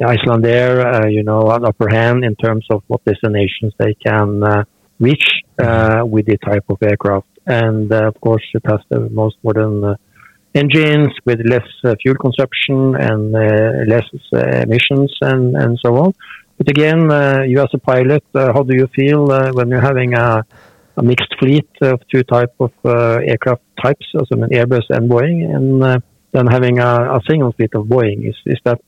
Icelandair, 0.00 1.04
uh, 1.04 1.06
you 1.08 1.22
know, 1.22 1.50
an 1.50 1.64
upper 1.64 1.88
hand 1.88 2.24
in 2.24 2.34
terms 2.36 2.66
of 2.70 2.82
what 2.86 3.04
destinations 3.04 3.72
they 3.78 3.94
can 3.94 4.42
uh, 4.42 4.64
reach 4.98 5.24
with 5.58 6.26
the 6.26 6.38
type 6.44 6.64
of 6.68 6.78
aircraft. 6.82 7.26
And 7.46 7.92
of 7.92 8.20
course, 8.20 8.42
it 8.54 8.62
has 8.66 8.80
the 8.88 9.00
most 9.10 9.36
modern 9.42 9.96
engines 10.54 11.12
with 11.24 11.40
less 11.46 11.66
uh, 11.84 11.94
fuel 12.02 12.16
consumption 12.16 12.94
and 12.96 13.34
uh, 13.34 13.84
less 13.86 14.04
uh, 14.32 14.38
emissions 14.62 15.12
and, 15.20 15.56
and 15.56 15.78
so 15.84 15.96
on. 15.96 16.12
But 16.58 16.68
again, 16.68 17.00
you 17.48 17.60
as 17.60 17.68
a 17.72 17.78
pilot, 17.78 18.24
how 18.34 18.62
do 18.62 18.76
you 18.76 18.86
feel 18.94 19.26
when 19.52 19.68
you're 19.68 19.80
having 19.80 20.14
a, 20.14 20.44
a 20.96 21.02
mixed 21.02 21.34
fleet 21.40 21.68
of 21.80 22.00
two 22.12 22.22
type 22.22 22.54
of 22.60 22.72
aircraft 22.84 23.62
types, 23.82 24.06
also 24.14 24.42
an 24.42 24.50
Airbus 24.50 24.84
and 24.90 25.10
Boeing, 25.10 25.54
and 25.54 26.02
then 26.32 26.46
having 26.46 26.78
a, 26.78 27.16
a, 27.16 27.20
single 27.28 27.52
fleet 27.52 27.74
of 27.74 27.86
Boeing? 27.86 28.28
Is, 28.28 28.36
is 28.46 28.58
that 28.64 28.80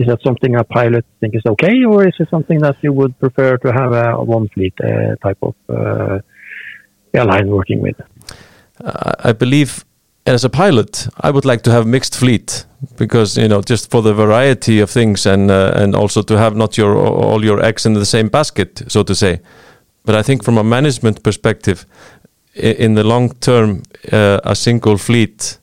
is 0.00 0.06
that 0.06 0.20
something 0.22 0.56
a 0.56 0.64
pilot 0.64 1.04
think 1.20 1.34
is 1.34 1.42
okay, 1.46 1.84
or 1.84 2.08
is 2.08 2.14
it 2.18 2.28
something 2.30 2.58
that 2.60 2.76
you 2.82 2.92
would 2.92 3.14
prefer 3.18 3.58
to 3.58 3.68
have 3.80 3.92
a 3.92 4.24
one 4.24 4.48
fleet 4.48 4.74
uh, 4.82 5.14
type 5.22 5.38
of 5.42 5.54
uh, 5.68 6.18
airline 7.12 7.48
working 7.48 7.82
with? 7.82 7.96
I 9.30 9.32
believe 9.32 9.84
as 10.26 10.44
a 10.44 10.48
pilot, 10.48 11.08
I 11.20 11.30
would 11.30 11.44
like 11.44 11.62
to 11.62 11.70
have 11.70 11.86
mixed 11.86 12.16
fleet 12.16 12.64
because 12.96 13.36
you 13.36 13.48
know 13.48 13.60
just 13.60 13.90
for 13.90 14.02
the 14.02 14.14
variety 14.14 14.80
of 14.80 14.90
things 14.90 15.26
and 15.26 15.50
uh, 15.50 15.72
and 15.74 15.94
also 15.94 16.22
to 16.22 16.38
have 16.38 16.56
not 16.56 16.78
your 16.78 16.96
all 16.96 17.44
your 17.44 17.62
eggs 17.62 17.84
in 17.84 17.92
the 17.92 18.06
same 18.06 18.28
basket, 18.28 18.82
so 18.88 19.02
to 19.02 19.14
say. 19.14 19.40
But 20.04 20.14
I 20.14 20.22
think 20.22 20.44
from 20.44 20.58
a 20.58 20.64
management 20.64 21.22
perspective, 21.22 21.84
in 22.54 22.94
the 22.94 23.04
long 23.04 23.34
term, 23.40 23.82
uh, 24.12 24.40
a 24.44 24.54
single 24.54 24.96
fleet 24.96 25.58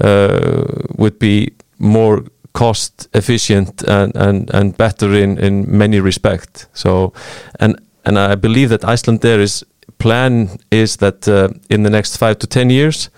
uh, 0.00 0.64
would 0.96 1.18
be 1.18 1.52
more 1.78 2.24
cost 2.52 3.08
efficient 3.12 3.82
and, 3.82 4.14
and, 4.16 4.50
and 4.54 4.76
better 4.76 5.14
in, 5.14 5.38
in 5.38 5.78
many 5.78 6.00
respects. 6.00 6.66
So, 6.72 7.12
and 7.60 7.80
and 8.04 8.18
I 8.18 8.36
believe 8.36 8.70
that 8.70 8.80
Icelandair 8.80 9.38
is 9.38 9.64
plan 9.98 10.48
is 10.70 10.96
that 10.96 11.28
uh, 11.28 11.48
in 11.68 11.82
the 11.82 11.90
next 11.90 12.16
five 12.16 12.38
to 12.38 12.46
ten 12.46 12.70
years 12.70 13.10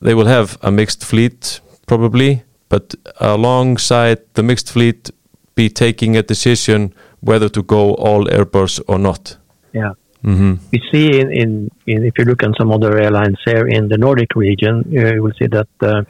they 0.00 0.14
will 0.14 0.26
have 0.26 0.56
a 0.62 0.70
mixed 0.70 1.04
fleet 1.04 1.60
probably, 1.86 2.42
but 2.68 2.94
alongside 3.20 4.18
the 4.34 4.42
mixed 4.42 4.72
fleet, 4.72 5.10
be 5.54 5.68
taking 5.68 6.16
a 6.16 6.22
decision 6.22 6.94
whether 7.20 7.48
to 7.48 7.62
go 7.62 7.94
all 7.94 8.24
Airbus 8.26 8.80
or 8.86 8.98
not. 8.98 9.38
Yeah. 9.72 9.92
Mm 10.22 10.36
-hmm. 10.38 10.58
We 10.72 10.78
see 10.90 11.20
in, 11.20 11.30
in, 11.30 11.68
in, 11.84 12.04
if 12.04 12.12
you 12.18 12.24
look 12.24 12.42
at 12.42 12.56
some 12.56 12.74
other 12.74 12.96
airlines 12.98 13.40
here 13.44 13.66
in 13.76 13.88
the 13.88 13.96
Nordic 13.96 14.34
region, 14.36 14.84
you 14.88 15.22
will 15.22 15.34
see 15.38 15.48
that 15.48 15.68
uh, 15.82 16.00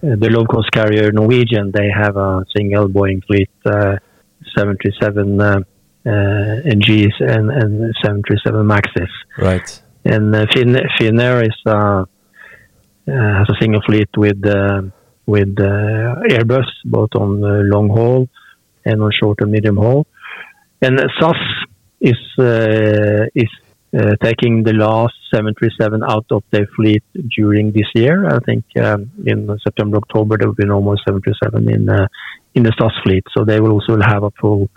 the 0.00 0.28
low 0.30 0.44
cost 0.44 0.70
carrier 0.70 1.10
Norwegian 1.12 1.72
they 1.72 1.88
have 1.90 2.16
a 2.16 2.44
single 2.56 2.88
Boeing 2.88 3.24
fleet, 3.26 3.50
uh, 3.66 3.96
737 4.56 5.40
uh, 5.40 5.44
uh 5.44 6.10
NGs 6.10 7.14
and, 7.20 7.50
and 7.50 7.94
737 8.02 8.66
Maxes. 8.66 9.08
Right. 9.36 9.82
And 10.04 10.34
uh, 10.34 10.46
fin 10.54 10.78
Finnair 10.98 11.42
is 11.42 11.56
uh, 11.66 11.72
uh, 11.72 12.04
has 13.06 13.48
a 13.48 13.56
single 13.60 13.82
fleet 13.82 14.08
with 14.16 14.42
with 15.26 15.56
Airbus 15.56 16.66
both 16.84 17.10
on 17.14 17.40
long 17.68 17.88
haul 17.88 18.28
and 18.84 19.02
on 19.02 19.10
short 19.12 19.40
and 19.40 19.50
medium 19.50 19.76
haul. 19.76 20.06
And 20.80 21.00
SAS 21.18 21.36
is 22.00 22.16
is 23.34 23.50
uh, 23.96 24.16
taking 24.22 24.62
the 24.64 24.74
last 24.74 25.14
737 25.32 26.02
out 26.04 26.26
of 26.30 26.42
their 26.50 26.66
fleet 26.76 27.02
during 27.34 27.72
this 27.72 27.86
year. 27.94 28.26
I 28.26 28.38
think 28.40 28.64
um, 28.76 29.10
in 29.24 29.48
September, 29.64 29.96
October 29.96 30.36
there 30.36 30.46
will 30.46 30.54
be 30.54 30.66
no 30.66 30.82
more 30.82 30.98
737 31.06 31.72
in 31.72 31.88
uh, 31.88 32.06
in 32.54 32.64
the 32.64 32.72
SAS 32.78 32.92
fleet, 33.02 33.24
so 33.34 33.44
they 33.44 33.60
will 33.60 33.72
also 33.72 33.98
have 33.98 34.24
a 34.24 34.30
full 34.32 34.68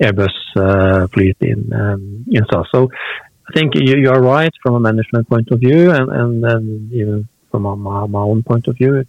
Airbus 0.00 0.36
uh, 0.56 1.08
fleet 1.08 1.36
in 1.40 1.72
um, 1.72 2.24
in 2.30 2.44
SAS. 2.48 2.66
So 2.72 2.90
I 3.48 3.52
think 3.54 3.74
you, 3.74 3.96
you, 3.96 4.10
are 4.10 4.22
right 4.22 4.52
from 4.62 4.76
a 4.76 4.80
management 4.80 5.28
point 5.28 5.48
of 5.50 5.58
view, 5.58 5.90
and 5.90 6.44
even 6.92 7.28
from 7.50 7.62
my, 7.62 8.20
own 8.20 8.44
point 8.44 8.68
of 8.68 8.76
view, 8.76 9.04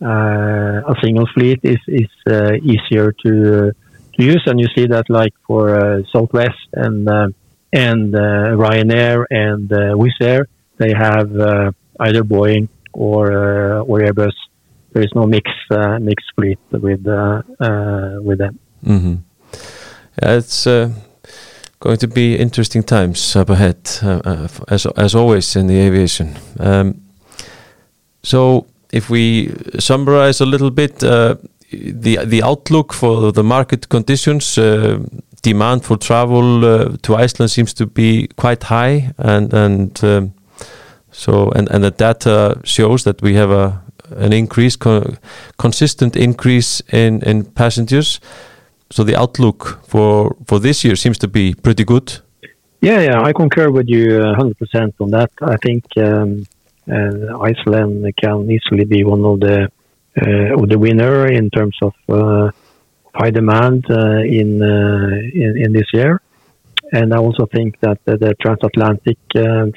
a 0.00 0.94
single 1.02 1.26
fleet 1.34 1.58
is 1.64 1.78
is 1.88 2.10
easier 2.62 3.10
to 3.24 3.72
to 4.14 4.24
use, 4.24 4.42
and 4.46 4.60
you 4.60 4.68
see 4.76 4.86
that 4.86 5.10
like 5.10 5.34
for 5.48 6.04
Southwest 6.12 6.68
and 6.74 7.34
and 7.72 8.12
Ryanair 8.12 9.24
and 9.30 9.68
Wizz 9.68 10.20
Air, 10.20 10.46
they 10.78 10.92
have 10.92 11.30
either 12.00 12.22
Boeing 12.22 12.68
or 12.92 13.32
or 13.80 14.00
Airbus. 14.00 14.32
There 14.92 15.02
is 15.02 15.12
no 15.14 15.26
mix 15.26 15.50
mixed 16.00 16.32
fleet 16.34 16.58
with 16.70 17.04
with 18.28 18.38
them. 18.38 18.58
Mm 18.82 19.00
-hmm. 19.00 19.16
yeah, 20.22 20.38
it's 20.38 20.66
going 21.80 21.98
to 21.98 22.08
be 22.08 22.36
interesting 22.36 22.82
times 22.82 23.36
up 23.36 23.50
ahead, 23.50 23.76
uh, 24.02 24.20
uh, 24.24 24.48
as 24.68 24.86
as 24.96 25.14
always 25.14 25.56
in 25.56 25.66
the 25.66 25.78
aviation. 25.78 26.36
Um, 26.58 27.02
so, 28.22 28.66
if 28.92 29.10
we 29.10 29.52
summarize 29.78 30.40
a 30.40 30.46
little 30.46 30.70
bit, 30.70 31.02
uh, 31.02 31.36
the 31.70 32.24
the 32.26 32.42
outlook 32.42 32.92
for 32.92 33.32
the 33.32 33.42
market 33.42 33.88
conditions, 33.88 34.58
uh, 34.58 34.98
demand 35.42 35.84
for 35.84 35.96
travel 35.96 36.64
uh, 36.64 36.96
to 37.02 37.16
Iceland 37.16 37.50
seems 37.50 37.74
to 37.74 37.86
be 37.86 38.28
quite 38.36 38.64
high, 38.64 39.12
and 39.18 39.52
and 39.54 40.04
um, 40.04 40.34
so 41.10 41.50
and 41.50 41.70
and 41.70 41.84
the 41.84 41.90
data 41.90 42.60
shows 42.64 43.04
that 43.04 43.22
we 43.22 43.34
have 43.34 43.50
a 43.50 43.82
an 44.16 44.32
increase, 44.32 44.76
co 44.76 45.14
consistent 45.56 46.16
increase 46.16 46.82
in 46.92 47.22
in 47.22 47.44
passengers. 47.44 48.20
So 48.90 49.04
the 49.04 49.16
outlook 49.16 49.80
for 49.86 50.36
for 50.46 50.60
this 50.60 50.84
year 50.84 50.96
seems 50.96 51.18
to 51.18 51.28
be 51.28 51.54
pretty 51.54 51.84
good. 51.84 52.20
Yeah, 52.80 53.00
yeah, 53.00 53.28
I 53.28 53.32
concur 53.32 53.70
with 53.70 53.88
you 53.88 54.20
100% 54.20 54.92
on 55.00 55.10
that. 55.10 55.30
I 55.42 55.56
think. 55.56 55.84
Um, 55.96 56.46
uh, 56.90 57.38
Iceland 57.40 58.10
can 58.16 58.50
easily 58.50 58.84
be 58.84 59.04
one 59.04 59.24
of 59.24 59.40
the 59.40 59.68
uh, 60.20 60.54
of 60.54 60.68
the 60.68 60.78
winner 60.78 61.26
in 61.26 61.50
terms 61.50 61.76
of 61.82 61.94
uh, 62.08 62.50
high 63.18 63.30
demand 63.30 63.84
in, 64.40 64.62
in, 65.42 65.50
in 65.64 65.72
this 65.72 65.88
year. 65.92 66.20
And 66.92 67.12
I 67.12 67.18
also 67.18 67.44
think 67.46 67.78
that 67.80 67.98
the, 68.06 68.16
the 68.16 68.34
transatlantic 68.40 69.18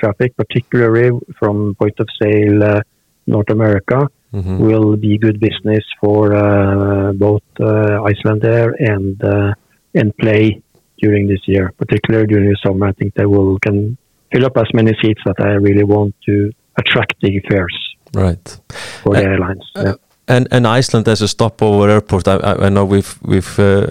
traffic, 0.02 0.36
particularly 0.38 1.20
from 1.40 1.76
point 1.76 2.00
of 2.00 2.08
sale 2.22 2.82
North 3.28 3.50
America, 3.50 4.08
Mm-hmm. 4.34 4.60
will 4.60 4.96
be 4.96 5.18
good 5.18 5.42
business 5.42 5.84
for 6.00 6.34
uh, 6.34 7.12
both 7.12 7.44
uh, 7.60 8.00
Icelandair 8.10 8.72
and 8.80 9.22
uh, 9.22 9.54
and 9.94 10.16
Play 10.16 10.62
during 11.00 11.28
this 11.28 11.42
year, 11.48 11.74
particularly 11.78 12.28
during 12.28 12.48
the 12.50 12.58
summer. 12.66 12.88
I 12.88 12.94
think 12.94 13.14
they 13.16 13.26
will 13.26 13.60
can 13.60 13.98
fill 14.32 14.46
up 14.46 14.56
as 14.56 14.74
many 14.74 14.94
seats 15.02 15.22
that 15.26 15.36
I 15.42 15.56
really 15.56 15.84
want 15.84 16.16
to 16.28 16.50
attract 16.78 17.16
the 17.22 17.42
fares 17.50 17.78
right 18.14 18.60
for 19.04 19.16
the 19.16 19.24
airlines. 19.24 19.70
Uh, 19.76 19.84
yeah. 19.86 19.94
And 20.32 20.48
and 20.52 20.66
Iceland 20.80 21.08
as 21.08 21.22
a 21.22 21.28
stopover 21.28 21.90
airport. 21.90 22.28
I, 22.28 22.68
I 22.68 22.70
know 22.70 22.86
we've 22.86 23.20
we've 23.22 23.60
uh, 23.60 23.86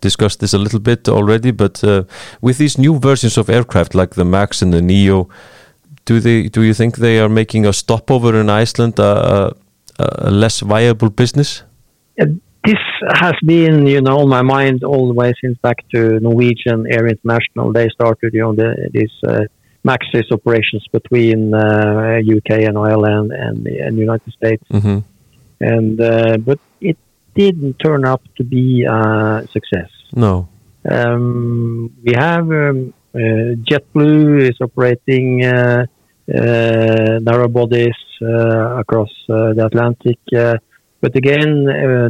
discussed 0.00 0.40
this 0.40 0.54
a 0.54 0.58
little 0.58 0.80
bit 0.80 1.08
already, 1.08 1.52
but 1.52 1.84
uh, 1.84 2.02
with 2.40 2.56
these 2.58 2.80
new 2.80 2.98
versions 2.98 3.38
of 3.38 3.48
aircraft 3.48 3.94
like 3.94 4.14
the 4.14 4.24
Max 4.24 4.62
and 4.62 4.72
the 4.72 4.82
Neo, 4.82 5.28
do 6.04 6.20
they 6.20 6.48
do 6.48 6.62
you 6.62 6.74
think 6.74 6.96
they 6.96 7.20
are 7.20 7.28
making 7.28 7.66
a 7.66 7.72
stopover 7.72 8.40
in 8.40 8.50
Iceland 8.62 8.98
a, 8.98 9.54
a, 9.98 10.28
a 10.28 10.30
less 10.30 10.60
viable 10.60 11.10
business? 11.10 11.62
this 12.64 12.78
has 13.14 13.34
been, 13.44 13.86
you 13.86 14.00
know, 14.00 14.20
on 14.20 14.28
my 14.28 14.42
mind 14.42 14.84
all 14.84 15.08
the 15.08 15.14
way 15.14 15.32
since 15.40 15.58
back 15.58 15.78
to 15.90 16.20
Norwegian 16.20 16.86
Air 16.90 17.08
International. 17.08 17.72
They 17.72 17.88
started, 17.88 18.32
you 18.32 18.40
know, 18.40 18.54
the, 18.54 18.88
this 18.92 19.10
uh, 19.26 19.44
Maxis 19.84 20.30
operations 20.30 20.86
between 20.92 21.52
uh, 21.54 22.20
UK 22.20 22.62
and 22.68 22.78
Ireland 22.78 23.32
and 23.32 23.64
the 23.64 24.00
United 24.00 24.32
States. 24.32 24.62
Mm-hmm. 24.70 24.98
And 25.70 26.00
uh, 26.00 26.36
but 26.38 26.58
it 26.80 26.98
didn't 27.34 27.74
turn 27.78 28.04
out 28.04 28.22
to 28.36 28.44
be 28.44 28.84
a 28.84 29.46
success. 29.52 29.90
No. 30.14 30.48
Um, 30.84 31.94
we 32.04 32.12
have 32.14 32.50
um, 32.50 32.92
uh, 33.14 33.54
JetBlue 33.68 34.50
is 34.50 34.56
operating 34.60 35.44
uh, 35.44 35.86
uh, 36.28 37.18
narrow 37.28 37.48
bodies 37.48 38.00
uh, 38.20 38.80
across 38.82 39.12
the 39.28 39.64
Atlantic, 39.64 40.18
but 41.00 41.16
again, 41.16 41.64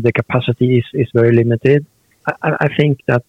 the 0.06 0.12
capacity 0.14 0.78
is, 0.78 0.84
is 0.94 1.08
very 1.14 1.34
limited. 1.34 1.84
I, 2.26 2.50
I 2.66 2.68
think 2.78 3.00
that 3.08 3.24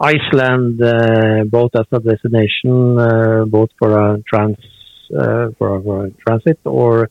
Iceland, 0.00 0.82
uh, 0.82 1.44
both 1.44 1.70
as 1.74 1.86
a 1.92 2.00
destination, 2.00 2.98
uh, 2.98 3.44
both 3.46 3.70
for 3.78 3.98
a 3.98 4.22
trans 4.22 4.58
uh, 5.16 5.48
for, 5.56 5.76
a, 5.76 5.82
for, 5.82 6.06
a, 6.06 6.10
transit 6.10 6.58
or 6.64 7.08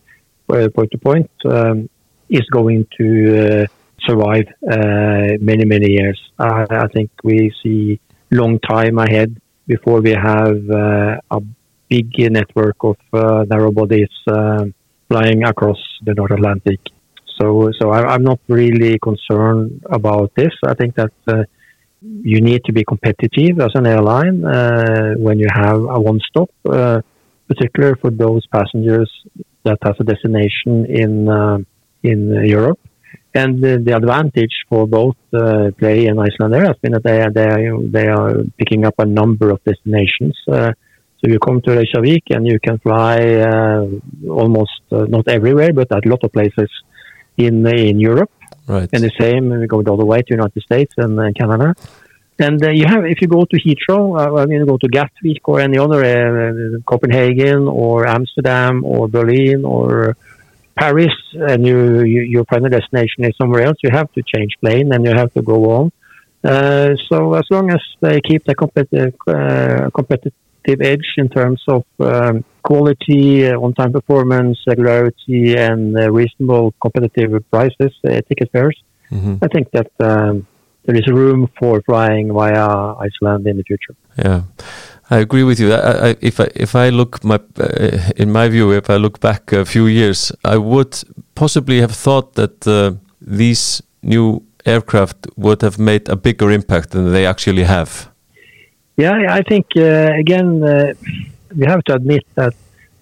point 0.47 0.91
to 0.91 0.97
point, 0.97 1.31
um, 1.45 1.89
is 2.29 2.45
going 2.51 2.87
to 2.97 3.67
survive 4.07 4.45
many 4.61 5.65
many 5.65 5.91
years. 5.91 6.19
I 6.39 6.87
think 6.93 7.09
we 7.23 7.51
see 7.63 7.99
long 8.31 8.59
time 8.59 8.97
ahead 8.99 9.39
before 9.67 10.01
we 10.01 10.11
have 10.11 10.57
a 10.69 11.41
big 11.89 12.07
network 12.31 12.77
of 12.83 12.97
narrow 13.49 13.71
bodies 13.71 14.09
flying 15.09 15.43
across 15.43 15.79
the 16.03 16.13
North 16.13 16.31
Atlantic. 16.31 16.79
So, 17.39 17.71
so 17.79 17.91
I, 17.91 18.15
am 18.15 18.23
not 18.23 18.39
really 18.47 18.97
concerned 18.99 19.83
about 19.89 20.31
this. 20.35 20.53
I 20.65 20.73
think 20.73 20.95
that 20.95 21.11
uh, 21.27 21.43
you 22.01 22.41
need 22.41 22.63
to 22.65 22.73
be 22.73 22.83
competitive 22.83 23.59
as 23.59 23.71
an 23.75 23.85
airline 23.85 24.43
uh, 24.43 25.13
when 25.17 25.39
you 25.39 25.47
have 25.53 25.77
a 25.77 25.99
one-stop, 25.99 26.49
uh, 26.69 27.01
particularly 27.47 27.99
for 28.01 28.09
those 28.09 28.45
passengers 28.47 29.11
that 29.63 29.77
has 29.83 29.95
a 29.99 30.03
destination 30.03 30.85
in 30.85 31.29
uh, 31.29 31.59
in 32.11 32.19
Europe. 32.45 32.79
And 33.33 33.61
the, 33.63 33.77
the, 33.85 33.95
advantage 33.95 34.55
for 34.69 34.87
both 34.87 35.17
uh, 35.31 35.69
Play 35.77 36.07
and 36.07 36.17
Icelandair 36.17 36.65
has 36.65 36.77
been 36.81 36.93
that 36.93 37.03
they 37.03 37.21
are, 37.21 37.31
they 37.31 37.47
are, 37.47 37.81
they 37.95 38.07
are 38.07 38.33
picking 38.57 38.85
up 38.85 38.95
a 38.97 39.05
number 39.05 39.51
of 39.51 39.63
destinations. 39.63 40.35
Uh, 40.47 40.71
so 41.19 41.23
you 41.31 41.37
come 41.37 41.61
to 41.61 41.71
Reykjavik 41.71 42.23
and 42.31 42.47
you 42.47 42.59
can 42.59 42.79
fly 42.79 43.17
uh, 43.51 43.85
almost 44.27 44.81
not 44.89 45.27
everywhere, 45.27 45.71
but 45.73 45.91
at 45.91 46.05
a 46.05 46.09
lot 46.09 46.23
of 46.23 46.31
places 46.31 46.69
in 47.37 47.65
in 47.67 47.99
Europe 47.99 48.31
Right. 48.67 48.89
And 48.91 49.01
the 49.01 49.11
same, 49.19 49.49
we 49.49 49.65
go 49.65 49.77
all 49.77 49.83
the 49.83 49.93
other 49.93 50.05
way 50.05 50.21
to 50.21 50.33
United 50.33 50.61
States 50.61 50.93
and 50.97 51.17
uh, 51.19 51.31
Canada. 51.31 51.73
And 52.37 52.63
uh, 52.63 52.69
you 52.69 52.85
have, 52.85 53.05
if 53.05 53.21
you 53.21 53.27
go 53.27 53.45
to 53.45 53.57
Heathrow, 53.57 54.19
uh, 54.19 54.41
I 54.41 54.45
mean, 54.45 54.59
you 54.59 54.65
go 54.65 54.77
to 54.77 54.87
Gatwick 54.89 55.47
or 55.47 55.59
any 55.61 55.77
other, 55.77 56.03
uh, 56.03 56.79
Copenhagen 56.85 57.67
or 57.67 58.05
Amsterdam 58.05 58.83
or 58.83 59.07
Berlin 59.07 59.63
or 59.63 60.17
Paris, 60.77 61.17
and 61.33 61.65
you, 61.65 62.03
you, 62.13 62.21
your 62.21 62.45
final 62.45 62.69
destination 62.69 63.25
is 63.25 63.33
somewhere 63.41 63.63
else, 63.67 63.77
you 63.83 63.89
have 63.91 64.11
to 64.13 64.21
change 64.33 64.51
plane 64.61 64.93
and 64.93 65.05
you 65.05 65.13
have 65.21 65.31
to 65.33 65.41
go 65.41 65.57
on. 65.77 65.91
Uh, 66.43 66.95
so 67.09 67.33
as 67.33 67.45
long 67.49 67.71
as 67.71 67.81
they 68.01 68.21
keep 68.21 68.43
the 68.45 68.55
competitive, 68.55 69.15
uh, 69.27 69.89
competitive 69.93 70.81
edge 70.81 71.07
in 71.17 71.27
terms 71.29 71.61
of 71.67 71.83
um, 71.99 72.45
quality, 72.63 73.47
uh, 73.47 73.59
on-time 73.59 73.91
performance, 73.91 74.57
regularity, 74.67 75.55
and 75.55 75.97
uh, 75.97 76.11
reasonable 76.11 76.73
competitive 76.81 77.31
prices, 77.49 77.91
uh, 78.05 78.21
ticket 78.29 78.49
fares, 78.51 78.77
Mhm. 79.11 79.39
I 79.41 79.47
think 79.47 79.71
that 79.71 79.91
um, 79.99 80.45
there 80.85 80.95
is 80.95 81.07
room 81.07 81.49
for 81.59 81.81
flying 81.81 82.33
via 82.33 82.95
Iceland 83.07 83.47
in 83.47 83.57
the 83.57 83.63
future. 83.63 83.95
Yeah, 84.17 84.41
I 85.09 85.19
agree 85.19 85.43
with 85.43 85.59
you. 85.59 85.73
I, 85.73 86.09
I, 86.09 86.15
if 86.21 86.39
I 86.39 86.47
if 86.55 86.75
I 86.75 86.89
look 86.89 87.23
my 87.23 87.39
uh, 87.59 88.11
in 88.17 88.31
my 88.31 88.49
view, 88.49 88.71
if 88.71 88.89
I 88.89 88.97
look 88.97 89.19
back 89.19 89.53
a 89.53 89.65
few 89.65 89.87
years, 89.87 90.31
I 90.43 90.57
would 90.57 91.01
possibly 91.35 91.79
have 91.79 91.91
thought 91.91 92.33
that 92.33 92.67
uh, 92.67 92.91
these 93.21 93.81
new 94.01 94.43
aircraft 94.65 95.27
would 95.37 95.61
have 95.61 95.79
made 95.79 96.09
a 96.09 96.15
bigger 96.15 96.51
impact 96.51 96.91
than 96.91 97.11
they 97.11 97.25
actually 97.25 97.63
have. 97.63 98.09
Yeah, 98.97 99.33
I 99.33 99.43
think 99.43 99.65
uh, 99.77 100.11
again 100.19 100.63
uh, 100.63 100.93
we 101.55 101.65
have 101.65 101.83
to 101.85 101.93
admit 101.93 102.23
that 102.35 102.53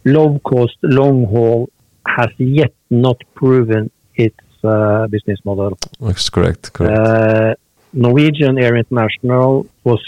low 0.03 0.39
cost 0.39 0.77
long 0.83 1.25
haul 1.25 1.69
has 2.05 2.29
yet 2.37 2.73
not 2.89 3.17
proven 3.33 3.89
its 4.15 4.37
uh, 4.63 5.07
business 5.07 5.39
model. 5.43 5.77
That's 5.99 6.29
correct. 6.29 6.73
Correct. 6.73 6.99
Uh, 6.99 7.55
Norwegian 7.93 8.59
Air 8.59 8.75
International 8.75 9.65
was 9.83 10.03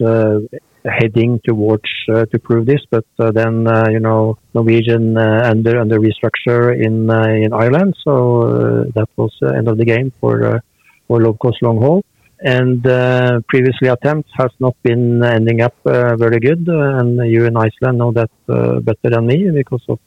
uh, 0.00 0.38
heading 0.84 1.40
towards 1.44 1.90
uh, 2.08 2.24
to 2.26 2.38
prove 2.38 2.66
this, 2.66 2.80
but 2.90 3.04
uh, 3.18 3.30
then 3.30 3.66
uh, 3.66 3.86
you 3.90 4.00
know 4.00 4.38
Norwegian 4.54 5.16
under 5.16 5.80
under 5.80 5.98
restructure 5.98 6.74
in 6.74 7.10
in 7.44 7.52
Ireland, 7.52 7.94
so 8.04 8.84
that 8.94 9.08
was 9.16 9.32
end 9.42 9.68
of 9.68 9.78
the 9.78 9.84
game 9.84 10.12
for 10.20 10.62
for 11.06 11.20
low 11.20 11.34
cost 11.34 11.62
long 11.62 11.78
haul. 11.78 12.04
And 12.44 12.82
previously 13.46 13.88
attempts 13.88 14.30
has 14.36 14.50
not 14.58 14.74
been 14.82 15.22
ending 15.22 15.60
up 15.60 15.76
very 15.84 16.40
good, 16.40 16.66
and 16.66 17.30
you 17.30 17.44
in 17.44 17.56
Iceland 17.56 17.98
know 17.98 18.12
that 18.12 18.30
better 18.46 19.10
than 19.14 19.26
me 19.26 19.50
because 19.50 19.84
of 19.88 20.00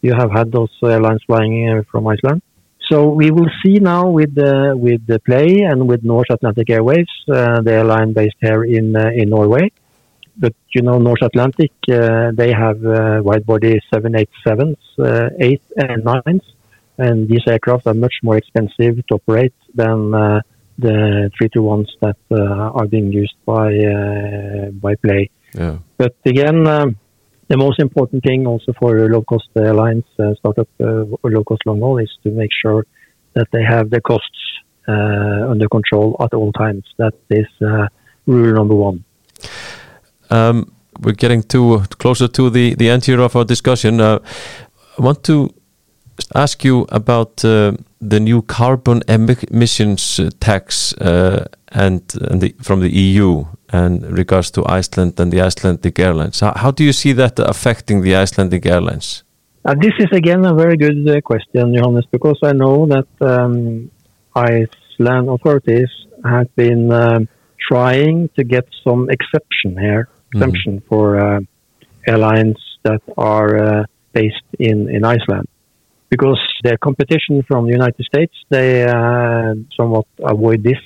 you 0.00 0.14
have 0.14 0.30
had 0.32 0.50
those 0.52 0.70
airlines 0.82 1.22
flying 1.26 1.84
from 1.90 2.06
Iceland. 2.06 2.42
So 2.90 3.08
we 3.08 3.30
will 3.30 3.50
see 3.62 3.74
now 3.74 4.08
with 4.08 4.34
the 4.34 4.74
with 4.74 5.06
the 5.06 5.20
play 5.20 5.60
and 5.60 5.86
with 5.86 6.02
North 6.04 6.30
Atlantic 6.30 6.70
Airways, 6.70 7.06
uh, 7.30 7.60
the 7.60 7.72
airline 7.72 8.14
based 8.14 8.36
here 8.40 8.64
in 8.64 8.96
uh, 8.96 9.10
in 9.14 9.28
Norway. 9.28 9.70
But 10.38 10.54
you 10.74 10.82
know, 10.82 10.98
North 10.98 11.22
Atlantic, 11.22 11.72
uh, 11.90 12.30
they 12.32 12.52
have 12.52 12.84
uh, 12.84 13.20
wide 13.22 13.44
body 13.44 13.80
787s, 13.92 14.76
uh, 14.98 15.30
8 15.38 15.62
and 15.76 16.04
9s, 16.04 16.40
and 16.98 17.28
these 17.28 17.42
aircraft 17.46 17.86
are 17.86 17.94
much 17.94 18.14
more 18.22 18.36
expensive 18.36 19.04
to 19.08 19.14
operate 19.14 19.54
than 19.74 20.10
the 20.78 21.30
321s 21.40 21.88
that 22.00 22.16
are 22.30 22.86
being 22.86 23.12
used 23.12 23.34
by 23.44 23.70
by 24.80 24.94
Play. 24.96 25.30
yeah. 25.54 25.78
But 25.96 26.14
again, 26.24 26.66
um, 26.66 26.96
the 27.48 27.56
most 27.56 27.80
important 27.80 28.22
thing 28.22 28.46
also 28.46 28.72
for 28.78 29.08
low 29.08 29.22
cost 29.22 29.48
airlines, 29.56 30.04
uh, 30.18 30.34
startup 30.34 30.68
uh, 30.80 31.04
low 31.24 31.44
cost 31.44 31.62
long 31.66 31.80
haul, 31.80 31.98
is 31.98 32.10
to 32.22 32.30
make 32.30 32.50
sure 32.62 32.84
that 33.34 33.48
they 33.52 33.62
have 33.62 33.90
the 33.90 34.00
costs 34.00 34.40
uh, 34.86 35.50
under 35.50 35.66
control 35.68 36.16
at 36.20 36.34
all 36.34 36.52
times. 36.52 36.84
That 36.98 37.14
is 37.30 37.46
uh, 37.62 37.88
rule 38.26 38.54
number 38.54 38.74
one. 38.74 39.04
Um, 40.30 40.72
we're 41.00 41.12
getting 41.12 41.42
too 41.42 41.82
closer 41.98 42.28
to 42.28 42.50
the, 42.50 42.74
the 42.74 42.90
end 42.90 43.04
here 43.04 43.20
of 43.20 43.36
our 43.36 43.44
discussion. 43.44 44.00
Uh, 44.00 44.18
I 44.98 45.02
want 45.02 45.22
to 45.24 45.54
ask 46.34 46.64
you 46.64 46.86
about 46.90 47.44
uh, 47.44 47.72
the 48.00 48.20
new 48.20 48.42
carbon 48.42 49.02
emissions 49.08 50.18
uh, 50.18 50.30
tax 50.40 50.92
uh, 50.94 51.46
and, 51.68 52.02
and 52.30 52.40
the, 52.40 52.54
from 52.62 52.80
the 52.80 52.90
EU 52.90 53.44
and 53.70 54.02
regards 54.18 54.50
to 54.52 54.66
Iceland 54.66 55.20
and 55.20 55.32
the 55.32 55.40
Icelandic 55.40 55.98
Airlines. 55.98 56.40
How, 56.40 56.52
how 56.56 56.70
do 56.70 56.82
you 56.84 56.92
see 56.92 57.12
that 57.12 57.38
affecting 57.38 58.02
the 58.02 58.16
Icelandic 58.16 58.66
Airlines? 58.66 59.22
Uh, 59.64 59.74
this 59.80 59.92
is 59.98 60.08
again 60.12 60.44
a 60.44 60.54
very 60.54 60.76
good 60.76 61.08
uh, 61.08 61.20
question, 61.20 61.74
Johannes, 61.74 62.06
because 62.10 62.38
I 62.42 62.52
know 62.52 62.86
that 62.86 63.08
um, 63.20 63.90
Iceland 64.34 65.28
authorities 65.28 65.90
have 66.24 66.54
been 66.56 66.90
um 66.92 67.28
trying 67.68 68.28
to 68.36 68.44
get 68.44 68.66
some 68.82 69.10
exception 69.10 69.76
here, 69.78 70.08
exemption 70.34 70.82
for 70.88 71.18
uh, 71.18 71.40
airlines 72.06 72.56
that 72.82 73.02
are 73.16 73.56
uh, 73.56 73.84
based 74.12 74.48
in, 74.58 74.88
in 74.88 75.04
Iceland. 75.04 75.48
Because 76.10 76.40
their 76.62 76.78
competition 76.78 77.42
from 77.46 77.66
the 77.66 77.72
United 77.72 78.04
States, 78.06 78.32
they 78.48 78.84
uh, 78.84 79.54
somewhat 79.76 80.06
avoid 80.20 80.62
this 80.62 80.80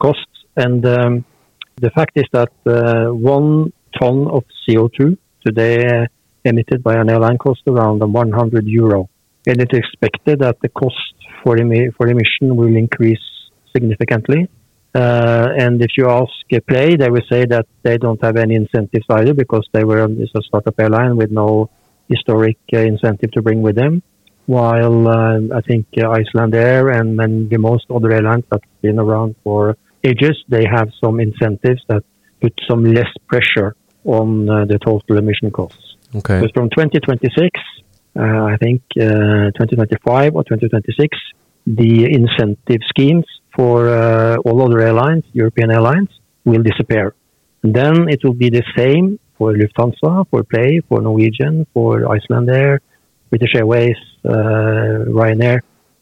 cost. 0.00 0.26
And 0.56 0.84
um, 0.84 1.24
the 1.76 1.90
fact 1.90 2.12
is 2.16 2.24
that 2.32 2.50
one 2.64 3.72
ton 4.00 4.26
of 4.28 4.44
CO2 4.68 5.16
today 5.46 6.06
emitted 6.44 6.82
by 6.82 6.94
an 6.96 7.08
airline 7.08 7.38
costs 7.38 7.62
around 7.68 8.00
100 8.00 8.66
euro. 8.66 9.08
And 9.46 9.60
it's 9.60 9.72
expected 9.72 10.40
that 10.40 10.56
the 10.62 10.68
cost 10.68 11.14
for, 11.42 11.56
emi- 11.56 11.94
for 11.96 12.08
emission 12.08 12.56
will 12.56 12.74
increase 12.76 13.20
significantly. 13.72 14.48
Uh, 14.94 15.48
and 15.56 15.80
if 15.82 15.92
you 15.96 16.08
ask 16.08 16.32
uh, 16.52 16.58
Play, 16.66 16.96
they 16.96 17.08
will 17.08 17.26
say 17.30 17.44
that 17.46 17.66
they 17.82 17.96
don't 17.96 18.22
have 18.24 18.36
any 18.36 18.56
incentives 18.56 19.06
either 19.08 19.34
because 19.34 19.66
they 19.72 19.84
were 19.84 20.08
it's 20.10 20.32
a 20.34 20.42
startup 20.42 20.78
airline 20.80 21.16
with 21.16 21.30
no 21.30 21.70
historic 22.08 22.58
uh, 22.74 22.78
incentive 22.78 23.30
to 23.32 23.42
bring 23.42 23.62
with 23.62 23.76
them. 23.76 24.02
While 24.46 25.06
uh, 25.06 25.38
I 25.54 25.60
think 25.60 25.86
uh, 25.96 26.18
Icelandair 26.18 26.98
and, 26.98 27.20
and 27.20 27.48
the 27.48 27.58
most 27.58 27.84
other 27.88 28.10
airlines 28.10 28.44
that's 28.50 28.64
been 28.82 28.98
around 28.98 29.36
for 29.44 29.76
ages, 30.02 30.36
they 30.48 30.64
have 30.66 30.88
some 31.02 31.20
incentives 31.20 31.82
that 31.88 32.02
put 32.40 32.52
some 32.68 32.84
less 32.84 33.12
pressure 33.28 33.76
on 34.04 34.48
uh, 34.48 34.64
the 34.64 34.78
total 34.78 35.18
emission 35.18 35.52
costs. 35.52 35.96
Okay. 36.16 36.40
But 36.40 36.52
from 36.52 36.68
2026, 36.70 37.60
uh, 38.16 38.22
I 38.22 38.56
think 38.56 38.82
uh, 38.96 39.54
2025 39.54 40.34
or 40.34 40.42
2026, 40.42 41.16
the 41.66 42.12
incentive 42.12 42.80
schemes 42.88 43.26
for 43.60 43.76
uh, 43.88 44.36
all 44.46 44.58
other 44.66 44.80
airlines, 44.88 45.24
European 45.42 45.68
airlines, 45.76 46.08
will 46.50 46.64
disappear. 46.70 47.06
And 47.62 47.74
then 47.80 47.94
it 48.14 48.20
will 48.24 48.38
be 48.44 48.50
the 48.60 48.64
same 48.80 49.06
for 49.36 49.48
Lufthansa, 49.60 50.12
for 50.30 50.40
Play, 50.52 50.80
for 50.88 50.98
Norwegian, 51.08 51.66
for 51.74 51.92
Iceland 52.16 52.48
Air, 52.62 52.80
British 53.28 53.54
Airways, 53.60 54.00
uh, 54.24 54.32
Ryanair, 55.18 55.58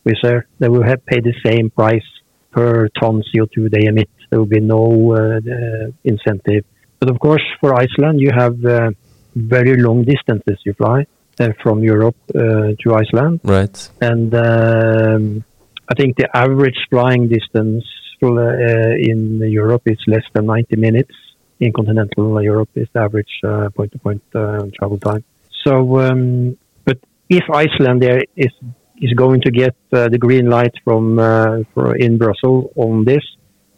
Wizz 0.06 0.22
Air. 0.30 0.46
They 0.60 0.68
will 0.68 0.86
have 0.92 1.00
paid 1.12 1.24
the 1.24 1.36
same 1.48 1.66
price 1.80 2.08
per 2.52 2.88
ton 3.00 3.14
CO2 3.28 3.54
they 3.74 3.84
emit. 3.86 4.10
There 4.30 4.38
will 4.38 4.54
be 4.60 4.64
no 4.76 4.82
uh, 5.16 5.90
incentive. 6.12 6.64
But 7.00 7.10
of 7.10 7.18
course, 7.18 7.46
for 7.60 7.70
Iceland, 7.74 8.20
you 8.20 8.30
have 8.42 8.56
uh, 8.64 8.90
very 9.34 9.74
long 9.86 10.04
distances 10.04 10.58
you 10.64 10.74
fly 10.74 11.06
uh, 11.40 11.48
from 11.62 11.82
Europe 11.82 12.16
uh, 12.34 12.38
to 12.82 12.86
Iceland, 13.02 13.40
Right. 13.42 13.76
and 14.00 14.28
um, 14.34 15.44
I 15.90 15.94
think 15.94 16.16
the 16.16 16.28
average 16.36 16.78
flying 16.90 17.28
distance 17.28 17.84
for, 18.20 18.38
uh, 18.38 18.94
in 19.10 19.40
Europe 19.40 19.82
is 19.86 19.98
less 20.06 20.24
than 20.34 20.46
90 20.46 20.76
minutes. 20.76 21.14
In 21.60 21.72
continental 21.72 22.40
Europe, 22.40 22.68
is 22.76 22.88
the 22.92 23.00
average 23.00 23.40
uh, 23.44 23.68
point-to-point 23.74 24.22
uh, 24.34 24.66
travel 24.78 24.98
time. 24.98 25.24
So, 25.64 25.98
um, 25.98 26.56
but 26.84 26.98
if 27.28 27.44
Iceland 27.50 28.00
there 28.00 28.22
is 28.36 28.52
is 29.00 29.12
going 29.14 29.40
to 29.42 29.50
get 29.50 29.76
uh, 29.92 30.08
the 30.08 30.18
green 30.18 30.50
light 30.50 30.74
from 30.84 31.18
uh, 31.18 31.58
for 31.74 31.96
in 31.96 32.18
Brussels 32.18 32.70
on 32.76 33.04
this, 33.04 33.24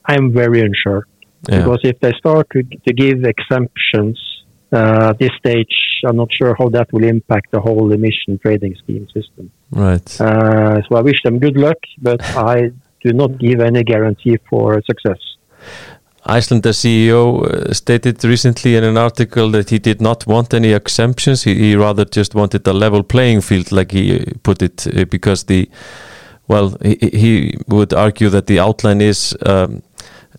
I'm 0.04 0.32
very 0.32 0.60
unsure 0.60 1.06
Yeah. 1.48 1.58
because 1.58 1.80
if 1.84 1.96
they 2.00 2.12
start 2.22 2.46
to, 2.54 2.62
to 2.86 2.92
give 2.92 3.24
exemptions 3.24 4.18
uh, 4.18 4.29
at 4.72 5.18
this 5.18 5.30
stage, 5.38 5.74
I'm 6.06 6.16
not 6.16 6.32
sure 6.32 6.54
how 6.58 6.68
that 6.70 6.92
will 6.92 7.04
impact 7.04 7.50
the 7.50 7.60
whole 7.60 7.92
emission 7.92 8.38
trading 8.38 8.74
scheme 8.76 9.06
system. 9.08 9.50
Right. 9.70 10.20
Uh, 10.20 10.82
so 10.88 10.96
I 10.96 11.00
wish 11.00 11.22
them 11.22 11.38
good 11.38 11.56
luck, 11.56 11.78
but 11.98 12.22
I 12.36 12.72
do 13.02 13.12
not 13.12 13.38
give 13.38 13.60
any 13.60 13.82
guarantee 13.82 14.38
for 14.48 14.80
success. 14.82 15.18
Icelandair 16.26 16.72
CEO 16.72 17.42
uh, 17.42 17.72
stated 17.72 18.22
recently 18.24 18.76
in 18.76 18.84
an 18.84 18.98
article 18.98 19.50
that 19.50 19.70
he 19.70 19.78
did 19.78 20.00
not 20.00 20.26
want 20.26 20.52
any 20.52 20.72
exemptions. 20.72 21.44
He, 21.44 21.54
he 21.54 21.76
rather 21.76 22.04
just 22.04 22.34
wanted 22.34 22.66
a 22.66 22.72
level 22.72 23.02
playing 23.02 23.40
field, 23.40 23.72
like 23.72 23.92
he 23.92 24.20
uh, 24.20 24.24
put 24.42 24.62
it, 24.62 24.86
uh, 24.86 25.04
because 25.06 25.44
the, 25.44 25.68
well, 26.46 26.76
he, 26.82 26.96
he 27.12 27.58
would 27.68 27.94
argue 27.94 28.28
that 28.28 28.46
the 28.46 28.60
outline 28.60 29.00
is 29.00 29.34
um, 29.46 29.82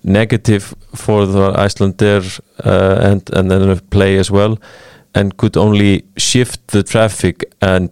negative 0.03 0.73
for 0.95 1.25
the 1.25 1.51
Icelandair 1.53 2.39
uh, 2.63 2.99
and, 3.01 3.29
and 3.33 3.51
then 3.51 3.79
play 3.89 4.17
as 4.17 4.31
well, 4.31 4.57
and 5.13 5.37
could 5.37 5.57
only 5.57 6.03
shift 6.17 6.67
the 6.67 6.83
traffic 6.83 7.53
and 7.61 7.91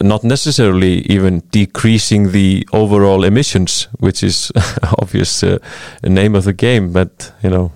not 0.00 0.24
necessarily 0.24 1.00
even 1.06 1.42
decreasing 1.50 2.32
the 2.32 2.66
overall 2.72 3.24
emissions, 3.24 3.88
which 4.00 4.22
is 4.22 4.52
obvious 4.98 5.42
uh, 5.42 5.58
name 6.02 6.34
of 6.34 6.44
the 6.44 6.52
game. 6.52 6.92
But 6.92 7.32
you 7.42 7.50
know, 7.50 7.72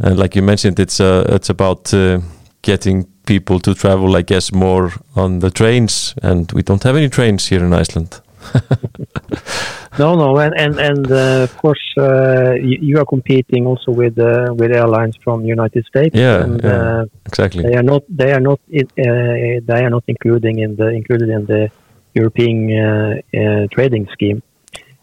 and 0.00 0.18
like 0.18 0.34
you 0.34 0.42
mentioned, 0.42 0.80
it's 0.80 1.00
uh, 1.00 1.26
it's 1.28 1.50
about 1.50 1.92
uh, 1.92 2.20
getting 2.62 3.04
people 3.26 3.60
to 3.60 3.74
travel, 3.74 4.16
I 4.16 4.22
guess, 4.22 4.52
more 4.52 4.92
on 5.14 5.40
the 5.40 5.50
trains, 5.50 6.14
and 6.22 6.50
we 6.52 6.62
don't 6.62 6.82
have 6.84 6.96
any 6.96 7.08
trains 7.08 7.48
here 7.48 7.64
in 7.64 7.72
Iceland. 7.72 8.20
no, 9.98 10.14
no, 10.16 10.38
and 10.38 10.54
and 10.56 10.78
and 10.78 11.10
uh, 11.10 11.42
of 11.44 11.56
course 11.56 11.84
uh, 11.98 12.52
you, 12.54 12.78
you, 12.80 12.98
are 12.98 13.04
competing 13.04 13.66
also 13.66 13.90
with 13.92 14.18
uh, 14.18 14.54
with 14.54 14.70
airlines 14.72 15.16
from 15.22 15.42
the 15.42 15.48
United 15.48 15.84
States. 15.86 16.14
Yeah, 16.14 16.44
and, 16.44 16.62
yeah 16.62 16.70
uh, 16.70 17.04
exactly. 17.24 17.62
They 17.62 17.76
are 17.76 17.82
not 17.82 18.02
they 18.08 18.32
are 18.32 18.40
not 18.40 18.60
uh, 18.74 18.82
they 18.96 19.84
are 19.84 19.90
not 19.90 20.04
including 20.06 20.58
in 20.58 20.76
the 20.76 20.88
included 20.88 21.28
in 21.28 21.46
the 21.46 21.70
European 22.14 22.56
uh, 22.72 23.66
trading 23.72 24.08
scheme. 24.12 24.42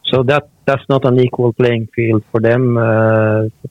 So 0.05 0.23
that 0.23 0.49
that's 0.65 0.87
not 0.89 1.05
an 1.05 1.19
equal 1.19 1.53
playing 1.53 1.87
field 1.95 2.23
for 2.31 2.39
them 2.39 2.75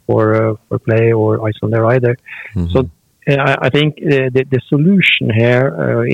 for 0.06 0.58
for 0.68 0.78
play 0.78 1.12
or 1.12 1.38
Icelandair 1.48 1.84
either. 1.94 2.16
Mm 2.54 2.64
-hmm. 2.64 2.72
So. 2.72 2.88
I, 3.24 3.54
I 3.66 3.70
think 3.70 3.90
the, 4.36 4.44
the 4.54 4.60
solution 4.74 5.24
here 5.42 5.66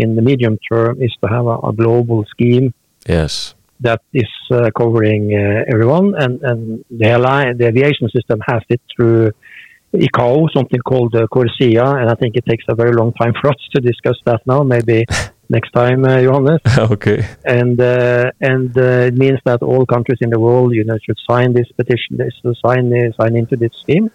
in 0.03 0.09
the 0.17 0.23
medium 0.31 0.59
term 0.71 0.95
is 1.01 1.13
to 1.23 1.27
have 1.35 1.47
a, 1.55 1.57
a 1.71 1.73
global 1.73 2.25
scheme 2.25 2.69
Yes. 3.09 3.55
That 3.81 4.03
is 4.13 4.29
uh, 4.51 4.71
covering 4.77 5.35
uh, 5.35 5.65
everyone, 5.73 6.15
and, 6.17 6.43
and 6.43 6.85
the 6.91 7.07
airline, 7.07 7.57
the 7.59 7.67
aviation 7.67 8.09
system 8.11 8.41
has 8.47 8.63
it 8.69 8.81
through 8.95 9.31
ICAO, 9.95 10.49
something 10.53 10.81
called 10.81 11.15
uh, 11.15 11.27
CORSIA, 11.29 12.01
and 12.01 12.11
I 12.11 12.15
think 12.15 12.37
it 12.37 12.45
takes 12.45 12.65
a 12.69 12.75
very 12.75 12.93
long 12.93 13.13
time 13.15 13.33
for 13.41 13.51
us 13.51 13.57
to 13.75 13.81
discuss 13.81 14.17
that 14.27 14.41
now. 14.47 14.63
Maybe 14.63 15.05
next 15.49 15.71
time, 15.71 16.05
uh, 16.05 16.21
Johannes. 16.21 16.61
okay. 16.79 17.27
And 17.45 17.81
uh, 17.81 18.31
and 18.41 18.77
uh, 18.77 19.09
it 19.09 19.15
means 19.15 19.39
that 19.45 19.63
all 19.63 19.87
countries 19.87 20.19
in 20.21 20.31
the 20.31 20.39
world, 20.39 20.75
you 20.75 20.85
know, 20.85 20.99
should 21.05 21.19
sign 21.29 21.53
this 21.55 21.71
petition, 21.73 22.17
this 22.19 22.35
sign 22.65 22.93
uh, 22.93 23.13
sign 23.21 23.37
into 23.37 23.57
this 23.57 23.73
scheme, 23.81 24.11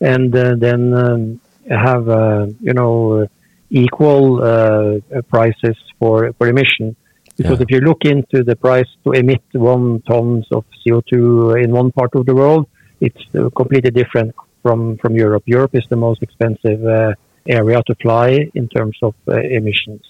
and 0.00 0.34
uh, 0.34 0.54
then 0.56 0.92
um, 0.94 1.40
have 1.70 2.08
uh, 2.08 2.46
you 2.60 2.74
know 2.74 3.28
equal 3.70 5.00
prices 5.28 5.76
for 5.98 6.32
for 6.32 6.48
emission. 6.48 6.96
Because 7.36 7.58
yeah. 7.58 7.64
if 7.64 7.70
you 7.70 7.80
look 7.80 8.04
into 8.04 8.42
the 8.42 8.56
price 8.56 8.88
to 9.04 9.12
emit 9.12 9.42
one 9.52 10.02
tons 10.02 10.46
of 10.52 10.64
CO2 10.86 11.62
in 11.62 11.70
one 11.70 11.92
part 11.92 12.14
of 12.14 12.26
the 12.26 12.34
world, 12.34 12.66
it's 13.00 13.22
uh, 13.34 13.50
completely 13.50 13.90
different 13.90 14.34
from, 14.62 14.96
from 14.98 15.14
Europe. 15.14 15.42
Europe 15.46 15.74
is 15.74 15.86
the 15.88 15.96
most 15.96 16.22
expensive 16.22 16.84
uh, 16.86 17.12
area 17.46 17.82
to 17.86 17.94
fly 17.96 18.48
in 18.54 18.68
terms 18.68 18.96
of 19.02 19.14
uh, 19.28 19.34
emissions. 19.40 20.02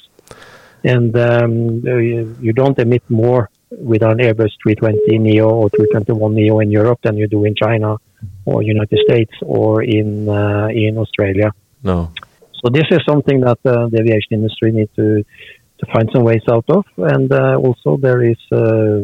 And 0.84 1.16
um, 1.16 1.80
you, 1.84 2.36
you, 2.40 2.52
don't 2.52 2.78
emit 2.78 3.02
more 3.08 3.50
with 3.70 4.02
an 4.02 4.18
Airbus 4.18 4.52
320 4.62 5.18
Neo 5.18 5.48
or 5.50 5.68
321 5.70 6.34
Neo 6.34 6.60
in 6.60 6.70
Europe 6.70 7.00
than 7.02 7.16
you 7.16 7.26
do 7.26 7.44
in 7.44 7.54
China 7.56 7.96
or 8.44 8.62
United 8.62 8.98
States 9.08 9.32
or 9.42 9.82
in 9.82 10.28
uh, 10.28 10.68
in 10.68 10.96
Australia. 10.96 11.52
No. 11.82 12.12
So 12.62 12.70
this 12.70 12.84
is 12.90 13.00
something 13.08 13.40
that 13.40 13.58
uh, 13.64 13.88
the 13.88 13.98
aviation 14.00 14.32
industry 14.32 14.70
needs 14.72 14.90
to 14.96 15.24
to 15.78 15.86
find 15.92 16.08
some 16.12 16.24
ways 16.24 16.42
out 16.50 16.64
of. 16.68 16.84
And 16.96 17.32
uh, 17.32 17.56
also 17.56 17.96
there 17.96 18.22
is 18.22 18.38
uh, 18.52 18.98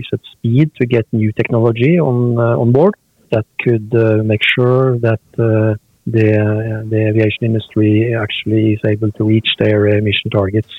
is 0.00 0.06
at 0.12 0.20
speed 0.32 0.70
to 0.80 0.86
get 0.86 1.06
new 1.12 1.32
technology 1.32 1.98
on 1.98 2.38
uh, 2.38 2.62
on 2.62 2.72
board 2.72 2.94
that 3.30 3.46
could 3.60 3.92
uh, 3.94 4.22
make 4.22 4.42
sure 4.56 4.98
that 4.98 5.20
uh, 5.38 5.74
the 6.06 6.84
the 6.90 7.00
aviation 7.08 7.44
industry 7.50 8.14
actually 8.14 8.74
is 8.74 8.80
able 8.86 9.10
to 9.12 9.24
reach 9.24 9.48
their 9.58 9.88
emission 9.88 10.30
targets 10.30 10.72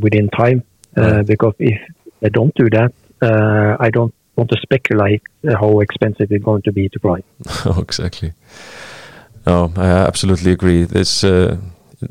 within 0.00 0.28
time. 0.30 0.62
because 1.26 1.54
if 1.58 1.80
they 2.20 2.28
don't 2.28 2.54
do 2.54 2.68
that, 2.70 2.92
I 3.86 3.90
don't 3.90 4.14
want 4.36 4.50
to 4.50 4.58
speculate 4.62 5.22
how 5.60 5.80
expensive 5.80 6.30
it's 6.30 6.44
going 6.44 6.62
to 6.62 6.72
be 6.72 6.88
to 6.88 6.98
fly. 6.98 7.20
oh, 7.66 7.80
exactly. 7.80 8.32
No, 9.46 9.72
I 9.76 9.88
absolutely 10.10 10.52
agree. 10.52 10.84
This 10.84 11.24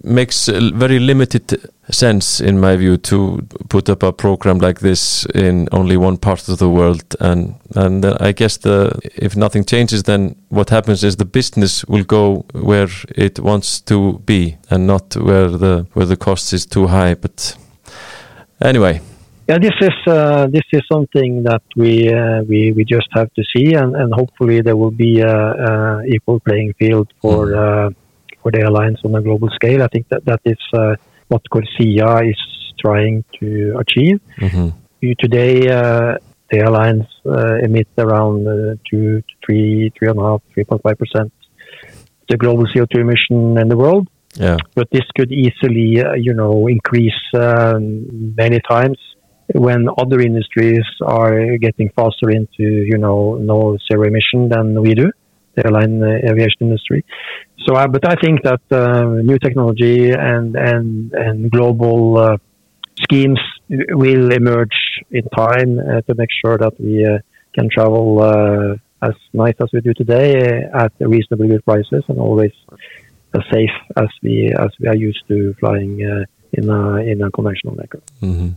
makes 0.04 0.48
very 0.48 1.00
limited 1.00 1.46
sense, 1.90 2.40
in 2.40 2.60
my 2.60 2.76
view, 2.76 2.98
to 2.98 3.46
put 3.70 3.90
up 3.90 4.04
a 4.04 4.12
program 4.12 4.60
like 4.60 4.80
this 4.80 5.26
in 5.36 5.68
only 5.72 5.98
one 5.98 6.18
part 6.18 6.48
of 6.48 6.58
the 6.58 6.70
world. 6.70 7.16
And 7.20 7.56
and 7.76 8.06
I 8.06 8.32
guess 8.32 8.58
the 8.58 9.00
if 9.16 9.36
nothing 9.36 9.66
changes, 9.66 10.04
then 10.04 10.36
what 10.50 10.70
happens 10.70 11.04
is 11.04 11.16
the 11.16 11.26
business 11.26 11.86
will 11.86 12.04
go 12.04 12.46
where 12.54 12.90
it 13.16 13.40
wants 13.40 13.82
to 13.82 14.20
be, 14.26 14.58
and 14.70 14.88
not 14.88 15.16
where 15.16 15.50
the 15.50 15.86
where 15.94 16.06
the 16.06 16.18
cost 16.18 16.54
is 16.54 16.66
too 16.66 16.88
high. 16.88 17.16
But 17.16 17.58
anyway. 18.62 19.02
Yeah, 19.50 19.58
this 19.58 19.76
is 19.82 20.08
uh, 20.08 20.48
this 20.48 20.64
is 20.72 20.82
something 20.90 21.44
that 21.44 21.64
we 21.76 22.14
uh, 22.14 22.44
we 22.44 22.72
we 22.72 22.86
just 22.86 23.10
have 23.12 23.34
to 23.34 23.44
see, 23.54 23.74
and, 23.74 23.94
and 23.94 24.14
hopefully 24.14 24.62
there 24.62 24.78
will 24.78 24.92
be 24.92 25.20
a, 25.20 25.36
a 25.36 26.04
equal 26.06 26.40
playing 26.40 26.74
field 26.80 27.12
for. 27.22 27.48
Mm. 27.48 27.90
Uh, 27.90 27.94
for 28.44 28.52
the 28.52 28.60
airlines 28.60 29.00
on 29.06 29.16
a 29.16 29.22
global 29.22 29.50
scale. 29.52 29.82
I 29.82 29.88
think 29.88 30.10
that 30.10 30.26
that 30.26 30.42
is 30.44 30.60
uh, 30.74 30.96
what 31.28 31.42
CORSIA 31.50 32.30
is 32.30 32.40
trying 32.80 33.24
to 33.40 33.76
achieve. 33.80 34.20
Mm-hmm. 34.38 35.12
Today, 35.20 35.70
uh, 35.70 36.18
the 36.50 36.58
airlines 36.60 37.06
uh, 37.26 37.56
emit 37.56 37.88
around 37.98 38.48
uh, 38.48 38.76
two 38.90 39.22
to 39.22 39.34
three, 39.46 39.92
three 39.98 40.10
and 40.10 40.20
a 40.20 40.24
half, 40.24 40.42
three 40.54 40.64
point 40.64 40.82
five 40.82 40.98
percent 40.98 41.32
the 42.30 42.38
global 42.38 42.66
CO2 42.66 43.02
emission 43.02 43.58
in 43.58 43.68
the 43.68 43.78
world. 43.78 44.08
Yeah. 44.36 44.58
But 44.76 44.88
this 44.92 45.04
could 45.16 45.32
easily, 45.32 46.02
uh, 46.02 46.14
you 46.14 46.34
know, 46.34 46.68
increase 46.68 47.22
um, 47.34 48.34
many 48.36 48.60
times 48.68 48.98
when 49.54 49.88
other 49.98 50.20
industries 50.22 50.86
are 51.06 51.58
getting 51.58 51.90
faster 51.96 52.32
into, 52.32 52.64
you 52.92 52.98
know, 52.98 53.36
no 53.36 53.78
zero 53.88 54.08
emission 54.08 54.50
than 54.50 54.82
we 54.82 54.94
do 54.96 55.12
airline 55.58 56.02
uh, 56.02 56.30
aviation 56.30 56.62
industry. 56.62 57.06
So, 57.66 57.76
uh, 57.76 57.88
but 57.88 58.08
I 58.08 58.16
think 58.16 58.44
that 58.44 58.62
uh, 58.72 59.06
new 59.30 59.38
technology 59.40 60.12
and 60.12 60.56
and 60.56 61.14
and 61.14 61.52
global 61.52 62.38
schemes 63.04 63.40
will 63.70 64.32
emerge 64.32 64.80
in 65.12 65.24
time 65.30 65.78
to 66.08 66.16
make 66.16 66.30
sure 66.42 66.58
that 66.58 66.74
we 66.80 67.08
can 67.56 67.70
travel 67.70 68.78
as 69.02 69.16
nice 69.34 69.56
as 69.62 69.70
we 69.74 69.82
do 69.82 69.94
today 69.94 70.64
at 70.74 70.92
reasonably 71.00 71.48
good 71.50 71.66
prices 71.66 72.04
and 72.08 72.20
always 72.20 72.54
as 73.34 73.42
safe 73.52 73.76
as 73.98 74.10
we 74.22 74.54
as 74.54 74.70
we 74.80 74.88
are 74.88 74.96
used 74.96 75.24
to 75.28 75.54
flying 75.60 75.94
uh, 76.06 76.24
in 76.54 76.70
a 76.70 76.98
in 77.12 77.22
a 77.22 77.32
conventional 77.32 77.80
aircraft. 77.82 78.12
Mm 78.22 78.36
-hmm. 78.38 78.52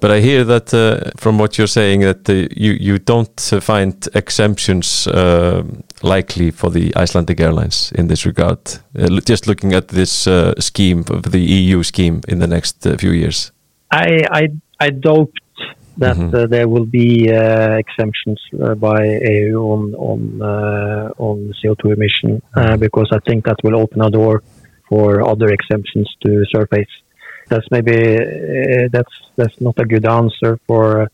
But 0.00 0.10
I 0.10 0.20
hear 0.20 0.44
that 0.44 0.74
uh, 0.74 1.10
from 1.16 1.38
what 1.38 1.56
you're 1.56 1.74
saying 1.80 2.00
that 2.02 2.28
uh, 2.28 2.34
you 2.64 2.72
you 2.88 2.98
don't 2.98 3.52
uh, 3.52 3.60
find 3.60 3.94
exemptions 4.14 5.06
uh, 5.06 5.62
likely 6.02 6.50
for 6.50 6.70
the 6.70 6.94
Icelandic 6.96 7.40
Airlines 7.40 7.92
in 7.94 8.08
this 8.08 8.26
regard. 8.26 8.58
Uh, 8.98 9.20
just 9.24 9.46
looking 9.46 9.72
at 9.74 9.88
this 9.88 10.26
uh, 10.26 10.54
scheme 10.60 11.04
of 11.10 11.30
the 11.30 11.40
EU 11.40 11.82
scheme 11.82 12.20
in 12.28 12.38
the 12.38 12.46
next 12.46 12.86
few 12.98 13.12
years. 13.12 13.52
I 13.90 14.24
I, 14.30 14.48
I 14.80 14.90
doubt 14.90 15.30
that 15.98 16.16
mm 16.16 16.30
-hmm. 16.30 16.48
there 16.48 16.66
will 16.66 16.86
be 16.86 17.28
exemptions 17.78 18.40
by 18.76 19.00
EU 19.38 19.60
on 19.74 19.94
on 19.96 20.20
on 21.16 21.36
CO2 21.58 21.92
emission 21.92 22.40
because 22.78 23.16
I 23.16 23.20
think 23.26 23.44
that 23.44 23.56
will 23.62 23.76
open 23.76 24.00
a 24.02 24.10
door 24.10 24.42
for 24.88 25.22
other 25.32 25.48
exemptions 25.52 26.16
to 26.20 26.30
surface 26.56 26.92
that's 27.52 27.70
maybe 27.70 28.16
uh, 28.16 28.88
that's 28.90 29.14
that's 29.36 29.60
not 29.60 29.78
a 29.78 29.84
good 29.84 30.06
answer 30.06 30.58
for 30.66 31.10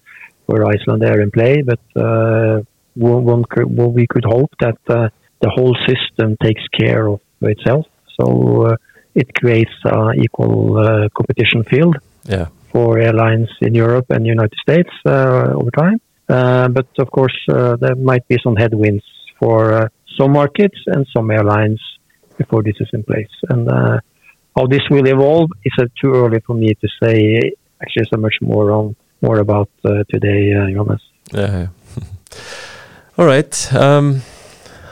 for 0.47 0.65
Icelandair 0.75 1.23
in 1.23 1.31
play, 1.31 1.63
but 1.63 1.81
uh, 1.97 2.63
one 2.99 3.45
could, 3.45 3.77
well, 3.77 3.91
we 3.91 4.07
could 4.07 4.25
hope 4.25 4.51
that 4.61 4.79
uh, 4.89 5.09
the 5.41 5.51
whole 5.51 5.77
system 5.87 6.37
takes 6.43 6.63
care 6.79 7.09
of 7.09 7.21
itself, 7.43 7.87
so 8.21 8.75
it 9.15 9.33
creates 9.35 9.77
an 9.85 10.21
equal 10.21 11.09
competition 11.17 11.65
field 11.65 11.97
yeah. 12.25 12.49
for 12.73 12.99
airlines 12.99 13.49
in 13.61 13.75
Europe 13.75 14.07
and 14.11 14.25
the 14.25 14.29
United 14.29 14.59
States 14.61 14.91
over 15.07 15.71
time. 15.71 16.01
but 16.27 16.89
of 16.99 17.11
course, 17.11 17.37
there 17.47 17.95
might 17.97 18.27
be 18.29 18.39
some 18.43 18.57
headwinds 18.57 19.05
for 19.39 19.91
some 20.19 20.33
markets 20.33 20.79
and 20.87 21.07
some 21.15 21.31
airlines 21.31 21.81
before 22.39 22.63
this 22.63 22.77
is 22.81 22.89
in 22.93 23.03
place. 23.03 23.35
And 23.51 23.69
uh, 23.69 24.01
how 24.57 24.67
this 24.67 24.83
will 24.91 25.07
evolve 25.07 25.51
is 25.65 25.73
uh, 25.79 25.85
too 26.01 26.15
early 26.15 26.41
for 26.41 26.55
me 26.55 26.75
to 26.75 26.89
say. 27.03 27.53
Actually, 27.83 28.07
so 28.13 28.19
much 28.19 28.37
more 28.41 28.73
on 28.73 28.97
more 29.21 29.39
about 29.39 29.71
uh, 29.85 30.05
today, 30.11 30.53
uh, 30.53 30.71
Jonas. 30.71 31.03
Yeah. 31.33 31.69
All 33.19 33.27
right. 33.27 33.75
Um, 33.75 34.23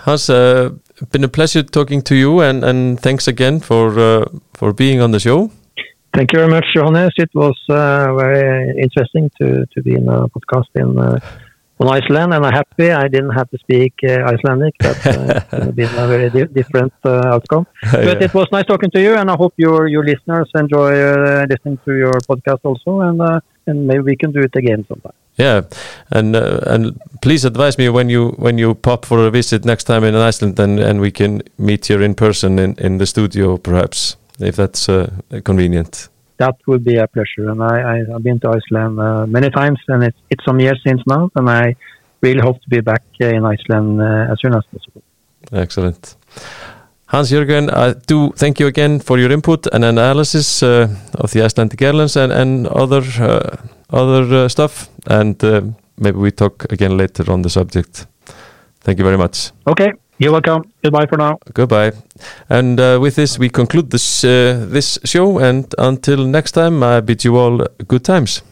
Hans, 0.05 0.29
uh, 0.31 0.70
been 1.12 1.24
a 1.24 1.29
pleasure 1.29 1.62
talking 1.62 2.03
to 2.03 2.14
you, 2.14 2.41
and, 2.41 2.64
and 2.64 2.99
thanks 3.01 3.29
again 3.29 3.61
for 3.61 3.99
uh, 3.99 4.24
for 4.55 4.72
being 4.72 5.01
on 5.01 5.11
the 5.12 5.20
show. 5.20 5.51
Thank 6.14 6.33
you 6.33 6.39
very 6.39 6.51
much, 6.51 6.64
Johannes. 6.74 7.12
It 7.18 7.31
was 7.35 7.57
uh, 7.68 8.14
very 8.14 8.70
interesting 8.81 9.31
to, 9.41 9.66
to 9.66 9.83
be 9.83 9.95
in 9.95 10.09
a 10.09 10.27
podcast 10.29 10.70
in 10.74 10.99
uh, 10.99 11.18
on 11.79 11.89
Iceland, 11.89 12.33
and 12.35 12.45
I'm 12.47 12.53
happy 12.53 12.91
I 12.91 13.07
didn't 13.09 13.35
have 13.39 13.51
to 13.51 13.59
speak 13.59 13.93
uh, 14.03 14.33
Icelandic. 14.33 14.74
That's 14.81 15.07
uh, 15.07 15.70
been 15.74 15.95
a 15.95 16.07
very 16.09 16.31
di 16.31 16.45
different 16.47 16.95
uh, 17.05 17.35
outcome. 17.35 17.66
But 18.07 18.18
Yeah. 18.20 18.27
it 18.27 18.35
was 18.35 18.47
nice 18.51 18.64
talking 18.66 18.91
to 18.93 19.01
you, 19.01 19.14
and 19.14 19.31
I 19.31 19.37
hope 19.43 19.55
your 19.59 19.87
your 19.89 20.05
listeners 20.05 20.49
enjoy 20.55 20.93
uh, 21.12 21.45
listening 21.51 21.79
to 21.85 21.93
your 21.95 22.16
podcast 22.31 22.61
also, 22.64 23.01
and 23.09 23.20
uh, 23.20 23.41
and 23.68 23.87
maybe 23.87 24.03
we 24.11 24.16
can 24.16 24.33
do 24.33 24.41
it 24.41 24.57
again 24.57 24.85
sometime. 24.89 25.18
Yeah, 25.39 25.62
and 26.11 26.34
uh, 26.34 26.61
and 26.66 26.99
please 27.20 27.45
advise 27.45 27.76
me 27.78 27.89
when 27.91 28.09
you 28.09 28.30
when 28.39 28.59
you 28.59 28.74
pop 28.74 29.05
for 29.05 29.26
a 29.26 29.30
visit 29.30 29.64
next 29.64 29.84
time 29.84 30.05
in 30.05 30.14
Iceland, 30.14 30.59
and 30.59 30.80
and 30.80 31.01
we 31.01 31.11
can 31.11 31.43
meet 31.59 31.87
here 31.87 32.03
in 32.03 32.14
person 32.14 32.59
in 32.59 32.74
in 32.78 32.99
the 32.99 33.07
studio, 33.07 33.59
perhaps 33.59 34.16
if 34.41 34.57
that's 34.57 34.89
uh, 34.89 35.07
convenient. 35.45 36.09
That 36.39 36.57
would 36.66 36.84
be 36.84 36.97
a 36.97 37.07
pleasure, 37.07 37.51
and 37.51 37.62
I, 37.62 37.80
I 37.80 38.14
I've 38.14 38.22
been 38.22 38.41
to 38.41 38.49
Iceland 38.49 38.99
uh, 38.99 39.26
many 39.26 39.51
times, 39.51 39.78
and 39.89 40.05
it's 40.05 40.18
it's 40.30 40.45
some 40.45 40.61
years 40.61 40.80
since 40.87 41.03
now, 41.07 41.30
and 41.34 41.49
I 41.51 41.76
really 42.22 42.41
hope 42.41 42.61
to 42.62 42.68
be 42.70 42.80
back 42.80 43.05
uh, 43.20 43.26
in 43.26 43.45
Iceland 43.45 44.01
uh, 44.01 44.32
as 44.32 44.41
soon 44.41 44.55
as 44.55 44.64
possible. 44.72 45.03
Excellent. 45.53 46.16
Hans 47.07 47.30
Jörgen, 47.30 47.70
I 47.70 47.95
do 48.09 48.32
thank 48.37 48.59
you 48.59 48.66
again 48.66 49.01
for 49.01 49.18
your 49.18 49.30
input 49.30 49.66
and 49.72 49.84
analysis 49.84 50.62
uh, 50.62 50.89
of 51.14 51.30
the 51.30 51.43
Icelandic 51.45 51.80
Airlines 51.82 52.16
and, 52.16 52.32
and 52.32 52.66
other 52.66 53.03
uh, 53.20 53.57
other 53.91 54.45
uh, 54.45 54.49
stuff. 54.49 54.89
And 55.07 55.42
uh, 55.44 55.62
maybe 55.98 56.18
we 56.18 56.30
talk 56.30 56.70
again 56.72 56.96
later 56.96 57.30
on 57.32 57.42
the 57.42 57.50
subject. 57.50 58.07
Thank 58.80 58.98
you 58.98 59.04
very 59.04 59.18
much. 59.18 59.52
Okay, 59.66 59.92
you're 60.18 60.32
welcome. 60.32 60.62
Goodbye 60.82 61.07
for 61.07 61.18
now. 61.18 61.38
Goodbye. 61.54 61.92
And 62.48 62.80
uh, 62.80 62.98
with 63.00 63.16
this, 63.16 63.38
we 63.38 63.48
conclude 63.48 63.90
this 63.90 64.24
uh, 64.24 64.66
this 64.70 64.98
show. 65.04 65.38
And 65.38 65.74
until 65.78 66.26
next 66.26 66.52
time, 66.52 66.82
I 66.82 67.00
bid 67.00 67.24
you 67.24 67.36
all 67.36 67.66
good 67.88 68.04
times. 68.04 68.42